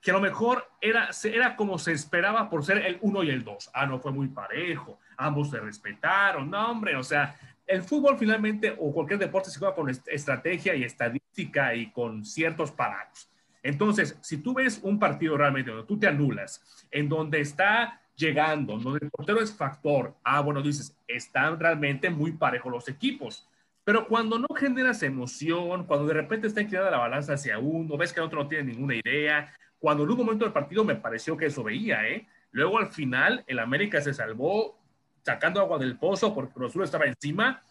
que 0.00 0.10
a 0.10 0.14
lo 0.14 0.20
mejor 0.20 0.68
era, 0.80 1.08
era 1.22 1.54
como 1.54 1.78
se 1.78 1.92
esperaba 1.92 2.50
por 2.50 2.64
ser 2.64 2.78
el 2.78 2.98
1 3.00 3.22
y 3.22 3.30
el 3.30 3.44
2. 3.44 3.70
Ah, 3.72 3.86
no 3.86 4.00
fue 4.00 4.10
muy 4.10 4.26
parejo, 4.26 4.98
ambos 5.16 5.50
se 5.50 5.60
respetaron, 5.60 6.50
no, 6.50 6.68
hombre, 6.68 6.96
o 6.96 7.04
sea, 7.04 7.36
el 7.64 7.80
fútbol 7.80 8.18
finalmente 8.18 8.74
o 8.76 8.92
cualquier 8.92 9.20
deporte 9.20 9.50
se 9.50 9.60
juega 9.60 9.76
con 9.76 9.88
estrategia 9.88 10.74
y 10.74 10.82
estadística 10.82 11.76
y 11.76 11.92
con 11.92 12.24
ciertos 12.24 12.72
parámetros. 12.72 13.30
Entonces, 13.62 14.18
si 14.20 14.38
tú 14.38 14.52
ves 14.52 14.80
un 14.82 14.98
partido 14.98 15.36
realmente 15.36 15.70
donde 15.70 15.86
tú 15.86 15.96
te 15.96 16.08
anulas, 16.08 16.60
en 16.90 17.08
donde 17.08 17.40
está 17.40 18.00
llegando, 18.16 18.76
donde 18.78 18.98
el 19.00 19.10
portero 19.12 19.40
es 19.40 19.54
factor, 19.54 20.16
ah, 20.24 20.40
bueno, 20.40 20.60
dices, 20.60 20.96
están 21.06 21.60
realmente 21.60 22.10
muy 22.10 22.32
parejos 22.32 22.72
los 22.72 22.88
equipos. 22.88 23.46
Pero 23.86 24.08
cuando 24.08 24.36
no 24.36 24.48
generas 24.56 25.00
emoción, 25.04 25.84
cuando 25.84 26.08
de 26.08 26.14
repente 26.14 26.48
está 26.48 26.60
inclinada 26.60 26.90
la 26.90 26.98
balanza 26.98 27.34
hacia 27.34 27.60
uno, 27.60 27.96
ves 27.96 28.12
que 28.12 28.18
el 28.18 28.26
otro 28.26 28.42
no 28.42 28.48
tiene 28.48 28.72
ninguna 28.72 28.96
idea, 28.96 29.54
cuando 29.78 30.02
en 30.02 30.10
un 30.10 30.16
momento 30.16 30.44
del 30.44 30.52
partido 30.52 30.82
me 30.82 30.96
pareció 30.96 31.36
que 31.36 31.46
eso 31.46 31.62
veía, 31.62 32.04
¿eh? 32.08 32.26
Luego 32.50 32.80
al 32.80 32.88
final 32.88 33.44
el 33.46 33.60
América 33.60 34.00
se 34.00 34.12
salvó 34.12 34.76
sacando 35.22 35.60
agua 35.60 35.78
del 35.78 35.96
pozo 35.98 36.34
porque 36.34 36.52
Cruz 36.52 36.70
Azul 36.70 36.82
estaba 36.82 37.06
encima, 37.06 37.62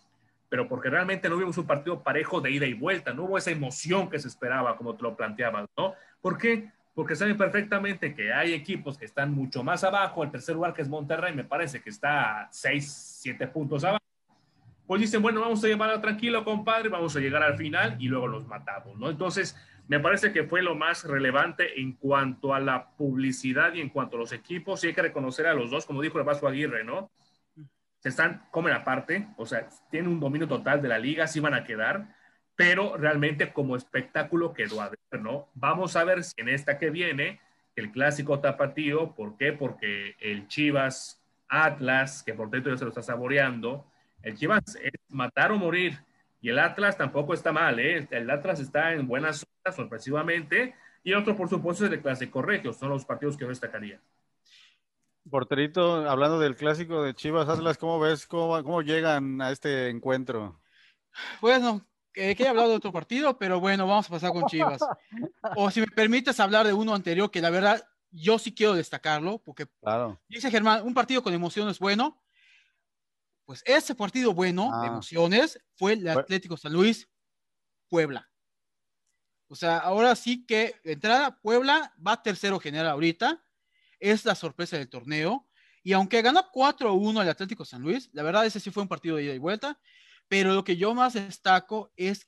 pero 0.48 0.70
porque 0.70 0.90
realmente 0.90 1.28
no 1.28 1.36
vimos 1.36 1.58
un 1.58 1.68
partido 1.68 2.02
parejo 2.02 2.40
de 2.40 2.52
ida 2.52 2.66
y 2.66 2.76
vuelta, 2.76 3.14
no 3.14 3.26
hubo 3.26 3.38
esa 3.38 3.52
emoción 3.52 4.10
que 4.10 4.18
se 4.18 4.30
esperaba, 4.30 4.78
como 4.78 4.96
te 4.96 5.04
lo 5.04 5.18
planteabas, 5.18 5.66
¿no? 5.76 5.96
¿Por 6.22 6.38
qué? 6.38 6.72
Porque 6.94 7.18
saben 7.18 7.36
perfectamente 7.36 8.16
que 8.16 8.32
hay 8.32 8.54
equipos 8.54 8.98
que 8.98 9.04
están 9.04 9.34
mucho 9.34 9.66
más 9.66 9.84
abajo, 9.84 10.24
el 10.24 10.32
tercer 10.32 10.56
lugar 10.56 10.74
que 10.74 10.82
es 10.82 10.88
Monterrey, 10.88 11.36
me 11.36 11.44
parece 11.44 11.82
que 11.82 11.90
está 11.90 12.44
a 12.44 12.48
6, 12.54 13.20
7 13.22 13.48
puntos 13.48 13.84
abajo. 13.84 14.15
Pues 14.88 15.02
dicen, 15.02 15.22
bueno, 15.22 15.42
vamos 15.42 15.64
a 15.64 15.68
llevarlo 15.68 16.00
tranquilo, 16.00 16.44
compadre, 16.44 16.90
vamos 16.90 17.16
a 17.16 17.20
llegar 17.20 17.42
al 17.44 17.58
final 17.58 17.98
y 18.00 18.08
luego 18.08 18.28
los 18.28 18.48
matamos, 18.48 18.98
¿no? 18.98 19.10
Entonces, 19.10 19.58
me 19.88 20.00
parece 20.00 20.32
que 20.32 20.44
fue 20.44 20.62
lo 20.62 20.76
más 20.76 21.04
relevante 21.04 21.80
en 21.82 21.94
cuanto 21.94 22.54
a 22.54 22.60
la 22.60 22.90
publicidad 22.96 23.74
y 23.74 23.82
en 23.82 23.90
cuanto 23.90 24.18
a 24.18 24.20
los 24.20 24.32
equipos. 24.32 24.84
Y 24.84 24.88
hay 24.88 24.94
que 24.94 25.02
reconocer 25.02 25.48
a 25.48 25.54
los 25.54 25.72
dos, 25.72 25.86
como 25.86 26.02
dijo 26.02 26.18
el 26.20 26.24
Vasco 26.24 26.48
Aguirre, 26.48 26.84
¿no? 26.84 27.12
se 28.06 28.10
están, 28.10 28.46
comen 28.52 28.72
aparte, 28.72 29.30
o 29.36 29.48
sea, 29.48 29.68
tienen 29.90 30.12
un 30.12 30.20
dominio 30.20 30.48
total 30.48 30.80
de 30.80 30.88
la 30.88 31.00
liga, 31.00 31.26
sí 31.26 31.40
van 31.40 31.56
a 31.56 31.64
quedar, 31.64 32.16
pero 32.56 32.96
realmente 32.98 33.52
como 33.52 33.76
espectáculo 33.76 34.54
quedó 34.54 34.80
a 34.80 34.90
ver, 34.90 35.22
¿no? 35.24 35.50
Vamos 35.56 35.96
a 35.96 36.04
ver 36.04 36.24
si 36.24 36.34
en 36.38 36.50
esta 36.50 36.78
que 36.78 36.92
viene, 36.92 37.40
el 37.76 37.92
clásico 37.92 38.40
tapatío, 38.40 39.16
¿por 39.16 39.38
qué? 39.38 39.54
Porque 39.54 40.16
el 40.20 40.48
Chivas 40.48 41.26
Atlas, 41.48 42.22
que 42.22 42.36
por 42.36 42.52
dentro 42.52 42.72
ya 42.72 42.78
se 42.78 42.86
lo 42.86 42.90
está 42.90 43.02
saboreando, 43.02 43.88
el 44.26 44.36
Chivas 44.36 44.76
es 44.82 44.92
matar 45.08 45.52
o 45.52 45.58
morir, 45.58 46.00
y 46.42 46.50
el 46.50 46.60
Atlas 46.60 46.98
tampoco 46.98 47.34
está 47.34 47.52
mal, 47.52 47.80
¿eh? 47.80 48.08
El 48.10 48.30
Atlas 48.30 48.60
está 48.60 48.94
en 48.94 49.08
buenas 49.08 49.46
zonas, 49.46 49.76
sorpresivamente, 49.76 50.76
y 51.04 51.14
otro, 51.14 51.38
por 51.38 51.48
supuesto, 51.48 51.86
es 51.86 51.92
el 51.92 52.02
clásico 52.02 52.42
regio, 52.42 52.74
son 52.74 52.90
los 52.90 53.06
partidos 53.06 53.38
que 53.38 53.44
yo 53.44 53.50
destacaría. 53.50 54.02
Porterito, 55.30 56.10
hablando 56.10 56.40
del 56.40 56.56
clásico 56.56 57.04
de 57.04 57.14
Chivas 57.14 57.48
Atlas, 57.48 57.78
¿cómo 57.78 58.00
ves 58.00 58.26
cómo, 58.26 58.62
cómo 58.64 58.82
llegan 58.82 59.42
a 59.42 59.52
este 59.52 59.90
encuentro? 59.90 60.60
Bueno, 61.40 61.86
que, 62.12 62.36
que 62.36 62.44
he 62.44 62.48
hablado 62.48 62.70
de 62.70 62.76
otro 62.76 62.92
partido, 62.92 63.38
pero 63.38 63.60
bueno, 63.60 63.88
vamos 63.88 64.08
a 64.08 64.12
pasar 64.12 64.32
con 64.32 64.46
Chivas. 64.46 64.82
O 65.56 65.70
si 65.70 65.82
me 65.82 65.88
permites 65.88 66.40
hablar 66.40 66.66
de 66.66 66.74
uno 66.74 66.96
anterior, 66.96 67.30
que 67.30 67.42
la 67.42 67.52
verdad 67.52 67.88
yo 68.10 68.40
sí 68.40 68.54
quiero 68.54 68.74
destacarlo, 68.74 69.40
porque 69.40 69.68
claro. 69.82 70.20
dice 70.28 70.50
Germán, 70.50 70.84
un 70.84 70.96
partido 70.96 71.22
con 71.22 71.34
emociones 71.34 71.78
bueno. 71.78 72.22
Pues 73.46 73.62
ese 73.66 73.96
partido 73.96 74.34
bueno 74.34 74.64
de 74.82 74.88
ah. 74.88 74.92
emociones 74.92 75.60
fue 75.76 75.94
el 75.94 76.08
Atlético 76.08 76.58
San 76.58 76.74
Luis 76.74 77.08
Puebla. 77.90 78.30
O 79.48 79.56
sea, 79.56 79.78
ahora 79.78 80.16
sí 80.16 80.46
que 80.46 80.76
entrada 80.84 81.40
Puebla 81.40 81.94
va 82.06 82.24
tercero 82.24 82.60
general 82.60 82.88
ahorita 82.88 83.44
es 84.00 84.26
la 84.26 84.36
sorpresa 84.36 84.78
del 84.78 84.90
torneo. 84.90 85.48
Y 85.84 85.94
aunque 85.94 86.24
ganó 86.24 86.52
4-1 86.52 87.22
el 87.22 87.30
Atlético 87.30 87.64
San 87.64 87.84
Luis, 87.84 88.10
la 88.12 88.24
verdad 88.24 88.46
ese 88.46 88.60
sí 88.60 88.72
fue 88.72 88.82
un 88.82 88.90
partido 88.90 89.18
de 89.18 89.24
ida 89.24 89.34
y 89.36 89.40
vuelta, 89.40 89.80
pero 90.28 90.54
lo 90.54 90.64
que 90.64 90.78
yo 90.78 90.96
más 90.96 91.14
destaco 91.14 91.92
es 91.96 92.28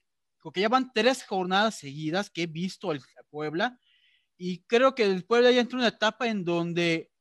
que 0.53 0.61
ya 0.61 0.69
van 0.69 0.91
tres 0.93 1.23
jornadas 1.23 1.75
seguidas 1.75 2.29
que 2.29 2.43
he 2.43 2.47
visto 2.47 2.91
al 2.91 3.01
Puebla 3.29 3.79
y 4.37 4.63
creo 4.63 4.95
que 4.95 5.03
el 5.03 5.25
Puebla 5.25 5.51
ya 5.51 5.61
entró 5.61 5.79
en 5.79 5.81
una 5.81 5.95
etapa 5.95 6.27
en 6.27 6.45
donde 6.45 7.11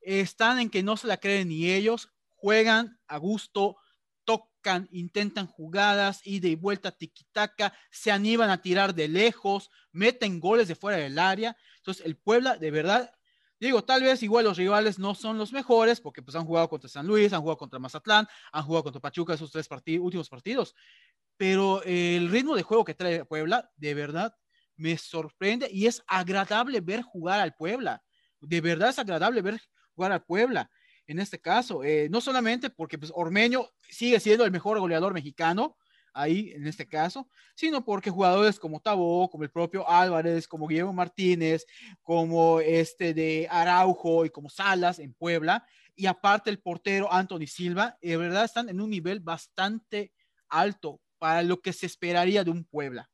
están 0.00 0.58
en 0.58 0.70
que 0.70 0.82
no 0.82 0.96
se 0.96 1.06
la 1.06 1.18
creen 1.18 1.48
ni 1.48 1.70
ellos, 1.70 2.12
juegan 2.40 2.98
a 3.06 3.18
gusto, 3.18 3.76
tocan, 4.24 4.88
intentan 4.92 5.46
jugadas, 5.46 6.20
ida 6.24 6.48
y 6.48 6.54
vuelta, 6.54 6.90
tiquitaca, 6.90 7.74
se 7.90 8.10
animan 8.10 8.48
a 8.48 8.62
tirar 8.62 8.94
de 8.94 9.08
lejos, 9.08 9.70
meten 9.92 10.40
goles 10.40 10.68
de 10.68 10.74
fuera 10.74 10.96
del 10.96 11.18
área. 11.18 11.56
Entonces, 11.76 12.04
el 12.06 12.16
Puebla 12.16 12.56
de 12.56 12.70
verdad 12.70 13.12
Digo, 13.60 13.84
tal 13.84 14.02
vez 14.02 14.22
igual 14.22 14.46
los 14.46 14.56
rivales 14.56 14.98
no 14.98 15.14
son 15.14 15.36
los 15.36 15.52
mejores 15.52 16.00
porque 16.00 16.22
pues 16.22 16.34
han 16.34 16.46
jugado 16.46 16.70
contra 16.70 16.88
San 16.88 17.06
Luis, 17.06 17.30
han 17.34 17.42
jugado 17.42 17.58
contra 17.58 17.78
Mazatlán, 17.78 18.26
han 18.52 18.62
jugado 18.64 18.84
contra 18.84 19.02
Pachuca 19.02 19.34
esos 19.34 19.52
tres 19.52 19.68
últimos 20.00 20.30
partidos. 20.30 20.74
pero 21.36 21.82
el 21.84 22.30
ritmo 22.30 22.56
de 22.56 22.62
juego 22.62 22.86
que 22.86 22.94
trae 22.94 23.26
Puebla, 23.26 23.70
de 23.76 23.92
verdad, 23.92 24.34
me 24.76 24.96
sorprende 24.96 25.68
y 25.70 25.86
es 25.86 26.02
agradable 26.06 26.80
ver 26.80 27.02
jugar 27.02 27.38
al 27.38 27.54
Puebla. 27.54 28.02
De 28.40 28.62
verdad 28.62 28.88
es 28.88 28.98
agradable 28.98 29.42
ver 29.42 29.60
jugar 29.94 30.12
al 30.12 30.24
Puebla 30.24 30.70
en 31.10 31.18
este 31.18 31.40
caso. 31.40 31.82
Eh, 31.82 32.08
no 32.08 32.20
solamente 32.20 32.70
porque 32.70 32.96
pues, 32.96 33.10
Ormeño 33.14 33.68
sigue 33.88 34.20
siendo 34.20 34.44
el 34.44 34.52
mejor 34.52 34.78
goleador 34.78 35.12
mexicano, 35.12 35.76
ahí 36.12 36.52
en 36.54 36.66
este 36.68 36.86
caso, 36.86 37.28
sino 37.54 37.84
porque 37.84 38.10
jugadores 38.10 38.60
como 38.60 38.80
Tabó, 38.80 39.28
como 39.28 39.42
el 39.42 39.50
propio 39.50 39.88
Álvarez, 39.88 40.46
como 40.46 40.68
Guillermo 40.68 40.92
Martínez, 40.92 41.66
como 42.02 42.60
este 42.60 43.12
de 43.12 43.48
Araujo 43.50 44.24
y 44.24 44.30
como 44.30 44.48
Salas 44.48 45.00
en 45.00 45.12
Puebla, 45.12 45.66
y 45.96 46.06
aparte 46.06 46.48
el 46.48 46.60
portero 46.60 47.12
Anthony 47.12 47.46
Silva, 47.46 47.98
de 48.00 48.16
verdad 48.16 48.44
están 48.44 48.68
en 48.68 48.80
un 48.80 48.90
nivel 48.90 49.18
bastante 49.18 50.12
alto 50.48 51.00
para 51.18 51.42
lo 51.42 51.60
que 51.60 51.72
se 51.72 51.86
esperaría 51.86 52.44
de 52.44 52.50
un 52.52 52.64
Puebla. 52.64 53.10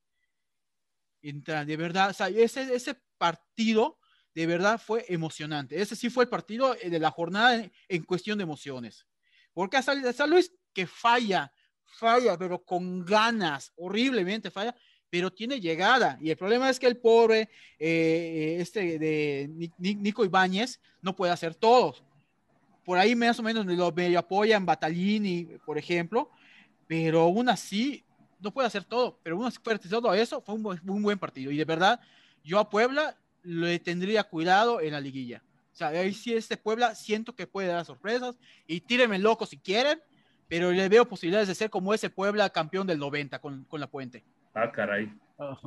De 1.22 1.76
verdad, 1.76 2.10
o 2.10 2.12
sea, 2.12 2.28
ese, 2.28 2.74
ese 2.74 3.00
partido 3.18 3.98
de 4.36 4.46
verdad 4.46 4.78
fue 4.78 5.02
emocionante. 5.08 5.80
Ese 5.80 5.96
sí 5.96 6.10
fue 6.10 6.24
el 6.24 6.28
partido 6.28 6.76
eh, 6.82 6.90
de 6.90 6.98
la 6.98 7.10
jornada 7.10 7.66
en, 7.88 8.02
cuestión 8.02 8.36
de 8.36 8.44
emociones. 8.44 9.06
Porque 9.54 9.78
hasta, 9.78 10.12
San 10.12 10.28
Luis 10.28 10.52
que 10.74 10.86
falla, 10.86 11.50
falla, 11.86 12.36
pero 12.36 12.62
con 12.62 13.02
ganas, 13.02 13.72
horriblemente 13.76 14.50
falla, 14.50 14.76
pero 15.08 15.32
tiene 15.32 15.58
llegada. 15.58 16.18
Y 16.20 16.28
el 16.28 16.36
problema 16.36 16.68
es 16.68 16.78
que 16.78 16.86
el 16.86 16.98
pobre, 16.98 17.48
eh, 17.78 18.58
este 18.60 18.98
de 18.98 19.70
Nico 19.78 20.22
Ibáñez, 20.22 20.80
no 21.00 21.16
puede 21.16 21.32
hacer 21.32 21.54
todo. 21.54 21.94
Por 22.84 22.98
ahí 22.98 23.16
más 23.16 23.38
o 23.38 23.42
menos 23.42 23.64
lo 23.64 23.90
medio 23.90 24.18
apoyan 24.18 24.66
Batalini, 24.66 25.44
por 25.64 25.78
ejemplo, 25.78 26.30
pero 26.86 27.22
aún 27.22 27.48
así 27.48 28.04
no 28.38 28.52
puede 28.52 28.66
hacer 28.66 28.84
todo. 28.84 29.18
Pero 29.22 29.36
aún 29.36 29.46
así, 29.46 29.58
todo 29.88 30.12
eso, 30.12 30.42
fue 30.42 30.56
un 30.56 31.02
buen 31.02 31.18
partido. 31.18 31.50
Y 31.50 31.56
de 31.56 31.64
verdad, 31.64 31.98
yo 32.44 32.58
a 32.58 32.68
Puebla 32.68 33.16
le 33.46 33.78
tendría 33.78 34.24
cuidado 34.24 34.80
en 34.80 34.92
la 34.92 35.00
liguilla. 35.00 35.42
O 35.72 35.76
sea, 35.76 35.88
ahí 35.88 36.12
sí 36.12 36.34
este 36.34 36.56
Puebla 36.56 36.94
siento 36.94 37.34
que 37.34 37.46
puede 37.46 37.68
dar 37.68 37.84
sorpresas 37.84 38.38
y 38.66 38.80
tírenme 38.80 39.18
loco 39.18 39.46
si 39.46 39.58
quieren, 39.58 40.00
pero 40.48 40.72
le 40.72 40.88
veo 40.88 41.06
posibilidades 41.06 41.48
de 41.48 41.54
ser 41.54 41.70
como 41.70 41.92
ese 41.94 42.10
Puebla 42.10 42.50
campeón 42.50 42.86
del 42.86 42.98
90 42.98 43.38
con, 43.40 43.64
con 43.64 43.80
la 43.80 43.86
Puente. 43.86 44.24
Ah, 44.54 44.72
caray. 44.72 45.12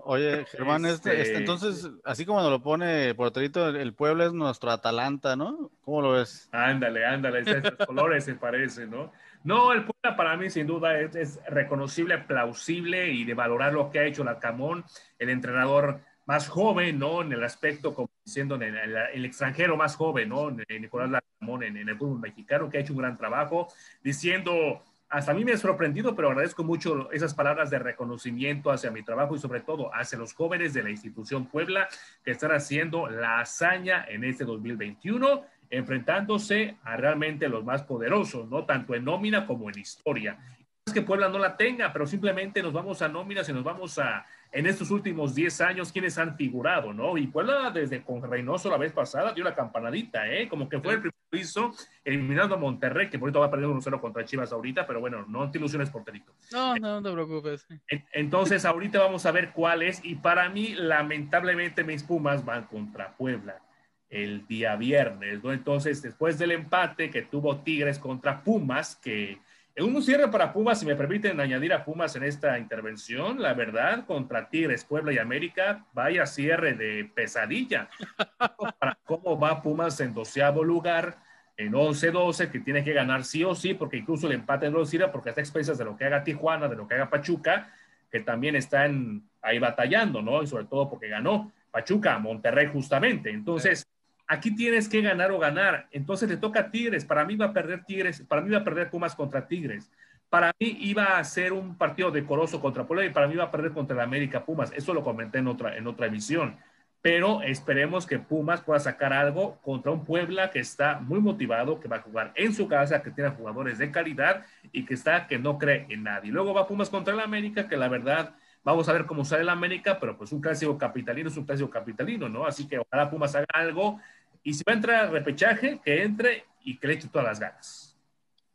Oye, 0.03 0.45
Germán, 0.45 0.83
este, 0.85 1.21
este, 1.21 1.37
entonces, 1.37 1.87
así 2.03 2.25
como 2.25 2.41
nos 2.41 2.49
lo 2.49 2.63
pone 2.63 3.13
porterito, 3.13 3.69
el 3.69 3.93
Puebla 3.93 4.25
es 4.25 4.33
nuestro 4.33 4.71
Atalanta, 4.71 5.35
¿no? 5.35 5.69
¿Cómo 5.81 6.01
lo 6.01 6.11
ves? 6.13 6.49
Ándale, 6.51 7.05
ándale, 7.05 7.41
esos 7.41 7.85
colores 7.85 8.25
se 8.25 8.33
parecen, 8.33 8.89
¿no? 8.89 9.11
No, 9.43 9.71
el 9.71 9.85
Puebla 9.85 10.17
para 10.17 10.35
mí 10.37 10.49
sin 10.49 10.65
duda 10.65 10.99
es, 10.99 11.15
es, 11.15 11.39
reconocible, 11.47 12.17
plausible 12.17 13.11
y 13.11 13.25
de 13.25 13.35
valorar 13.35 13.73
lo 13.73 13.91
que 13.91 13.99
ha 13.99 14.05
hecho 14.05 14.23
la 14.23 14.39
Camón, 14.39 14.85
el 15.19 15.29
entrenador 15.29 16.01
más 16.29 16.47
joven, 16.47 16.99
¿no? 16.99 17.23
En 17.23 17.33
el 17.33 17.43
aspecto, 17.43 17.95
como 17.95 18.07
diciendo, 18.23 18.53
en 18.53 18.75
el, 18.75 19.25
extranjero 19.25 19.75
más 19.75 19.95
joven, 19.95 20.29
¿no? 20.29 20.51
Nicolás 20.51 21.09
Lacamón 21.09 21.63
en, 21.63 21.75
en, 21.75 21.89
el 21.89 21.97
fútbol 21.97 22.19
mexicano, 22.19 22.69
que 22.69 22.77
ha 22.77 22.81
hecho 22.81 22.93
un 22.93 22.99
gran 22.99 23.17
trabajo, 23.17 23.67
diciendo, 24.03 24.83
hasta 25.09 25.31
a 25.31 25.33
mí 25.33 25.43
me 25.43 25.53
ha 25.53 25.57
sorprendido, 25.57 26.15
pero 26.15 26.27
agradezco 26.27 26.63
mucho 26.63 27.11
esas 27.11 27.33
palabras 27.33 27.71
de 27.71 27.79
reconocimiento 27.79 28.69
hacia 28.69 28.91
mi 28.91 29.01
trabajo 29.01 29.35
y 29.35 29.39
sobre 29.39 29.61
todo 29.61 29.89
hacia 29.91 30.19
los 30.19 30.35
jóvenes 30.35 30.71
de 30.75 30.83
la 30.83 30.91
institución 30.91 31.47
Puebla 31.47 31.89
que 32.23 32.29
están 32.29 32.51
haciendo 32.51 33.09
la 33.09 33.39
hazaña 33.39 34.05
en 34.07 34.23
este 34.23 34.45
2021 34.45 35.45
enfrentándose 35.71 36.77
a 36.83 36.95
realmente 36.95 37.49
los 37.49 37.65
más 37.65 37.81
poderosos, 37.81 38.47
¿no? 38.47 38.65
Tanto 38.65 38.93
en 38.93 39.03
nómina 39.03 39.47
como 39.47 39.67
en 39.71 39.79
historia. 39.79 40.37
Es 40.85 40.93
que 40.93 41.01
Puebla 41.01 41.27
no 41.27 41.39
la 41.39 41.57
tenga, 41.57 41.91
pero 41.91 42.05
simplemente 42.05 42.61
nos 42.61 42.73
vamos 42.73 43.01
a 43.01 43.07
nóminas 43.07 43.49
y 43.49 43.53
nos 43.53 43.63
vamos 43.63 43.97
a 43.97 44.27
en 44.51 44.65
estos 44.65 44.91
últimos 44.91 45.35
10 45.35 45.61
años 45.61 45.91
quienes 45.91 46.17
han 46.17 46.35
figurado, 46.35 46.93
¿no? 46.93 47.17
Y 47.17 47.27
Puebla 47.27 47.71
desde 47.71 48.03
con 48.03 48.21
Reynoso 48.21 48.69
la 48.69 48.77
vez 48.77 48.91
pasada 48.91 49.33
dio 49.33 49.43
la 49.43 49.55
campanadita, 49.55 50.29
¿eh? 50.31 50.47
Como 50.47 50.67
que 50.67 50.79
fue 50.79 50.93
el 50.93 50.99
primer 50.99 51.13
piso 51.29 51.71
eliminando 52.03 52.55
a 52.55 52.57
Monterrey, 52.57 53.09
que 53.09 53.19
por 53.19 53.27
ahorita 53.27 53.39
va 53.39 53.45
a 53.45 53.51
perder 53.51 53.67
1-0 53.67 54.01
contra 54.01 54.25
Chivas 54.25 54.51
ahorita, 54.51 54.87
pero 54.87 54.99
bueno, 54.99 55.25
no 55.27 55.51
te 55.51 55.59
ilusiones, 55.59 55.89
porterito. 55.89 56.33
No, 56.51 56.75
no, 56.75 56.99
no 56.99 57.03
te 57.03 57.13
preocupes. 57.13 57.67
Entonces, 58.11 58.65
ahorita 58.65 58.99
vamos 58.99 59.25
a 59.25 59.31
ver 59.31 59.51
cuál 59.51 59.83
es, 59.83 60.03
y 60.03 60.15
para 60.15 60.49
mí, 60.49 60.73
lamentablemente, 60.75 61.83
mis 61.83 62.03
Pumas 62.03 62.43
van 62.43 62.65
contra 62.65 63.15
Puebla 63.15 63.61
el 64.09 64.47
día 64.47 64.75
viernes, 64.75 65.43
¿no? 65.43 65.53
Entonces, 65.53 66.01
después 66.01 66.39
del 66.39 66.51
empate 66.51 67.11
que 67.11 67.21
tuvo 67.21 67.57
Tigres 67.57 67.99
contra 67.99 68.43
Pumas, 68.43 68.95
que 68.95 69.37
un 69.77 70.01
cierre 70.01 70.29
para 70.29 70.51
Pumas, 70.51 70.79
si 70.79 70.85
me 70.85 70.95
permiten 70.95 71.39
añadir 71.39 71.73
a 71.73 71.85
Pumas 71.85 72.15
en 72.15 72.23
esta 72.23 72.59
intervención, 72.59 73.41
la 73.41 73.53
verdad, 73.53 74.05
contra 74.05 74.49
Tigres, 74.49 74.83
Puebla 74.83 75.13
y 75.13 75.17
América, 75.17 75.85
vaya 75.93 76.25
cierre 76.25 76.73
de 76.73 77.09
pesadilla. 77.13 77.89
para 78.79 78.97
cómo 79.05 79.39
va 79.39 79.61
Pumas 79.61 79.99
en 80.01 80.13
doceavo 80.13 80.63
lugar, 80.63 81.17
en 81.55 81.73
11-12, 81.73 82.51
que 82.51 82.59
tiene 82.59 82.83
que 82.83 82.93
ganar 82.93 83.23
sí 83.23 83.43
o 83.43 83.53
sí, 83.53 83.73
porque 83.73 83.97
incluso 83.97 84.27
el 84.27 84.33
empate 84.33 84.69
no 84.69 84.85
sirve, 84.85 85.09
porque 85.09 85.29
está 85.29 85.41
expensas 85.41 85.77
de 85.77 85.85
lo 85.85 85.97
que 85.97 86.05
haga 86.05 86.23
Tijuana, 86.23 86.67
de 86.67 86.75
lo 86.75 86.87
que 86.87 86.95
haga 86.95 87.09
Pachuca, 87.09 87.73
que 88.09 88.21
también 88.21 88.55
están 88.55 89.29
ahí 89.41 89.59
batallando, 89.59 90.21
¿no? 90.21 90.41
Y 90.41 90.47
sobre 90.47 90.65
todo 90.65 90.89
porque 90.89 91.07
ganó 91.07 91.51
Pachuca, 91.71 92.17
Monterrey 92.17 92.67
justamente. 92.67 93.29
Entonces, 93.29 93.85
aquí 94.29 94.55
tienes 94.55 94.87
que 94.87 95.01
ganar 95.01 95.31
o 95.31 95.39
ganar. 95.39 95.87
Entonces 95.91 96.29
le 96.29 96.37
toca 96.37 96.61
a 96.61 96.71
Tigres. 96.71 97.03
Para 97.03 97.25
mí 97.25 97.35
va 97.35 97.47
a 97.47 97.53
perder 97.53 97.83
Tigres, 97.83 98.21
para 98.21 98.41
mí 98.41 98.49
va 98.51 98.59
a 98.59 98.63
perder 98.63 98.89
Pumas 98.89 99.15
contra 99.15 99.47
Tigres. 99.47 99.91
Para 100.29 100.53
mí 100.59 100.77
iba 100.81 101.17
a 101.17 101.23
ser 101.23 101.51
un 101.51 101.75
partido 101.75 102.11
decoroso 102.11 102.61
contra 102.61 102.85
Puebla 102.85 103.05
y 103.05 103.09
para 103.09 103.27
mí 103.27 103.35
va 103.35 103.45
a 103.45 103.51
perder 103.51 103.71
contra 103.71 103.95
el 103.95 104.01
América 104.01 104.45
Pumas. 104.45 104.71
Eso 104.75 104.93
lo 104.93 105.03
comenté 105.03 105.39
en 105.39 105.47
otra, 105.47 105.75
en 105.75 105.87
otra 105.87 106.05
emisión. 106.05 106.57
Pero 107.01 107.41
esperemos 107.41 108.05
que 108.05 108.19
Pumas 108.19 108.61
pueda 108.61 108.79
sacar 108.79 109.13
algo 109.13 109.59
contra 109.61 109.91
un 109.91 110.05
Puebla 110.05 110.51
que 110.51 110.59
está 110.59 110.99
muy 110.99 111.19
motivado, 111.19 111.79
que 111.79 111.87
va 111.87 111.97
a 111.97 112.01
jugar 112.01 112.31
en 112.35 112.53
su 112.53 112.67
casa, 112.67 113.01
que 113.01 113.09
tiene 113.09 113.31
jugadores 113.31 113.79
de 113.79 113.89
calidad 113.89 114.45
y 114.71 114.85
que 114.85 114.93
está 114.93 115.25
que 115.25 115.39
no 115.39 115.57
cree 115.57 115.87
en 115.89 116.03
nadie. 116.03 116.31
Luego 116.31 116.53
va 116.53 116.67
Pumas 116.67 116.89
contra 116.89 117.15
el 117.15 117.19
América, 117.21 117.67
que 117.67 117.77
la 117.77 117.87
verdad 117.87 118.35
vamos 118.63 118.87
a 118.89 118.93
ver 118.93 119.05
cómo 119.05 119.25
sale 119.25 119.41
el 119.41 119.49
América, 119.49 119.99
pero 119.99 120.17
pues 120.17 120.31
un 120.31 120.41
clásico 120.41 120.77
capitalino 120.77 121.29
es 121.29 121.37
un 121.37 121.45
clásico 121.45 121.69
capitalino, 121.69 122.29
¿no? 122.29 122.45
Así 122.45 122.67
que 122.67 122.77
ojalá 122.77 123.09
Pumas 123.09 123.33
haga 123.33 123.47
algo 123.53 123.99
y 124.43 124.53
si 124.53 124.63
va 124.67 124.73
a 124.73 124.75
entrar 124.75 125.11
repechaje, 125.11 125.79
que 125.83 126.03
entre 126.03 126.45
y 126.63 126.77
que 126.77 126.87
le 126.87 126.93
eche 126.93 127.07
todas 127.07 127.27
las 127.27 127.39
ganas. 127.39 127.89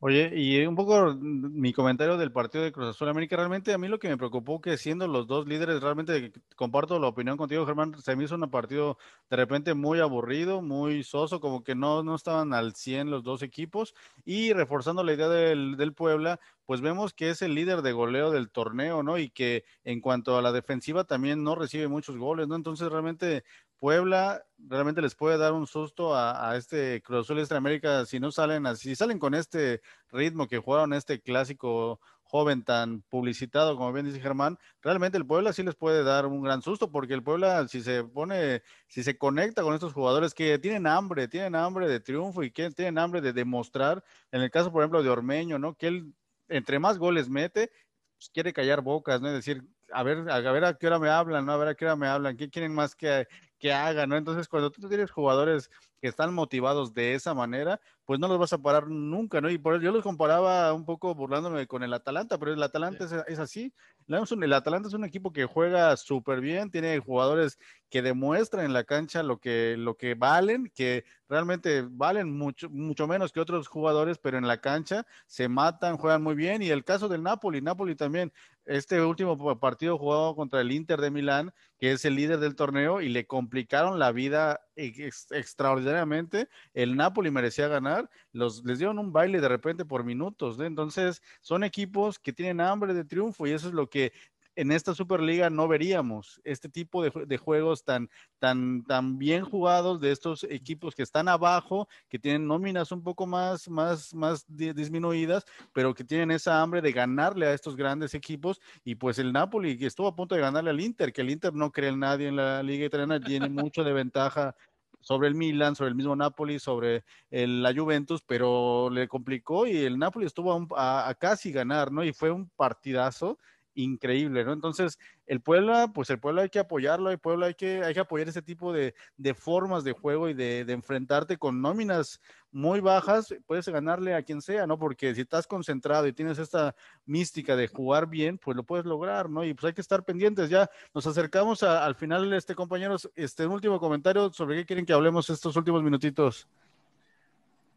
Oye, 0.07 0.33
y 0.35 0.67
un 0.67 0.77
poco 0.77 1.15
mi 1.15 1.73
comentario 1.73 2.19
del 2.19 2.31
partido 2.31 2.63
de 2.63 2.73
Cruz 2.73 2.91
Azul 2.91 3.09
América, 3.09 3.37
realmente 3.37 3.73
a 3.73 3.79
mí 3.79 3.89
lo 3.89 3.99
que 3.99 4.11
me 4.11 4.19
preocupó 4.19 4.61
que 4.61 4.77
siendo 4.77 5.09
los 5.09 5.27
dos 5.27 5.49
líderes, 5.49 5.81
realmente 5.81 6.31
comparto 6.57 6.99
la 6.99 7.07
opinión 7.07 7.39
contigo, 7.39 7.65
Germán, 7.65 7.99
se 8.03 8.15
me 8.15 8.25
hizo 8.25 8.35
un 8.35 8.51
partido 8.51 8.99
de 9.31 9.37
repente 9.37 9.73
muy 9.73 10.01
aburrido, 10.01 10.61
muy 10.61 11.05
soso, 11.05 11.41
como 11.41 11.65
que 11.65 11.75
no, 11.75 12.03
no 12.03 12.17
estaban 12.17 12.53
al 12.53 12.75
100 12.75 13.11
los 13.11 13.25
dos 13.25 13.43
equipos, 13.43 13.95
y 14.27 14.53
reforzando 14.53 15.03
la 15.03 15.15
idea 15.15 15.31
del, 15.31 15.79
del 15.79 15.95
Puebla, 15.95 16.39
pues 16.67 16.83
vemos 16.83 17.15
que 17.15 17.31
es 17.31 17.41
el 17.41 17.55
líder 17.55 17.81
de 17.81 17.93
goleo 17.93 18.31
del 18.31 18.51
torneo, 18.51 19.03
¿no? 19.03 19.17
Y 19.17 19.31
que 19.31 19.65
en 19.85 20.03
cuanto 20.03 20.37
a 20.37 20.43
la 20.43 20.53
defensiva 20.53 21.05
también 21.05 21.43
no 21.43 21.55
recibe 21.55 21.89
muchos 21.89 22.19
goles, 22.19 22.47
¿no? 22.47 22.57
Entonces 22.57 22.91
realmente 22.91 23.45
Puebla 23.79 24.45
realmente 24.59 25.03
les 25.03 25.15
puede 25.15 25.37
dar 25.37 25.53
un 25.53 25.67
susto 25.67 26.15
a, 26.17 26.57
este 26.57 27.03
Cruz 27.03 27.25
Azul 27.31 27.47
de 27.47 27.57
América 27.57 28.07
si 28.07 28.19
no 28.21 28.31
salen 28.33 28.67
así, 28.67 28.91
si 28.91 28.97
salen 28.97 29.19
con 29.19 29.35
este 29.35 29.83
ritmo 30.11 30.49
que 30.49 30.59
jugaron 30.59 30.93
este 30.93 31.21
clásico 31.21 32.01
joven 32.23 32.65
tan 32.65 33.03
publicitado, 33.03 33.77
como 33.77 33.93
bien 33.93 34.07
dice 34.07 34.21
Germán, 34.21 34.59
realmente 34.83 35.19
el 35.19 35.27
Puebla 35.27 35.53
sí 35.53 35.63
les 35.63 35.77
puede 35.77 36.03
dar 36.03 36.27
un 36.27 36.43
gran 36.43 36.63
susto, 36.63 36.91
porque 36.91 37.15
el 37.15 37.23
Puebla, 37.23 37.69
si 37.69 37.83
se 37.83 38.03
pone, 38.03 38.63
si 38.89 39.05
se 39.05 39.17
conecta 39.17 39.63
con 39.63 39.75
estos 39.75 39.93
jugadores 39.93 40.35
que 40.35 40.59
tienen 40.59 40.87
hambre, 40.87 41.29
tienen 41.29 41.55
hambre 41.55 41.87
de 41.87 42.01
triunfo 42.01 42.43
y 42.43 42.51
que 42.51 42.71
tienen 42.71 42.99
hambre 42.99 43.21
de 43.21 43.33
demostrar, 43.33 44.03
en 44.33 44.41
el 44.41 44.51
caso, 44.51 44.73
por 44.73 44.83
ejemplo, 44.83 45.03
de 45.03 45.11
Ormeño, 45.11 45.59
¿no? 45.59 45.75
Que 45.75 45.89
él, 45.89 46.15
entre 46.49 46.79
más 46.81 46.99
goles 46.99 47.29
mete, 47.29 47.71
pues 48.17 48.31
quiere 48.31 48.53
callar 48.53 48.81
bocas, 48.81 49.21
¿no? 49.21 49.29
Es 49.29 49.35
decir, 49.35 49.63
a 49.93 50.03
ver, 50.03 50.29
a 50.29 50.41
ver 50.41 50.65
a 50.65 50.75
qué 50.75 50.87
hora 50.87 50.99
me 50.99 51.09
hablan. 51.09 51.49
A 51.49 51.57
ver 51.57 51.69
a 51.69 51.75
qué 51.75 51.85
hora 51.85 51.97
me 51.97 52.09
hablan, 52.09 52.37
¿qué 52.37 52.51
quieren 52.51 52.75
más 52.75 52.95
que, 52.95 53.27
que 53.65 53.73
haga, 53.73 54.07
¿no? 54.07 54.15
Entonces, 54.19 54.47
cuando 54.47 54.71
tú 54.71 54.87
tienes 54.91 55.11
jugadores 55.11 55.71
que 56.03 56.09
están 56.09 56.35
motivados 56.35 56.93
de 56.93 57.15
esa 57.15 57.33
manera, 57.33 57.81
pues 58.05 58.21
no 58.21 58.29
los 58.29 58.39
vas 58.39 58.53
a 58.53 58.59
parar 58.59 58.89
nunca, 58.89 59.41
¿no? 59.41 59.49
Y 59.49 59.57
por 59.57 59.73
eso 59.73 59.83
yo 59.83 59.91
los 59.91 60.03
comparaba 60.03 60.71
un 60.75 60.85
poco 60.85 61.15
burlándome 61.15 61.67
con 61.67 61.83
el 61.83 61.95
Atalanta, 61.95 62.37
pero 62.37 62.53
el 62.53 62.63
Atalanta 62.63 63.07
es, 63.27 63.39
así. 63.39 63.73
El 64.07 64.53
Atalanta 64.53 64.89
es 64.89 64.93
un 64.93 65.07
equipo 65.07 65.33
que 65.33 65.47
juega 65.47 65.97
súper 65.97 66.43
bien, 66.43 66.71
tiene 66.71 66.99
jugadores 66.99 67.59
que 67.89 68.03
demuestran 68.03 68.67
en 68.67 68.75
la 68.75 68.85
cancha 68.85 69.23
lo 69.23 69.39
que, 69.39 69.77
lo 69.79 69.97
que 69.97 70.15
valen, 70.15 70.71
que 70.75 71.07
realmente 71.27 71.87
valen 71.89 72.37
mucho, 72.37 72.69
mucho 72.69 73.07
menos 73.07 73.33
que 73.33 73.41
otros 73.41 73.67
jugadores, 73.67 74.19
pero 74.19 74.37
en 74.37 74.47
la 74.47 74.61
cancha 74.61 75.07
se 75.27 75.49
matan, 75.49 75.97
juegan 75.97 76.23
muy 76.23 76.35
bien. 76.35 76.61
Y 76.61 76.69
el 76.69 76.85
caso 76.85 77.09
del 77.09 77.23
Napoli, 77.23 77.63
Napoli 77.63 77.95
también 77.95 78.31
este 78.67 79.01
último 79.03 79.59
partido 79.59 79.99
jugado 79.99 80.35
contra 80.35 80.61
el 80.61 80.73
Inter 80.73 81.01
de 81.01 81.11
Milán, 81.11 81.53
que 81.79 81.93
es 81.93 82.05
el 82.05 82.15
líder 82.15 82.39
del 82.39 82.57
torneo, 82.57 83.01
y 83.01 83.09
le 83.09 83.27
complicaron 83.27 83.99
la 83.99 84.13
vida 84.13 84.61
extraordinariamente. 84.77 86.49
El 86.73 86.97
Napoli 86.97 87.31
merecía 87.31 87.69
ganar, 87.69 88.11
los, 88.33 88.65
les 88.65 88.79
dieron 88.79 88.99
un 88.99 89.13
baile 89.13 89.41
de 89.41 89.49
repente 89.49 89.85
por 89.85 90.05
minutos. 90.05 90.59
Entonces, 90.61 91.23
son 91.41 91.65
equipos 91.65 92.19
que 92.19 92.33
tienen 92.33 92.61
hambre 92.61 92.95
de 92.95 93.05
triunfo 93.05 93.47
y 93.47 93.53
eso 93.53 93.69
es 93.69 93.75
lo 93.75 93.89
que 93.89 94.13
en 94.57 94.71
esta 94.73 94.95
Superliga 94.95 95.51
no 95.51 95.69
veríamos 95.69 96.41
este 96.45 96.69
tipo 96.69 97.03
de, 97.03 97.37
juegos 97.37 97.85
tan, 97.85 98.09
tan, 98.39 98.85
tan 98.85 99.19
bien 99.19 99.45
jugados 99.45 100.01
de 100.01 100.13
estos 100.13 100.45
equipos 100.45 100.95
que 100.95 101.03
están 101.03 101.29
abajo, 101.29 101.89
que 102.09 102.19
tienen 102.19 102.47
nóminas 102.47 102.93
un 102.93 103.03
poco 103.03 103.27
más, 103.27 103.69
más, 103.69 104.15
más 104.15 104.45
disminuidas, 104.49 105.45
pero 105.73 105.95
que 105.95 106.05
tienen 106.05 106.31
esa 106.31 106.63
hambre 106.63 106.81
de 106.81 106.93
ganarle 106.93 107.47
a 107.47 107.55
estos 107.55 107.77
grandes 107.77 108.15
equipos. 108.15 108.61
Y 108.85 108.95
pues 108.95 109.19
el 109.19 109.33
Napoli 109.33 109.77
que 109.77 109.87
estuvo 109.87 110.07
a 110.07 110.17
punto 110.17 110.35
de 110.35 110.41
ganarle 110.41 110.71
al 110.71 110.81
Inter, 110.81 111.13
que 111.13 111.23
el 111.23 111.31
Inter 111.31 111.53
no 111.53 111.73
cree 111.73 111.91
en 111.91 112.01
nadie 112.01 112.29
en 112.29 112.37
la 112.37 112.63
liga 112.63 112.87
italiana, 112.87 113.21
tiene 113.21 113.49
mucho 113.49 113.83
de 113.83 113.93
ventaja 113.93 114.55
sobre 115.01 115.29
el 115.29 115.35
Milan, 115.35 115.77
sobre 115.77 115.91
el 115.91 115.95
mismo 115.95 116.17
Napoli, 116.17 116.59
sobre 116.59 117.05
el, 117.31 117.63
la 117.63 117.75
Juventus, 117.75 118.23
pero 118.27 118.89
le 118.91 119.07
complicó 119.07 119.67
y 119.67 119.77
el 119.77 119.99
Napoli 119.99 120.25
estuvo 120.25 120.67
a, 120.77 121.09
a, 121.09 121.15
casi 121.15 121.53
ganar, 121.53 121.93
¿no? 121.93 122.03
Y 122.03 122.15
fue 122.15 122.31
un 122.31 122.49
partidazo 122.57 123.39
increíble, 123.75 124.45
¿no? 124.45 124.53
Entonces, 124.53 124.99
el 125.27 125.41
Puebla, 125.41 125.91
pues 125.95 126.11
el 126.11 126.19
Puebla 126.19 126.43
hay 126.43 126.49
que 126.49 126.59
apoyarlo, 126.59 127.11
el 127.11 127.19
Puebla 127.19 127.47
hay 127.47 127.55
que, 127.55 127.83
hay 127.83 127.95
que 127.95 128.01
apoyar 128.01 128.29
ese 128.29 128.43
tipo 128.43 128.73
de, 128.73 128.95
formas 129.35 129.85
de 129.85 129.93
juego 129.93 130.29
y 130.29 130.35
de, 130.35 130.61
enfrentarte 130.61 131.37
con 131.37 131.61
nóminas 131.61 132.21
muy 132.53 132.81
bajas, 132.81 133.35
puedes 133.47 133.69
ganarle 133.69 134.15
a 134.15 134.23
quien 134.23 134.41
sea, 134.41 134.67
¿no? 134.67 134.79
Porque 134.79 135.15
si 135.15 135.23
estás 135.23 135.47
concentrado 135.47 136.07
y 136.07 136.13
tienes 136.13 136.39
esta 136.39 136.75
mística 137.05 137.57
de 137.57 137.69
jugar 137.69 138.09
bien, 138.09 138.39
pues 138.39 138.57
lo 138.57 138.63
puedes 138.63 138.87
lograr, 138.87 139.29
¿no? 139.29 139.45
Y 139.45 139.55
pues 139.55 139.65
hay 139.65 139.73
que 139.75 139.81
estar 139.81 140.05
pendientes. 140.05 140.51
Ya 140.51 140.71
nos 140.95 141.07
acercamos 141.07 141.63
al 141.65 141.97
final, 141.97 142.33
este 142.33 142.55
compañeros, 142.55 143.11
este 143.17 143.47
último 143.47 143.81
comentario 143.81 144.33
sobre 144.33 144.57
qué 144.57 144.67
quieren 144.67 144.87
que 144.87 144.93
hablemos 144.93 145.31
estos 145.31 145.57
últimos 145.57 145.83
minutitos. 145.83 146.49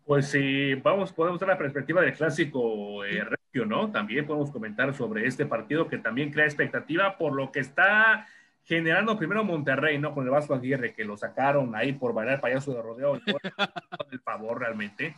Pues 0.07 0.29
sí, 0.29 0.73
vamos, 0.75 1.11
podemos 1.11 1.37
dar 1.37 1.49
la 1.49 1.57
perspectiva 1.57 1.99
del 1.99 2.13
clásico 2.13 3.03
eh, 3.03 3.25
regio, 3.25 3.65
¿no? 3.65 3.91
También 3.91 4.25
podemos 4.25 4.49
comentar 4.51 4.93
sobre 4.93 5.27
este 5.27 5.45
partido 5.45 5.89
que 5.89 5.97
también 5.97 6.31
crea 6.31 6.45
expectativa 6.45 7.17
por 7.17 7.33
lo 7.33 7.51
que 7.51 7.59
está 7.59 8.25
generando 8.63 9.17
primero 9.17 9.43
Monterrey, 9.43 9.99
¿no? 9.99 10.13
Con 10.13 10.23
el 10.23 10.29
Vasco 10.29 10.53
Aguirre, 10.53 10.93
que 10.93 11.03
lo 11.03 11.17
sacaron 11.17 11.75
ahí 11.75 11.91
por 11.91 12.13
bailar 12.13 12.39
payaso 12.39 12.73
de 12.73 12.81
rodeo, 12.81 13.15
el 14.11 14.19
favor 14.21 14.61
realmente. 14.61 15.13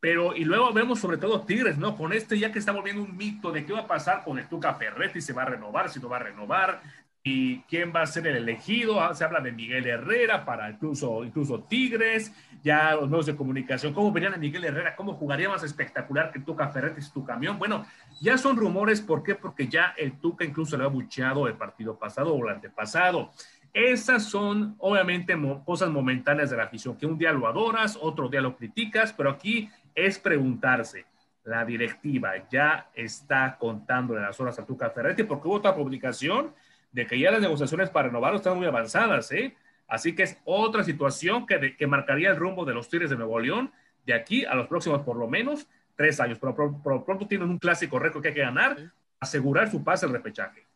Pero, 0.00 0.34
y 0.34 0.46
luego 0.46 0.72
vemos 0.72 1.00
sobre 1.00 1.18
todo 1.18 1.44
Tigres, 1.44 1.76
¿no? 1.76 1.94
Con 1.94 2.14
este 2.14 2.38
ya 2.38 2.50
que 2.50 2.60
está 2.60 2.72
volviendo 2.72 3.02
un 3.02 3.14
mito 3.18 3.52
de 3.52 3.66
qué 3.66 3.74
va 3.74 3.80
a 3.80 3.86
pasar 3.86 4.24
con 4.24 4.38
el 4.38 4.48
Tuca 4.48 4.72
Ferretti, 4.72 5.20
se 5.20 5.34
va 5.34 5.42
a 5.42 5.50
renovar, 5.50 5.90
si 5.90 6.00
no 6.00 6.08
va 6.08 6.16
a 6.16 6.20
renovar, 6.20 6.80
y 7.22 7.60
quién 7.62 7.92
va 7.94 8.02
a 8.02 8.06
ser 8.06 8.26
el 8.26 8.36
elegido. 8.36 9.00
Ah, 9.00 9.14
se 9.14 9.24
habla 9.24 9.40
de 9.40 9.52
Miguel 9.52 9.86
Herrera 9.86 10.44
para 10.44 10.70
incluso, 10.70 11.24
incluso 11.24 11.60
Tigres, 11.64 12.32
ya 12.62 12.94
los 12.94 13.08
medios 13.08 13.26
de 13.26 13.36
comunicación, 13.36 13.92
cómo 13.92 14.12
verían 14.12 14.34
a 14.34 14.38
Miguel 14.38 14.64
Herrera, 14.64 14.96
cómo 14.96 15.14
jugaría 15.14 15.48
más 15.48 15.62
espectacular 15.62 16.32
que 16.32 16.40
Tuca 16.40 16.68
Ferretti 16.68 17.00
tu 17.12 17.24
camión. 17.24 17.58
Bueno, 17.58 17.84
ya 18.20 18.38
son 18.38 18.56
rumores, 18.56 19.00
¿por 19.00 19.22
qué? 19.22 19.34
Porque 19.34 19.68
ya 19.68 19.94
el 19.96 20.18
Tuca 20.18 20.44
incluso 20.44 20.76
le 20.76 20.84
ha 20.84 20.88
bucheado 20.88 21.46
el 21.46 21.54
partido 21.54 21.98
pasado 21.98 22.34
o 22.34 22.44
el 22.46 22.54
antepasado. 22.54 23.30
Esas 23.72 24.24
son 24.24 24.74
obviamente 24.78 25.36
cosas 25.64 25.90
momentáneas 25.90 26.50
de 26.50 26.56
la 26.56 26.64
afición, 26.64 26.96
que 26.96 27.06
un 27.06 27.18
día 27.18 27.32
lo 27.32 27.46
adoras, 27.46 27.96
otro 28.00 28.28
día 28.28 28.40
lo 28.40 28.56
criticas, 28.56 29.12
pero 29.12 29.30
aquí 29.30 29.70
es 29.94 30.18
preguntarse, 30.18 31.06
la 31.44 31.64
directiva 31.64 32.32
ya 32.50 32.90
está 32.94 33.56
contándole 33.58 34.20
las 34.20 34.38
horas 34.40 34.58
a 34.58 34.66
Tuca 34.66 34.90
Ferretti 34.90 35.22
porque 35.22 35.48
hubo 35.48 35.56
otra 35.56 35.74
publicación 35.74 36.52
de 36.92 37.06
que 37.06 37.18
ya 37.18 37.30
las 37.30 37.40
negociaciones 37.40 37.90
para 37.90 38.08
renovarlo 38.08 38.38
están 38.38 38.56
muy 38.56 38.66
avanzadas, 38.66 39.30
¿eh? 39.32 39.56
Así 39.86 40.14
que 40.14 40.22
es 40.22 40.38
otra 40.44 40.84
situación 40.84 41.46
que, 41.46 41.76
que 41.76 41.86
marcaría 41.86 42.30
el 42.30 42.36
rumbo 42.36 42.64
de 42.64 42.74
los 42.74 42.88
Tigres 42.88 43.10
de 43.10 43.16
Nuevo 43.16 43.40
León 43.40 43.72
de 44.06 44.14
aquí 44.14 44.44
a 44.44 44.54
los 44.54 44.68
próximos, 44.68 45.02
por 45.02 45.16
lo 45.16 45.28
menos, 45.28 45.66
tres 45.96 46.20
años. 46.20 46.38
Pero 46.40 46.54
por, 46.54 47.04
pronto 47.04 47.26
tienen 47.26 47.50
un 47.50 47.58
clásico 47.58 47.98
récord 47.98 48.22
que 48.22 48.28
hay 48.28 48.34
que 48.34 48.40
ganar, 48.40 48.92
asegurar 49.18 49.70
su 49.70 49.82
pase 49.82 50.06
al 50.06 50.12
repechaje. 50.12 50.66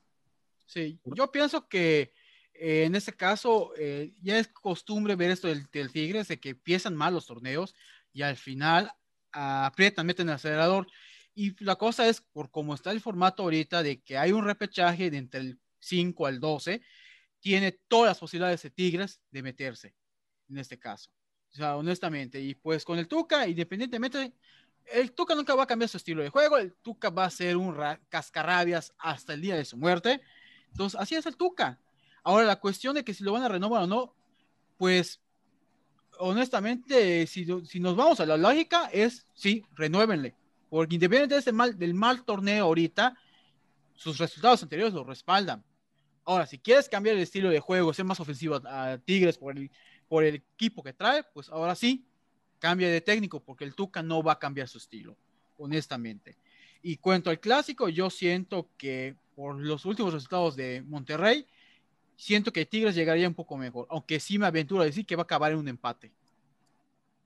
Sí, 0.66 0.98
yo 1.04 1.30
pienso 1.30 1.68
que 1.68 2.12
eh, 2.54 2.84
en 2.84 2.94
este 2.94 3.12
caso 3.12 3.72
eh, 3.76 4.12
ya 4.22 4.38
es 4.38 4.48
costumbre 4.48 5.16
ver 5.16 5.30
esto 5.30 5.48
del, 5.48 5.68
Tigres, 5.70 6.28
de 6.28 6.38
que 6.38 6.50
empiezan 6.50 6.94
mal 6.94 7.14
los 7.14 7.26
torneos 7.26 7.74
y 8.12 8.22
al 8.22 8.36
final 8.36 8.92
aprietan, 9.32 10.06
meten 10.06 10.28
el 10.28 10.34
acelerador. 10.34 10.86
Y 11.34 11.62
la 11.64 11.76
cosa 11.76 12.06
es, 12.06 12.20
por 12.20 12.50
cómo 12.50 12.74
está 12.74 12.92
el 12.92 13.00
formato 13.00 13.42
ahorita, 13.42 13.82
de 13.82 14.00
que 14.00 14.16
hay 14.16 14.32
un 14.32 14.44
repechaje 14.44 15.10
de 15.10 15.18
entre 15.18 15.40
el 15.40 15.58
5 15.84 16.26
al 16.26 16.40
12, 16.40 16.80
tiene 17.40 17.72
todas 17.72 18.10
las 18.10 18.18
posibilidades 18.18 18.62
de 18.62 18.70
Tigres 18.70 19.20
de 19.30 19.42
meterse 19.42 19.94
en 20.48 20.58
este 20.58 20.78
caso. 20.78 21.10
O 21.52 21.56
sea, 21.56 21.76
honestamente, 21.76 22.40
y 22.40 22.54
pues 22.54 22.84
con 22.84 22.98
el 22.98 23.06
Tuca, 23.06 23.46
independientemente, 23.46 24.32
el 24.92 25.12
Tuca 25.12 25.34
nunca 25.34 25.54
va 25.54 25.64
a 25.64 25.66
cambiar 25.66 25.88
su 25.88 25.96
estilo 25.96 26.22
de 26.22 26.30
juego, 26.30 26.58
el 26.58 26.74
Tuca 26.74 27.10
va 27.10 27.26
a 27.26 27.30
ser 27.30 27.56
un 27.56 27.76
cascarrabias 28.08 28.92
hasta 28.98 29.34
el 29.34 29.40
día 29.40 29.56
de 29.56 29.64
su 29.64 29.76
muerte. 29.76 30.20
Entonces, 30.70 30.98
así 31.00 31.14
es 31.14 31.26
el 31.26 31.36
Tuca. 31.36 31.78
Ahora, 32.22 32.44
la 32.44 32.56
cuestión 32.56 32.94
de 32.94 33.04
que 33.04 33.14
si 33.14 33.22
lo 33.22 33.32
van 33.32 33.42
a 33.42 33.48
renovar 33.48 33.82
o 33.82 33.86
no, 33.86 34.14
pues 34.78 35.20
honestamente, 36.18 37.26
si, 37.26 37.46
si 37.66 37.80
nos 37.80 37.96
vamos 37.96 38.20
a 38.20 38.26
la 38.26 38.36
lógica, 38.36 38.88
es 38.92 39.26
sí, 39.34 39.64
renuévenle. 39.74 40.34
Porque 40.70 40.96
independientemente 40.96 41.50
de 41.50 41.56
mal, 41.56 41.78
del 41.78 41.94
mal 41.94 42.24
torneo 42.24 42.64
ahorita, 42.64 43.16
sus 43.94 44.18
resultados 44.18 44.62
anteriores 44.62 44.94
lo 44.94 45.04
respaldan. 45.04 45.64
Ahora, 46.24 46.46
si 46.46 46.58
quieres 46.58 46.88
cambiar 46.88 47.16
el 47.16 47.22
estilo 47.22 47.50
de 47.50 47.60
juego, 47.60 47.92
ser 47.92 48.04
más 48.04 48.20
ofensivo 48.20 48.60
a, 48.64 48.98
Tigres 48.98 49.36
por 49.36 49.56
el, 49.56 49.70
por 50.08 50.24
el 50.24 50.36
equipo 50.36 50.82
que 50.82 50.92
trae, 50.92 51.22
pues 51.22 51.48
ahora 51.50 51.74
sí, 51.74 52.06
cambia 52.58 52.88
de 52.88 53.00
técnico, 53.00 53.40
porque 53.40 53.64
el 53.64 53.74
Tuca 53.74 54.02
no 54.02 54.22
va 54.22 54.32
a 54.32 54.38
cambiar 54.38 54.68
su 54.68 54.78
estilo, 54.78 55.16
honestamente. 55.58 56.38
Y 56.82 56.96
cuanto 56.96 57.30
al 57.30 57.40
clásico, 57.40 57.88
yo 57.88 58.10
siento 58.10 58.70
que 58.76 59.16
por 59.34 59.56
los 59.56 59.84
últimos 59.84 60.14
resultados 60.14 60.56
de 60.56 60.82
Monterrey, 60.82 61.46
siento 62.16 62.52
que 62.52 62.66
Tigres 62.66 62.94
llegaría 62.94 63.28
un 63.28 63.34
poco 63.34 63.56
mejor, 63.56 63.86
aunque 63.90 64.20
sí 64.20 64.38
me 64.38 64.46
aventuro 64.46 64.82
a 64.82 64.86
decir 64.86 65.04
que 65.04 65.16
va 65.16 65.22
a 65.22 65.24
acabar 65.24 65.52
en 65.52 65.58
un 65.58 65.68
empate. 65.68 66.12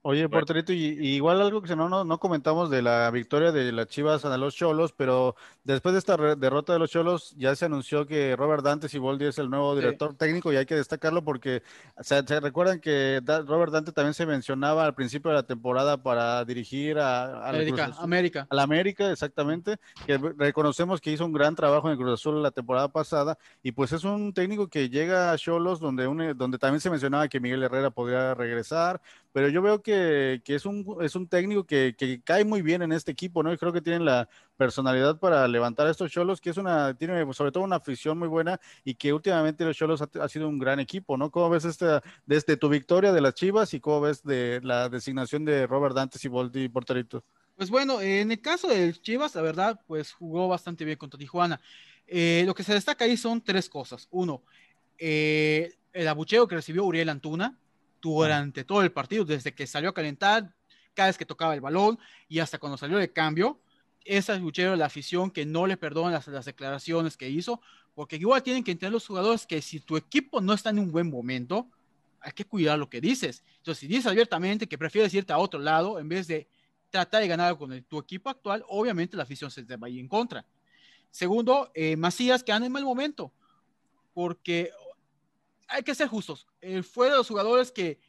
Oye, 0.03 0.29
porterito, 0.29 0.73
y, 0.73 0.97
igual 1.01 1.41
algo 1.41 1.61
que 1.61 1.75
no, 1.75 1.89
no, 1.89 2.05
no, 2.05 2.19
comentamos 2.19 2.71
de 2.71 2.83
la 2.83 3.11
victoria 3.11 3.51
de 3.51 3.73
las 3.73 3.89
Chivas 3.89 4.25
a 4.25 4.37
los 4.37 4.55
Cholos, 4.55 4.93
pero 4.97 5.35
después 5.65 5.93
de 5.93 5.99
esta 5.99 6.17
derrota 6.37 6.73
de 6.73 6.79
los 6.79 6.91
Cholos 6.91 7.35
ya 7.37 7.55
se 7.57 7.65
anunció 7.65 8.07
que 8.07 8.37
Robert 8.37 8.63
Dante 8.63 8.89
Siboldi 8.89 9.27
es 9.27 9.39
el 9.39 9.51
nuevo 9.51 9.75
director 9.75 10.15
técnico 10.15 10.53
y 10.53 10.57
hay 10.57 10.67
que 10.67 10.77
destacarlo 10.77 11.25
porque 11.25 11.65
se, 12.01 12.23
recuerdan 12.41 12.81
que 12.81 13.21
Robert 13.45 13.73
Dante 13.73 13.91
también 13.91 14.15
se 14.15 14.25
mencionaba 14.25 14.85
al 14.85 14.95
principio 14.95 15.31
de 15.31 15.37
la 15.39 15.43
temporada 15.43 16.01
para 16.01 16.45
dirigir 16.45 16.99
a, 17.01 17.45
a 17.45 17.49
América, 17.49 17.93
América. 17.99 18.47
A 18.49 18.55
la 18.55 18.63
América, 18.63 19.11
exactamente, 19.11 19.79
que 20.07 20.17
reconocemos 20.17 21.01
que 21.01 21.11
hizo 21.11 21.25
un 21.25 21.33
gran 21.33 21.57
trabajo 21.57 21.89
en 21.89 21.93
el 21.93 21.99
Cruz 21.99 22.21
Azul 22.21 22.41
la 22.41 22.53
temporada 22.53 22.89
pasada 22.89 23.37
y 23.65 23.73
pues 23.73 23.93
es 23.93 24.05
un 24.05 24.33
técnico 24.33 24.69
que 24.69 24.89
llega 24.89 25.33
a 25.33 25.39
Cholos 25.39 25.81
donde, 25.81 26.35
donde 26.35 26.59
también 26.59 26.81
se 26.81 26.89
mencionaba 26.89 27.29
que 27.29 27.41
Miguel 27.41 27.65
Herrera 27.65 27.91
podría 27.91 28.35
regresar, 28.35 29.01
pero 29.33 29.49
yo 29.49 29.63
veo 29.63 29.83
que, 29.83 30.41
es, 30.47 30.67
un, 30.67 30.97
es 31.01 31.15
un 31.15 31.29
técnico 31.29 31.65
que, 31.65 31.95
cae 32.25 32.45
muy 32.45 32.63
bien 32.63 32.83
en 32.83 32.93
este 32.93 33.13
equipo, 33.13 33.43
¿no? 33.43 33.53
Y 33.53 33.59
creo 33.59 33.73
que 33.73 33.81
tienen 33.81 34.05
la 34.05 34.29
personalidad 34.57 35.19
para 35.19 35.47
levantar 35.47 35.87
a 35.87 35.91
estos 35.91 36.11
Cholos, 36.11 36.41
que 36.41 36.51
es 36.51 36.57
una, 36.57 36.95
tiene 36.95 37.33
sobre 37.33 37.53
todo 37.53 37.65
una 37.65 37.77
afición 37.77 38.19
muy 38.19 38.29
buena 38.29 38.59
y 38.85 38.95
que 38.95 39.13
últimamente 39.13 39.65
los 39.65 39.77
Cholos 39.77 40.03
ha, 40.03 40.29
sido 40.29 40.49
un 40.49 40.59
gran 40.59 40.81
equipo, 40.81 41.17
¿no? 41.17 41.31
¿Cómo 41.31 41.51
ves 41.51 41.65
esta, 41.65 42.03
desde 42.27 42.57
tu 42.57 42.69
victoria 42.69 43.13
de 43.13 43.21
las 43.21 43.35
Chivas 43.35 43.75
y 43.75 43.81
cómo 43.81 44.01
ves 44.03 44.23
de 44.23 44.61
la 44.63 44.89
designación 44.89 45.45
de 45.45 45.67
Robert 45.67 45.95
Dantes 45.95 46.25
y 46.25 46.29
Volti 46.29 46.69
Porterito? 46.69 47.23
Pues 47.57 47.71
bueno, 47.71 48.01
en 48.01 48.31
el 48.31 48.41
caso 48.41 48.69
de 48.69 48.93
Chivas, 48.93 49.35
la 49.35 49.43
verdad, 49.43 49.81
pues 49.87 50.13
jugó 50.13 50.49
bastante 50.49 50.85
bien 50.85 50.97
contra 50.97 51.19
Tijuana. 51.19 51.61
Eh, 52.07 52.45
lo 52.47 52.55
que 52.55 52.63
se 52.63 52.73
destaca 52.73 53.05
ahí 53.05 53.17
son 53.17 53.43
tres 53.43 53.69
cosas. 53.69 54.09
Uno, 54.11 54.43
eh, 54.97 55.75
el 55.93 56.09
abucheo 56.09 56.49
que 56.49 56.55
recibió 56.55 56.85
Uriel 56.85 57.09
Antuna, 57.09 57.59
durante 58.01 58.65
todo 58.65 58.83
el 58.83 58.93
partido, 58.93 59.25
desde 59.25 59.55
que 59.55 59.67
salió 59.67 59.91
a 59.91 59.95
calentar, 59.95 60.55
cada 60.95 61.09
vez 61.09 61.19
que 61.19 61.25
tocaba 61.25 61.55
el 61.55 61.61
balón 61.61 61.99
y 62.29 62.41
hasta 62.41 62.59
cuando 62.59 62.77
salió 62.77 62.99
de 62.99 63.13
cambio. 63.13 63.61
Esa 64.05 64.35
es 64.35 64.79
la 64.79 64.87
afición 64.87 65.31
que 65.31 65.45
no 65.45 65.67
le 65.67 65.77
perdona 65.77 66.11
las, 66.11 66.27
las, 66.29 66.47
declaraciones 66.47 67.17
que 67.17 67.29
hizo, 67.29 67.61
porque 67.95 68.17
igual 68.17 68.43
tienen 68.43 68.65
que 68.65 68.71
entender 68.71 68.93
los 68.93 69.07
jugadores 69.07 69.47
que 69.47 69.61
si 69.61 69.81
tu 69.81 69.97
equipo 69.97 70.41
no 70.41 70.55
está 70.55 70.71
en 70.71 70.79
un 70.79 70.91
buen 70.91 71.11
momento, 71.11 71.69
hay 72.21 72.33
que 72.33 72.45
cuidar 72.45 72.79
lo 72.79 72.89
que 72.89 73.01
dices. 73.01 73.45
Entonces, 73.59 73.81
si 73.81 73.87
dices 73.87 74.07
abiertamente 74.07 74.67
que 74.67 74.79
prefieres 74.79 75.13
irte 75.15 75.33
a 75.33 75.39
otro 75.39 75.61
lado 75.61 75.99
en 75.99 76.09
vez 76.09 76.27
de 76.27 76.49
tratar 76.91 77.21
de 77.21 77.29
ganar 77.29 77.57
con 77.59 77.83
tu 77.85 77.99
equipo 77.99 78.31
actual, 78.31 78.65
obviamente 78.69 79.17
la 79.17 79.23
afición 79.25 79.51
se 79.51 79.63
te 79.63 79.77
va 79.77 79.87
a 79.87 79.91
ir 79.91 80.01
en 80.01 80.09
contra. 80.09 80.45
Segundo, 81.11 81.71
eh, 81.75 81.97
Macías 81.97 82.43
que 82.43 82.53
anda 82.53 82.67
en 82.67 82.73
mal 82.73 82.85
momento, 82.85 83.33
porque 84.15 84.71
hay 85.69 85.83
que 85.83 85.95
ser 85.95 86.09
justos. 86.09 86.47
Eh, 86.61 86.83
fue 86.83 87.11
de 87.11 87.17
los 87.17 87.29
jugadores 87.29 87.71
que 87.71 88.01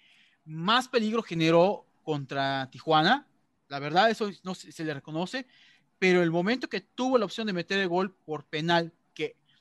más 0.46 0.88
peligro 0.88 1.22
generó 1.22 1.86
contra 2.04 2.70
Tijuana. 2.72 3.28
La 3.68 3.80
verdad, 3.80 4.10
eso 4.10 4.30
no 4.44 4.56
se, 4.56 4.84
le 4.84 4.94
reconoce. 4.94 5.46
Pero 6.00 6.24
el 6.24 6.32
momento 6.32 6.70
que 6.70 6.82
tuvo 6.82 7.18
la 7.18 7.26
opción 7.26 7.46
de 7.46 7.54
meter 7.54 7.80
el 7.80 7.88
gol 7.88 8.16
por 8.26 8.46
penal 8.46 8.94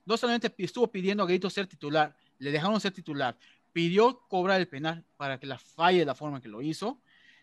no 0.09 0.17
solamente 0.17 0.51
estuvo 0.57 0.91
pidiendo 0.91 1.23
a 1.23 1.27
Grito 1.27 1.51
ser 1.51 1.67
titular, 1.67 2.17
le 2.39 2.51
dejaron 2.51 2.81
ser 2.81 2.93
titular, 2.93 3.37
pidió 3.75 4.21
cobrar 4.27 4.59
el 4.59 4.67
penal 4.67 5.05
para 5.19 5.39
que 5.39 5.47
la 5.47 5.59
falle 5.59 5.99
de 5.99 6.07
la 6.07 6.15
forma 6.15 6.41
que 6.41 6.49
lo 6.49 6.63
hizo. 6.63 6.99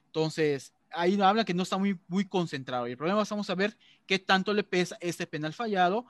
Entonces, 0.07 0.73
ahí 0.89 1.21
habla 1.21 1.45
que 1.45 1.53
no 1.53 1.61
está 1.61 1.77
muy, 1.77 1.99
muy 2.07 2.25
concentrado. 2.25 2.87
Y 2.87 2.91
el 2.91 2.97
problema 2.97 3.21
es, 3.21 3.29
vamos 3.29 3.51
a 3.51 3.55
ver 3.55 3.77
qué 4.07 4.17
tanto 4.17 4.51
le 4.51 4.63
pesa 4.63 4.97
este 4.99 5.27
penal 5.27 5.53
fallado 5.53 6.07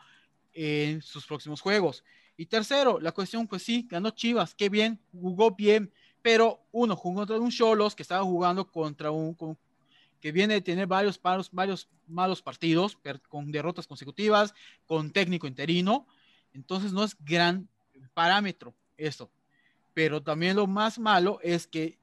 en 0.53 1.01
sus 1.01 1.25
próximos 1.25 1.59
juegos. 1.59 2.05
Y 2.37 2.45
tercero, 2.47 2.99
la 2.99 3.11
cuestión, 3.11 3.47
pues 3.47 3.63
sí, 3.63 3.87
ganó 3.89 4.09
Chivas, 4.09 4.53
qué 4.55 4.69
bien, 4.69 4.99
jugó 5.13 5.51
bien, 5.51 5.91
pero 6.21 6.65
uno 6.71 6.95
jugó 6.95 7.17
contra 7.17 7.39
un 7.39 7.51
Cholos 7.51 7.95
que 7.95 8.03
estaba 8.03 8.23
jugando 8.23 8.69
contra 8.69 9.11
un, 9.11 9.37
que 10.19 10.31
viene 10.31 10.55
de 10.55 10.61
tener 10.61 10.87
varios, 10.87 11.21
varios, 11.21 11.51
varios 11.51 11.87
malos 12.07 12.41
partidos, 12.41 12.97
con 13.29 13.51
derrotas 13.51 13.87
consecutivas, 13.87 14.53
con 14.85 15.11
técnico 15.11 15.47
interino. 15.47 16.07
Entonces 16.51 16.91
no 16.91 17.03
es 17.03 17.15
gran 17.19 17.69
parámetro 18.13 18.73
esto. 18.97 19.29
Pero 19.93 20.23
también 20.23 20.55
lo 20.55 20.67
más 20.67 20.97
malo 20.97 21.39
es 21.43 21.67
que 21.67 21.99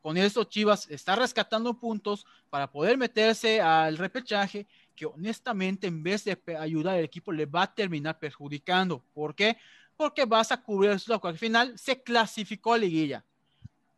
con 0.00 0.16
esto 0.16 0.44
Chivas 0.44 0.88
está 0.88 1.16
rescatando 1.16 1.78
puntos 1.78 2.24
para 2.48 2.70
poder 2.70 2.96
meterse 2.96 3.60
al 3.60 3.98
repechaje 3.98 4.66
que 4.98 5.06
honestamente 5.06 5.86
en 5.86 6.02
vez 6.02 6.24
de 6.24 6.36
ayudar 6.58 6.96
al 6.96 7.04
equipo 7.04 7.30
le 7.30 7.46
va 7.46 7.62
a 7.62 7.72
terminar 7.72 8.18
perjudicando. 8.18 9.04
¿Por 9.14 9.32
qué? 9.32 9.56
Porque 9.96 10.24
vas 10.24 10.50
a 10.50 10.60
cubrir 10.60 10.90
el 10.90 11.20
al 11.22 11.38
final 11.38 11.78
se 11.78 12.02
clasificó 12.02 12.72
a 12.72 12.78
liguilla. 12.78 13.24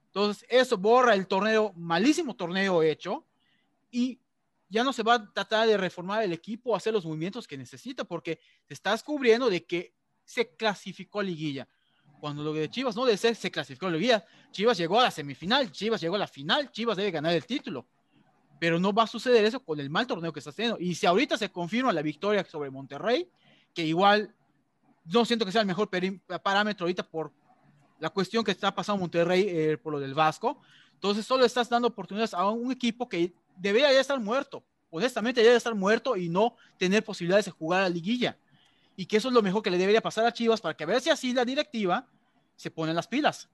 Entonces 0.09 0.45
eso 0.47 0.77
borra 0.77 1.15
el 1.15 1.27
torneo, 1.27 1.73
malísimo 1.75 2.37
torneo 2.37 2.83
hecho 2.83 3.25
y 3.91 4.21
ya 4.69 4.85
no 4.85 4.93
se 4.93 5.03
va 5.03 5.15
a 5.15 5.33
tratar 5.33 5.67
de 5.67 5.79
reformar 5.79 6.23
el 6.23 6.35
equipo, 6.35 6.77
hacer 6.77 6.93
los 6.93 7.07
movimientos 7.07 7.49
que 7.49 7.57
necesita 7.57 8.05
porque 8.05 8.39
te 8.67 8.75
estás 8.75 9.03
cubriendo 9.03 9.49
de 9.49 9.65
que 9.65 9.95
se 10.23 10.55
clasificó 10.55 11.21
a 11.21 11.23
liguilla. 11.23 11.67
Cuando 12.21 12.43
lo 12.43 12.53
de 12.53 12.69
Chivas 12.69 12.95
no 12.95 13.07
debe 13.07 13.17
ser, 13.17 13.35
se 13.35 13.51
clasificó 13.51 13.87
a 13.87 13.91
liguilla. 13.91 14.23
Chivas 14.51 14.77
llegó 14.77 15.01
a 15.01 15.05
la 15.05 15.11
semifinal, 15.11 15.73
Chivas 15.73 16.03
llegó 16.03 16.17
a 16.17 16.19
la 16.19 16.29
final, 16.29 16.71
Chivas 16.71 16.99
debe 16.99 17.11
ganar 17.11 17.33
el 17.33 17.47
título 17.47 17.87
pero 18.61 18.79
no 18.79 18.93
va 18.93 19.05
a 19.05 19.07
suceder 19.07 19.43
eso 19.47 19.59
con 19.65 19.81
el 19.81 19.89
mal 19.89 20.07
torneo 20.07 20.35
que 20.35 20.39
está 20.39 20.51
haciendo. 20.51 20.77
Y 20.79 20.95
si 20.95 21.07
ahorita 21.07 21.39
se 21.39 21.51
confirma 21.51 21.95
la 21.95 22.03
victoria 22.03 22.45
sobre 22.45 22.71
Monterrey, 22.71 23.27
que 23.75 23.87
igual 23.87 24.35
no 25.07 25.25
siento 25.25 25.47
que 25.47 25.51
sea 25.51 25.63
el 25.63 25.67
mejor 25.67 25.89
parámetro 26.43 26.85
ahorita 26.85 27.03
por 27.03 27.33
la 27.99 28.11
cuestión 28.11 28.45
que 28.45 28.51
está 28.51 28.75
pasando 28.75 29.01
Monterrey 29.01 29.47
eh, 29.49 29.79
por 29.79 29.95
lo 29.95 29.99
del 29.99 30.13
Vasco, 30.13 30.61
entonces 30.93 31.25
solo 31.25 31.47
estás 31.47 31.71
dando 31.71 31.89
oportunidades 31.89 32.35
a 32.35 32.47
un 32.51 32.71
equipo 32.71 33.09
que 33.09 33.33
debería 33.57 33.91
ya 33.95 34.01
estar 34.01 34.21
muerto, 34.21 34.63
honestamente 34.91 35.41
debería 35.41 35.57
estar 35.57 35.75
muerto 35.75 36.15
y 36.19 36.29
no 36.29 36.55
tener 36.77 37.03
posibilidades 37.03 37.47
de 37.47 37.53
jugar 37.53 37.81
a 37.81 37.83
la 37.85 37.89
liguilla. 37.89 38.37
Y 38.95 39.07
que 39.07 39.17
eso 39.17 39.29
es 39.29 39.35
lo 39.35 39.41
mejor 39.41 39.63
que 39.63 39.71
le 39.71 39.79
debería 39.79 40.03
pasar 40.03 40.27
a 40.27 40.35
Chivas 40.35 40.61
para 40.61 40.77
que 40.77 40.85
a 40.85 40.87
ver 40.87 41.01
si 41.01 41.09
así 41.09 41.33
la 41.33 41.47
directiva 41.47 42.07
se 42.57 42.71
pone 42.71 42.93
las 42.93 43.09
pilas. 43.09 43.49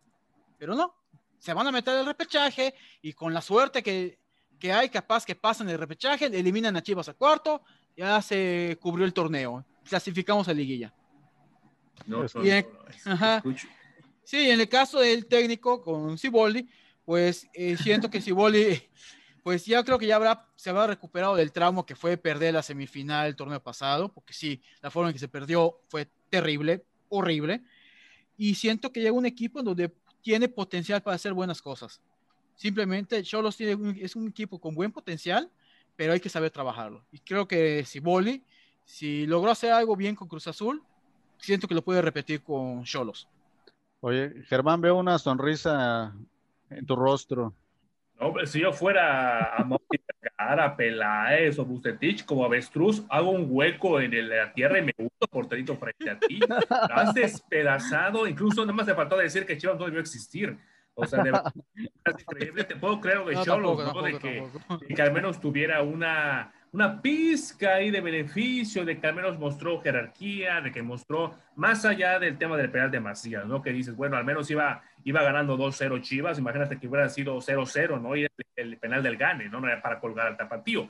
Pero 0.59 0.75
no, 0.75 0.97
se 1.39 1.55
van 1.55 1.69
a 1.69 1.71
meter 1.71 1.97
el 1.97 2.07
repechaje 2.07 2.75
y 3.03 3.13
con 3.13 3.33
la 3.33 3.41
suerte 3.41 3.85
que 3.85 4.26
que 4.59 4.73
hay 4.73 4.89
capaz 4.89 5.25
que 5.25 5.35
pasan 5.35 5.69
el 5.69 5.79
repechaje, 5.79 6.27
eliminan 6.27 6.77
a 6.77 6.83
Chivas 6.83 7.09
a 7.09 7.15
cuarto, 7.15 7.63
ya 7.97 8.21
se 8.23 8.79
cubrió 8.81 9.05
el 9.05 9.13
torneo, 9.13 9.65
clasificamos 9.85 10.49
a 10.49 10.53
liguilla. 10.53 10.93
No, 12.07 12.27
Sí, 14.23 14.51
en 14.51 14.61
el 14.61 14.69
caso 14.69 14.99
del 14.99 15.27
técnico 15.27 15.83
con 15.83 16.19
Ciboldi, 16.19 16.69
pues 17.05 17.49
eh, 17.55 17.77
siento 17.77 18.11
que 18.11 18.21
Ciboldi, 18.21 18.83
pues 19.45 19.65
ya 19.65 19.85
creo 19.85 19.99
que 20.01 20.07
ya 20.07 20.17
habrá, 20.17 20.49
se 20.57 20.71
habrá 20.71 20.89
recuperado 20.89 21.37
del 21.37 21.53
trauma 21.53 21.87
que 21.87 21.95
fue 21.95 22.17
perder 22.17 22.55
la 22.55 22.63
semifinal 22.63 23.29
el 23.29 23.37
torneo 23.37 23.63
pasado, 23.63 24.13
porque 24.13 24.33
sí, 24.33 24.61
la 24.83 24.91
forma 24.91 25.11
en 25.11 25.13
que 25.13 25.21
se 25.21 25.29
perdió 25.29 25.79
fue 25.89 26.09
terrible, 26.29 26.85
horrible, 27.09 27.63
y 28.37 28.57
siento 28.57 28.91
que 28.91 29.01
llega 29.01 29.13
un 29.13 29.27
equipo 29.27 29.63
donde 29.63 29.95
tiene 30.23 30.49
potencial 30.49 31.01
para 31.03 31.15
hacer 31.15 31.33
buenas 31.33 31.63
cosas. 31.63 32.01
Simplemente 32.57 33.23
Cholos 33.23 33.57
tiene 33.57 33.77
es 34.01 34.17
un 34.17 34.29
equipo 34.29 34.59
con 34.59 34.75
buen 34.75 34.91
potencial, 34.91 35.51
pero 35.95 36.13
hay 36.13 36.21
que 36.21 36.29
saber 36.29 36.51
trabajarlo. 36.51 37.05
Y 37.13 37.19
creo 37.21 37.47
que 37.47 37.85
si 37.85 38.01
Boli, 38.01 38.43
si 38.85 39.27
logró 39.27 39.51
hacer 39.51 39.73
algo 39.73 39.95
bien 39.95 40.17
con 40.17 40.27
Cruz 40.27 40.49
Azul, 40.49 40.83
siento 41.39 41.69
que 41.69 41.75
lo 41.75 41.83
puede 41.83 42.03
repetir 42.03 42.43
con 42.43 42.83
Cholos. 42.85 43.29
Oye, 44.01 44.43
Germán, 44.49 44.81
veo 44.81 44.97
una 44.97 45.19
sonrisa 45.19 46.15
en 46.71 46.87
tu 46.87 46.97
rostro. 46.97 47.55
No, 48.19 48.33
si 48.47 48.61
yo 48.61 48.73
fuera 48.73 49.57
a 49.57 49.69
cara, 50.37 50.77
Peláez 50.77 51.59
o 51.59 51.65
Bucetich 51.65 52.25
como 52.25 52.45
avestruz, 52.45 53.05
hago 53.09 53.31
un 53.31 53.47
hueco 53.49 54.01
en 54.01 54.29
la 54.29 54.53
tierra 54.53 54.79
y 54.79 54.83
me 54.83 54.95
gusto 54.97 55.27
porterito 55.27 55.77
frente 55.77 56.11
a 56.11 56.19
ti. 56.19 56.41
has 56.71 57.13
despedazado, 57.15 58.27
incluso 58.27 58.63
nada 58.63 58.73
más 58.73 58.87
te 58.87 58.95
faltó 58.95 59.17
decir 59.17 59.45
que 59.45 59.59
Chivas 59.59 59.79
no 59.79 59.85
debió 59.85 60.01
existir. 60.01 60.59
O 60.99 61.07
sea, 61.07 61.23
de 61.23 61.31
verdad, 61.31 61.53
es 62.05 62.23
increíble. 62.23 62.65
Te 62.65 62.77
puedo 62.77 63.01
creer 63.01 63.25
de 63.25 63.37
Cholos, 63.43 63.95
¿no? 63.95 64.03
de, 64.03 64.19
que, 64.19 64.43
que, 64.95 65.03
al 65.03 65.13
menos 65.13 65.39
tuviera 65.39 65.83
una, 65.83 66.53
una 66.73 67.03
pizca 67.03 67.75
ahí 67.75 67.91
de 67.91 68.01
beneficio, 68.01 68.85
de 68.85 68.99
que 68.99 69.07
al 69.07 69.15
menos 69.15 69.39
mostró 69.39 69.81
jerarquía, 69.81 70.63
de 70.63 70.73
que 70.73 70.83
mostró 70.83 71.35
más 71.55 71.85
allá 71.85 72.19
del 72.19 72.39
tema 72.39 72.57
del 72.57 72.71
penal 72.71 72.91
de 72.91 73.01
Macías, 73.01 73.47
¿no? 73.47 73.61
Que 73.61 73.73
dices, 73.73 73.95
bueno, 73.95 74.17
al 74.17 74.25
menos 74.25 74.51
iba, 74.51 74.83
iba 75.05 75.23
ganando 75.23 75.59
2-0 75.59 76.01
Chivas, 76.01 76.39
imagínate 76.39 76.79
que 76.79 76.89
hubiera 76.89 77.09
sido 77.11 77.37
0-0, 77.37 78.01
¿no? 78.01 78.17
Y 78.17 78.27
el, 78.57 78.79
penal 78.79 79.03
del 79.03 79.19
Gane, 79.19 79.51
¿no? 79.51 79.61
No 79.61 79.69
para 79.83 80.01
colgar 80.01 80.29
al 80.29 80.37
tapatío. 80.39 80.89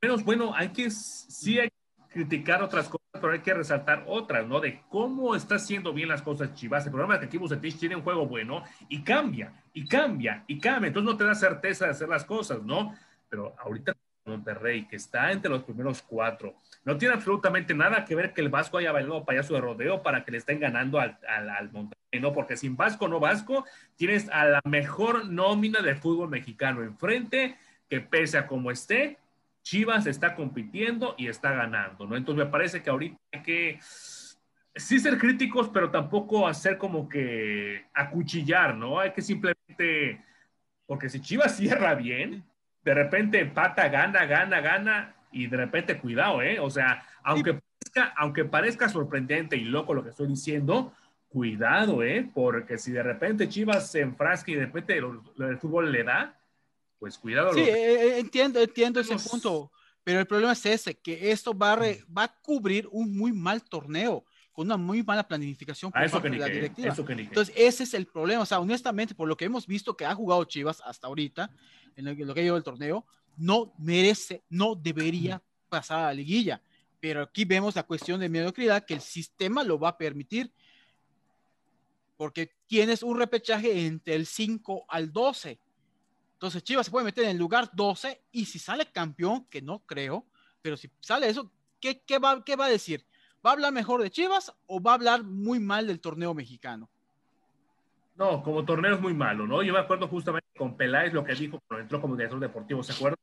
Menos, 0.00 0.22
bueno, 0.22 0.54
hay 0.54 0.68
que, 0.68 0.90
sí 0.90 1.58
hay 1.58 1.70
criticar 2.08 2.62
otras 2.62 2.88
cosas, 2.88 3.03
pero 3.20 3.32
hay 3.32 3.40
que 3.40 3.54
resaltar 3.54 4.04
otras, 4.06 4.46
¿no? 4.46 4.60
De 4.60 4.82
cómo 4.88 5.36
está 5.36 5.56
haciendo 5.56 5.92
bien 5.92 6.08
las 6.08 6.22
cosas 6.22 6.54
Chivas. 6.54 6.84
El 6.84 6.92
problema 6.92 7.14
es 7.14 7.20
que 7.20 7.26
aquí 7.26 7.38
Bucetich 7.38 7.78
tiene 7.78 7.96
un 7.96 8.02
juego 8.02 8.26
bueno 8.26 8.64
y 8.88 9.02
cambia, 9.02 9.52
y 9.72 9.86
cambia, 9.86 10.44
y 10.46 10.58
cambia. 10.58 10.88
Entonces 10.88 11.12
no 11.12 11.16
te 11.16 11.24
da 11.24 11.34
certeza 11.34 11.84
de 11.84 11.92
hacer 11.92 12.08
las 12.08 12.24
cosas, 12.24 12.62
¿no? 12.62 12.94
Pero 13.28 13.54
ahorita 13.58 13.94
Monterrey, 14.26 14.86
que 14.88 14.96
está 14.96 15.30
entre 15.32 15.50
los 15.50 15.62
primeros 15.64 16.02
cuatro, 16.02 16.56
no 16.84 16.96
tiene 16.96 17.14
absolutamente 17.14 17.74
nada 17.74 18.04
que 18.04 18.14
ver 18.14 18.32
que 18.32 18.40
el 18.40 18.48
Vasco 18.48 18.78
haya 18.78 18.90
bailado 18.90 19.24
payaso 19.24 19.54
de 19.54 19.60
rodeo 19.60 20.02
para 20.02 20.24
que 20.24 20.32
le 20.32 20.38
estén 20.38 20.58
ganando 20.58 20.98
al, 20.98 21.18
al, 21.28 21.50
al 21.50 21.70
Monterrey, 21.70 22.20
¿no? 22.20 22.32
Porque 22.32 22.56
sin 22.56 22.76
Vasco 22.76 23.06
no 23.06 23.20
Vasco, 23.20 23.64
tienes 23.96 24.28
a 24.30 24.44
la 24.44 24.60
mejor 24.64 25.26
nómina 25.26 25.82
del 25.82 25.96
fútbol 25.96 26.30
mexicano 26.30 26.82
enfrente, 26.82 27.56
que 27.88 28.00
pese 28.00 28.38
a 28.38 28.46
como 28.46 28.70
esté, 28.70 29.18
Chivas 29.64 30.06
está 30.06 30.34
compitiendo 30.34 31.14
y 31.16 31.26
está 31.26 31.52
ganando, 31.52 32.06
¿no? 32.06 32.16
Entonces 32.16 32.44
me 32.44 32.50
parece 32.50 32.82
que 32.82 32.90
ahorita 32.90 33.16
hay 33.32 33.42
que 33.42 33.78
sí 34.76 35.00
ser 35.00 35.18
críticos, 35.18 35.70
pero 35.70 35.90
tampoco 35.90 36.46
hacer 36.46 36.76
como 36.76 37.08
que 37.08 37.86
acuchillar, 37.94 38.76
¿no? 38.76 39.00
Hay 39.00 39.12
que 39.12 39.22
simplemente, 39.22 40.22
porque 40.86 41.08
si 41.08 41.20
Chivas 41.20 41.56
cierra 41.56 41.94
bien, 41.94 42.44
de 42.84 42.94
repente 42.94 43.40
empata, 43.40 43.88
gana, 43.88 44.26
gana, 44.26 44.60
gana, 44.60 45.14
y 45.32 45.46
de 45.46 45.56
repente 45.56 45.98
cuidado, 45.98 46.42
¿eh? 46.42 46.60
O 46.60 46.70
sea, 46.70 47.02
aunque, 47.22 47.54
parezca, 47.54 48.14
aunque 48.16 48.44
parezca 48.44 48.88
sorprendente 48.88 49.56
y 49.56 49.64
loco 49.64 49.94
lo 49.94 50.04
que 50.04 50.10
estoy 50.10 50.28
diciendo, 50.28 50.92
cuidado, 51.28 52.02
¿eh? 52.02 52.30
Porque 52.34 52.76
si 52.76 52.92
de 52.92 53.02
repente 53.02 53.48
Chivas 53.48 53.90
se 53.90 54.00
enfrasca 54.00 54.52
y 54.52 54.54
de 54.56 54.66
repente 54.66 54.98
el 54.98 55.58
fútbol 55.58 55.90
le 55.90 56.04
da, 56.04 56.38
pues 56.98 57.18
cuidado. 57.18 57.54
Sí, 57.54 57.60
eh, 57.60 57.72
eh, 57.72 58.18
entiendo, 58.18 58.60
entiendo 58.60 59.00
ese 59.00 59.16
punto, 59.16 59.70
pero 60.02 60.20
el 60.20 60.26
problema 60.26 60.52
es 60.52 60.66
ese, 60.66 60.94
que 60.94 61.30
esto 61.30 61.56
va 61.56 61.72
a, 61.72 61.76
va 61.76 62.24
a 62.24 62.40
cubrir 62.40 62.88
un 62.90 63.16
muy 63.16 63.32
mal 63.32 63.62
torneo 63.62 64.24
con 64.54 64.66
una 64.66 64.76
muy 64.76 65.02
mala 65.02 65.26
planificación 65.26 65.90
por 65.90 66.10
parte 66.10 66.30
de 66.30 66.38
la 66.38 66.46
directiva. 66.46 66.94
Entonces, 66.96 67.52
ese 67.58 67.82
es 67.82 67.92
el 67.92 68.06
problema. 68.06 68.42
O 68.42 68.46
sea, 68.46 68.60
honestamente, 68.60 69.14
por 69.14 69.28
lo 69.28 69.36
que 69.36 69.46
hemos 69.46 69.66
visto 69.66 69.96
que 69.96 70.06
ha 70.06 70.14
jugado 70.14 70.44
Chivas 70.44 70.80
hasta 70.86 71.08
ahorita, 71.08 71.50
en 71.96 72.04
lo, 72.04 72.34
que 72.34 72.40
ha 72.40 72.44
llevado 72.44 72.58
el 72.58 72.62
torneo, 72.62 73.04
no 73.36 73.74
merece, 73.78 74.44
no 74.48 74.76
debería 74.76 75.42
pasar 75.68 75.98
a 75.98 76.06
la 76.06 76.14
liguilla. 76.14 76.62
Pero 77.00 77.22
aquí 77.22 77.44
vemos 77.44 77.74
la 77.74 77.82
cuestión 77.82 78.20
de 78.20 78.28
mediocridad 78.28 78.84
que 78.84 78.94
el 78.94 79.00
sistema 79.00 79.64
lo 79.64 79.76
va 79.76 79.88
a 79.88 79.98
permitir. 79.98 80.52
Porque 82.16 82.52
tienes 82.68 83.02
un 83.02 83.18
repechaje 83.18 83.86
entre 83.86 84.14
el 84.14 84.24
5 84.24 84.84
al 84.88 85.12
12. 85.12 85.58
Entonces 86.44 86.62
Chivas 86.62 86.84
se 86.84 86.92
puede 86.92 87.06
meter 87.06 87.24
en 87.24 87.30
el 87.30 87.38
lugar 87.38 87.70
12 87.72 88.20
y 88.30 88.44
si 88.44 88.58
sale 88.58 88.84
campeón, 88.92 89.46
que 89.48 89.62
no 89.62 89.78
creo, 89.86 90.26
pero 90.60 90.76
si 90.76 90.90
sale 91.00 91.26
eso, 91.26 91.50
¿qué, 91.80 92.02
qué, 92.02 92.18
va, 92.18 92.44
qué 92.44 92.54
va 92.54 92.66
a 92.66 92.68
decir? 92.68 93.06
¿Va 93.44 93.48
a 93.48 93.52
hablar 93.54 93.72
mejor 93.72 94.02
de 94.02 94.10
Chivas 94.10 94.54
o 94.66 94.78
va 94.82 94.90
a 94.90 94.94
hablar 94.96 95.22
muy 95.22 95.58
mal 95.58 95.86
del 95.86 96.02
torneo 96.02 96.34
mexicano? 96.34 96.90
No, 98.16 98.42
como 98.42 98.62
torneo 98.62 98.96
es 98.96 99.00
muy 99.00 99.14
malo, 99.14 99.46
¿no? 99.46 99.62
Yo 99.62 99.72
me 99.72 99.78
acuerdo 99.78 100.06
justamente 100.06 100.46
con 100.54 100.76
Peláez 100.76 101.14
lo 101.14 101.24
que 101.24 101.34
dijo 101.34 101.58
cuando 101.66 101.82
entró 101.82 101.98
como 101.98 102.14
director 102.14 102.38
deportivo, 102.38 102.82
¿se 102.82 102.92
acuerdan? 102.92 103.18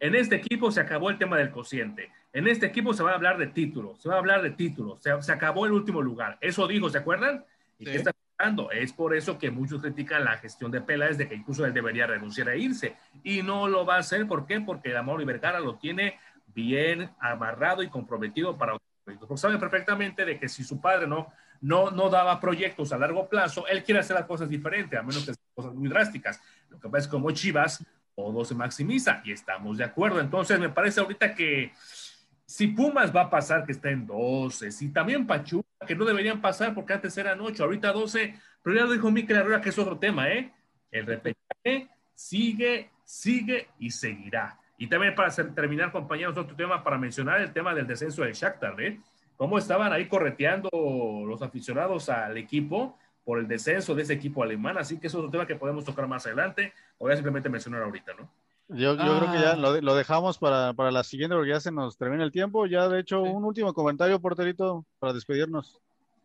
En 0.00 0.16
este 0.16 0.34
equipo 0.34 0.72
se 0.72 0.80
acabó 0.80 1.10
el 1.10 1.18
tema 1.18 1.38
del 1.38 1.52
cociente. 1.52 2.10
En 2.32 2.48
este 2.48 2.66
equipo 2.66 2.92
se 2.94 3.04
va 3.04 3.12
a 3.12 3.14
hablar 3.14 3.38
de 3.38 3.46
títulos, 3.46 4.02
se 4.02 4.08
va 4.08 4.16
a 4.16 4.18
hablar 4.18 4.42
de 4.42 4.50
títulos, 4.50 5.00
se, 5.00 5.22
se 5.22 5.30
acabó 5.30 5.66
el 5.66 5.72
último 5.72 6.02
lugar. 6.02 6.36
Eso 6.40 6.66
dijo, 6.66 6.90
¿se 6.90 6.98
acuerdan? 6.98 7.44
¿Y 7.78 7.84
qué 7.84 8.02
es 8.72 8.92
por 8.92 9.14
eso 9.14 9.38
que 9.38 9.50
muchos 9.50 9.80
critican 9.80 10.24
la 10.24 10.36
gestión 10.38 10.70
de 10.70 10.80
Peláez, 10.80 11.16
de 11.18 11.28
que 11.28 11.34
incluso 11.34 11.64
él 11.64 11.72
debería 11.72 12.06
renunciar 12.06 12.48
a 12.48 12.56
irse. 12.56 12.96
Y 13.24 13.42
no 13.42 13.68
lo 13.68 13.86
va 13.86 13.96
a 13.96 14.00
hacer. 14.00 14.26
¿Por 14.26 14.46
qué? 14.46 14.60
Porque 14.60 14.90
el 14.90 14.96
Amor 14.96 15.24
Vergara 15.24 15.60
lo 15.60 15.76
tiene 15.76 16.18
bien 16.54 17.10
amarrado 17.18 17.82
y 17.82 17.88
comprometido 17.88 18.56
para 18.56 18.76
porque 19.18 19.36
sabe 19.36 19.56
perfectamente 19.58 20.24
de 20.24 20.38
que 20.38 20.48
si 20.48 20.64
su 20.64 20.80
padre 20.80 21.06
no, 21.06 21.32
no, 21.60 21.92
no 21.92 22.10
daba 22.10 22.40
proyectos 22.40 22.92
a 22.92 22.98
largo 22.98 23.28
plazo, 23.28 23.66
él 23.68 23.84
quiere 23.84 24.00
hacer 24.00 24.16
las 24.16 24.26
cosas 24.26 24.48
diferentes, 24.48 24.98
a 24.98 25.02
menos 25.02 25.18
que 25.18 25.32
sean 25.32 25.46
cosas 25.54 25.74
muy 25.74 25.88
drásticas. 25.88 26.40
Lo 26.68 26.80
que 26.80 26.88
pasa 26.88 26.98
es 26.98 27.06
que 27.06 27.12
como 27.12 27.30
Chivas, 27.30 27.84
todo 28.16 28.44
se 28.44 28.54
maximiza 28.54 29.22
y 29.24 29.30
estamos 29.30 29.78
de 29.78 29.84
acuerdo. 29.84 30.20
Entonces, 30.20 30.58
me 30.58 30.70
parece 30.70 31.00
ahorita 31.00 31.34
que 31.34 31.72
si 32.46 32.68
Pumas 32.68 33.14
va 33.14 33.22
a 33.22 33.30
pasar 33.30 33.66
que 33.66 33.72
está 33.72 33.90
en 33.90 34.06
12, 34.06 34.70
si 34.70 34.92
también 34.92 35.26
Pachuca, 35.26 35.66
que 35.86 35.96
no 35.96 36.04
deberían 36.04 36.40
pasar 36.40 36.74
porque 36.74 36.92
antes 36.92 37.16
eran 37.18 37.40
8, 37.40 37.64
ahorita 37.64 37.92
12, 37.92 38.34
pero 38.62 38.76
ya 38.76 38.84
lo 38.84 38.92
dijo 38.92 39.10
Mikel 39.10 39.36
Herrera 39.36 39.60
que 39.60 39.70
es 39.70 39.78
otro 39.78 39.98
tema, 39.98 40.28
¿eh? 40.30 40.52
El 40.90 41.06
repechaje 41.06 41.88
sigue, 42.14 42.90
sigue 43.04 43.68
y 43.78 43.90
seguirá. 43.90 44.58
Y 44.78 44.86
también 44.86 45.14
para 45.14 45.30
terminar, 45.30 45.90
compañeros, 45.90 46.36
otro 46.36 46.54
tema 46.54 46.84
para 46.84 46.98
mencionar 46.98 47.40
el 47.40 47.52
tema 47.52 47.74
del 47.74 47.86
descenso 47.86 48.22
del 48.22 48.32
Shakhtar, 48.32 48.80
¿eh? 48.80 49.00
Cómo 49.36 49.58
estaban 49.58 49.92
ahí 49.92 50.06
correteando 50.06 50.70
los 51.26 51.42
aficionados 51.42 52.08
al 52.08 52.38
equipo 52.38 52.98
por 53.24 53.38
el 53.38 53.48
descenso 53.48 53.94
de 53.94 54.02
ese 54.02 54.14
equipo 54.14 54.42
alemán. 54.42 54.78
Así 54.78 54.98
que 54.98 55.08
es 55.08 55.14
otro 55.14 55.30
tema 55.30 55.46
que 55.46 55.56
podemos 55.56 55.84
tocar 55.84 56.06
más 56.06 56.24
adelante. 56.26 56.72
Voy 56.98 57.12
a 57.12 57.16
simplemente 57.16 57.48
mencionar 57.48 57.82
ahorita, 57.82 58.14
¿no? 58.14 58.30
Yo, 58.68 58.96
yo 58.96 59.18
creo 59.18 59.32
que 59.32 59.38
ya 59.38 59.52
ah. 59.52 59.56
lo, 59.56 59.80
lo 59.80 59.94
dejamos 59.94 60.38
para, 60.38 60.72
para, 60.72 60.90
la 60.90 61.04
siguiente 61.04 61.36
porque 61.36 61.50
ya 61.50 61.60
se 61.60 61.70
nos 61.70 61.96
termina 61.96 62.24
el 62.24 62.32
tiempo. 62.32 62.66
Ya, 62.66 62.88
de 62.88 63.00
hecho, 63.00 63.22
un 63.22 63.44
último 63.44 63.72
comentario, 63.72 64.20
porterito, 64.20 64.84
para 64.98 65.12
despedirnos. 65.12 65.80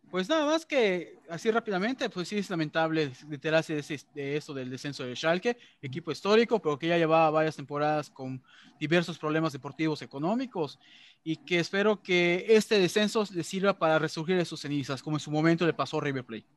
Pues 0.10 0.28
nada 0.28 0.46
más 0.46 0.66
que 0.66 1.20
así 1.30 1.50
rápidamente, 1.52 2.10
pues 2.10 2.28
sí 2.28 2.38
es 2.38 2.50
lamentable 2.50 3.14
enterarse 3.30 3.76
de, 3.76 4.02
de 4.14 4.36
eso 4.36 4.54
del 4.54 4.70
descenso 4.70 5.04
de 5.06 5.16
Schalke, 5.16 5.58
equipo 5.82 6.12
histórico, 6.12 6.60
pero 6.60 6.78
que 6.78 6.88
ya 6.88 6.98
llevaba 6.98 7.30
varias 7.30 7.56
temporadas 7.56 8.10
con 8.10 8.44
diversos 8.78 9.18
problemas 9.18 9.54
deportivos 9.54 10.02
económicos 10.02 10.80
y 11.24 11.38
que 11.38 11.60
espero 11.60 12.02
que 12.02 12.46
este 12.50 12.78
descenso 12.78 13.24
le 13.34 13.44
sirva 13.44 13.78
para 13.78 14.00
resurgir 14.00 14.36
de 14.36 14.44
sus 14.44 14.60
cenizas, 14.60 15.02
como 15.02 15.16
en 15.16 15.22
su 15.22 15.32
momento 15.32 15.66
le 15.66 15.74
pasó 15.74 16.00
a 16.00 16.02
River 16.02 16.26
Plate, 16.26 16.48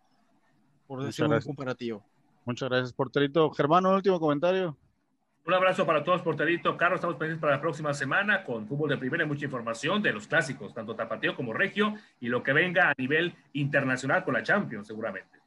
por 0.89 1.05
decir 1.05 1.25
un 1.25 1.41
comparativo. 1.41 2.05
Muchas 2.45 2.69
gracias, 2.69 2.93
porterito. 2.93 3.51
Germán, 3.51 3.87
un 3.87 3.95
último 3.95 4.19
comentario. 4.19 4.77
Un 5.47 5.53
abrazo 5.53 5.85
para 5.85 6.03
todos, 6.03 6.23
porterito. 6.23 6.75
Carlos, 6.79 6.99
estamos 6.99 7.17
pendientes 7.17 7.43
para 7.43 7.57
la 7.57 7.61
próxima 7.61 7.93
semana 7.93 8.45
con 8.45 8.67
fútbol 8.67 8.89
de 8.89 8.97
primera 8.97 9.25
y 9.25 9.27
mucha 9.27 9.45
información 9.45 10.01
de 10.01 10.11
los 10.11 10.27
clásicos, 10.27 10.73
tanto 10.73 10.95
tapateo 10.95 11.37
como 11.37 11.53
regio, 11.53 11.95
y 12.19 12.29
lo 12.29 12.43
que 12.43 12.55
venga 12.55 12.89
a 12.89 12.95
nivel 12.97 13.35
internacional 13.53 14.25
con 14.25 14.33
la 14.33 14.43
Champions, 14.43 14.87
seguramente. 14.87 15.39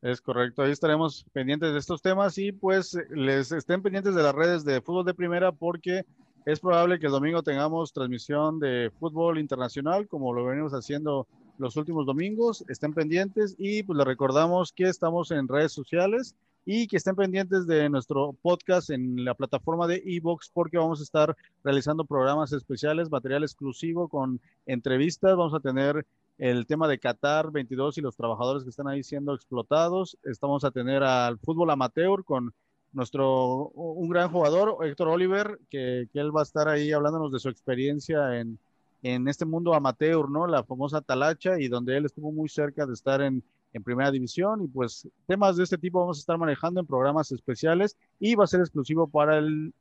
Es 0.00 0.22
correcto, 0.22 0.62
ahí 0.62 0.70
estaremos 0.70 1.26
pendientes 1.34 1.70
de 1.72 1.78
estos 1.78 2.00
temas 2.00 2.38
y 2.38 2.50
pues 2.50 2.98
les 3.10 3.52
estén 3.52 3.82
pendientes 3.82 4.14
de 4.14 4.22
las 4.22 4.34
redes 4.34 4.64
de 4.64 4.80
fútbol 4.80 5.04
de 5.04 5.14
primera 5.14 5.52
porque 5.52 6.06
es 6.46 6.58
probable 6.58 6.98
que 6.98 7.06
el 7.06 7.12
domingo 7.12 7.42
tengamos 7.42 7.92
transmisión 7.92 8.58
de 8.58 8.90
fútbol 8.98 9.38
internacional 9.38 10.08
como 10.08 10.32
lo 10.32 10.46
venimos 10.46 10.72
haciendo 10.72 11.28
los 11.58 11.76
últimos 11.76 12.04
domingos. 12.06 12.64
Estén 12.68 12.94
pendientes 12.94 13.54
y 13.58 13.84
pues 13.84 13.96
les 13.96 14.06
recordamos 14.06 14.72
que 14.72 14.88
estamos 14.88 15.30
en 15.30 15.46
redes 15.46 15.72
sociales 15.72 16.34
y 16.64 16.86
que 16.86 16.96
estén 16.96 17.16
pendientes 17.16 17.66
de 17.66 17.88
nuestro 17.88 18.36
podcast 18.40 18.90
en 18.90 19.24
la 19.24 19.34
plataforma 19.34 19.86
de 19.86 20.02
Evox 20.04 20.50
porque 20.52 20.78
vamos 20.78 21.00
a 21.00 21.02
estar 21.02 21.36
realizando 21.64 22.04
programas 22.04 22.52
especiales, 22.52 23.10
material 23.10 23.42
exclusivo 23.42 24.08
con 24.08 24.40
entrevistas. 24.66 25.36
Vamos 25.36 25.54
a 25.54 25.60
tener 25.60 26.06
el 26.38 26.66
tema 26.66 26.86
de 26.86 26.98
Qatar 26.98 27.50
22 27.50 27.98
y 27.98 28.00
los 28.00 28.16
trabajadores 28.16 28.62
que 28.62 28.70
están 28.70 28.88
ahí 28.88 29.02
siendo 29.02 29.34
explotados. 29.34 30.16
Estamos 30.22 30.64
a 30.64 30.70
tener 30.70 31.02
al 31.02 31.38
fútbol 31.38 31.70
amateur 31.70 32.24
con 32.24 32.54
nuestro, 32.92 33.68
un 33.70 34.08
gran 34.08 34.30
jugador, 34.30 34.76
Héctor 34.86 35.08
Oliver, 35.08 35.58
que, 35.70 36.08
que 36.12 36.20
él 36.20 36.34
va 36.36 36.40
a 36.40 36.44
estar 36.44 36.68
ahí 36.68 36.92
hablándonos 36.92 37.32
de 37.32 37.40
su 37.40 37.48
experiencia 37.48 38.38
en, 38.38 38.58
en 39.02 39.26
este 39.28 39.46
mundo 39.46 39.74
amateur, 39.74 40.30
¿no? 40.30 40.46
La 40.46 40.62
famosa 40.62 41.00
talacha 41.00 41.58
y 41.58 41.68
donde 41.68 41.96
él 41.96 42.04
estuvo 42.04 42.30
muy 42.30 42.48
cerca 42.48 42.86
de 42.86 42.92
estar 42.92 43.20
en, 43.20 43.42
en 43.72 43.82
primera 43.82 44.10
división 44.10 44.62
y 44.62 44.68
pues 44.68 45.08
temas 45.26 45.56
de 45.56 45.64
este 45.64 45.78
tipo 45.78 46.00
vamos 46.00 46.18
a 46.18 46.20
estar 46.20 46.38
manejando 46.38 46.80
en 46.80 46.86
programas 46.86 47.32
especiales 47.32 47.96
y 48.20 48.34
va 48.34 48.44
a 48.44 48.48
ser 48.48 48.60
exclusivo 48.60 49.08
para 49.08 49.38
el 49.38 49.72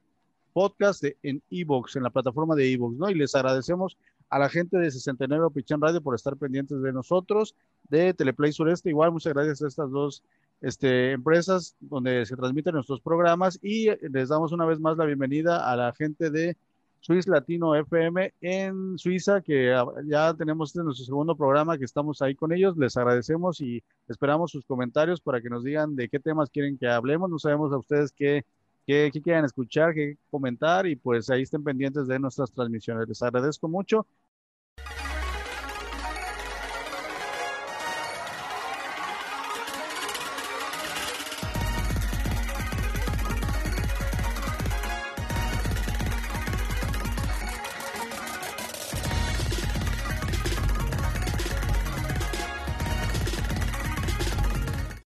podcast 0.54 1.02
de, 1.02 1.18
en 1.24 1.42
Evox, 1.50 1.96
en 1.96 2.04
la 2.04 2.10
plataforma 2.10 2.56
de 2.56 2.72
Evox, 2.72 2.98
¿no? 2.98 3.10
Y 3.10 3.16
les 3.16 3.36
agradecemos 3.36 3.98
a 4.30 4.40
la 4.40 4.50
gente 4.50 4.78
de 4.78 4.90
69 4.90 5.50
Pichán 5.54 5.82
Radio 5.82 6.02
por 6.02 6.16
estar 6.16 6.38
pendientes 6.38 6.82
de 6.82 6.94
nosotros, 6.94 7.56
de 7.90 8.14
Teleplay 8.14 8.52
Sureste, 8.52 8.90
igual 8.90 9.12
muchas 9.12 9.34
gracias 9.34 9.62
a 9.62 9.68
estas 9.68 9.92
dos 9.92 10.24
este, 10.62 11.12
empresas 11.12 11.76
donde 11.80 12.26
se 12.26 12.36
transmiten 12.36 12.76
nuestros 12.76 13.02
programas 13.02 13.60
y 13.62 13.90
les 14.10 14.30
damos 14.30 14.52
una 14.52 14.66
vez 14.66 14.80
más 14.80 14.98
la 14.98 15.06
bienvenida 15.06 15.70
a 15.70 15.76
la 15.76 15.94
gente 15.94 16.30
de 16.30 16.56
Swiss 17.02 17.28
Latino 17.28 17.76
FM 17.76 18.34
en 18.42 18.98
Suiza, 18.98 19.42
que 19.42 19.76
ya 20.06 20.34
tenemos 20.36 20.70
este 20.70 20.84
nuestro 20.84 21.04
segundo 21.04 21.36
programa 21.36 21.78
que 21.78 21.86
estamos 21.86 22.22
ahí 22.22 22.36
con 22.36 22.54
ellos. 22.54 22.78
Les 22.78 22.96
agradecemos 22.96 23.60
y 23.60 23.84
esperamos 24.08 24.52
sus 24.52 24.64
comentarios 24.66 25.20
para 25.20 25.42
que 25.42 25.50
nos 25.50 25.64
digan 25.64 25.96
de 25.96 26.08
qué 26.10 26.20
temas 26.20 26.52
quieren 26.52 26.78
que 26.78 26.88
hablemos. 26.88 27.30
No 27.30 27.40
sabemos 27.40 27.74
a 27.74 27.78
ustedes 27.78 28.12
qué, 28.12 28.46
qué, 28.86 29.10
qué 29.12 29.20
quieran 29.20 29.46
escuchar, 29.46 29.96
qué 29.96 30.16
comentar 30.30 30.86
y 30.86 30.96
pues 30.96 31.32
ahí 31.32 31.42
estén 31.42 31.64
pendientes 31.64 32.06
de 32.06 32.20
nuestras 32.20 32.52
transmisiones. 32.52 33.08
Les 33.08 33.22
agradezco 33.24 33.68
mucho 33.68 34.06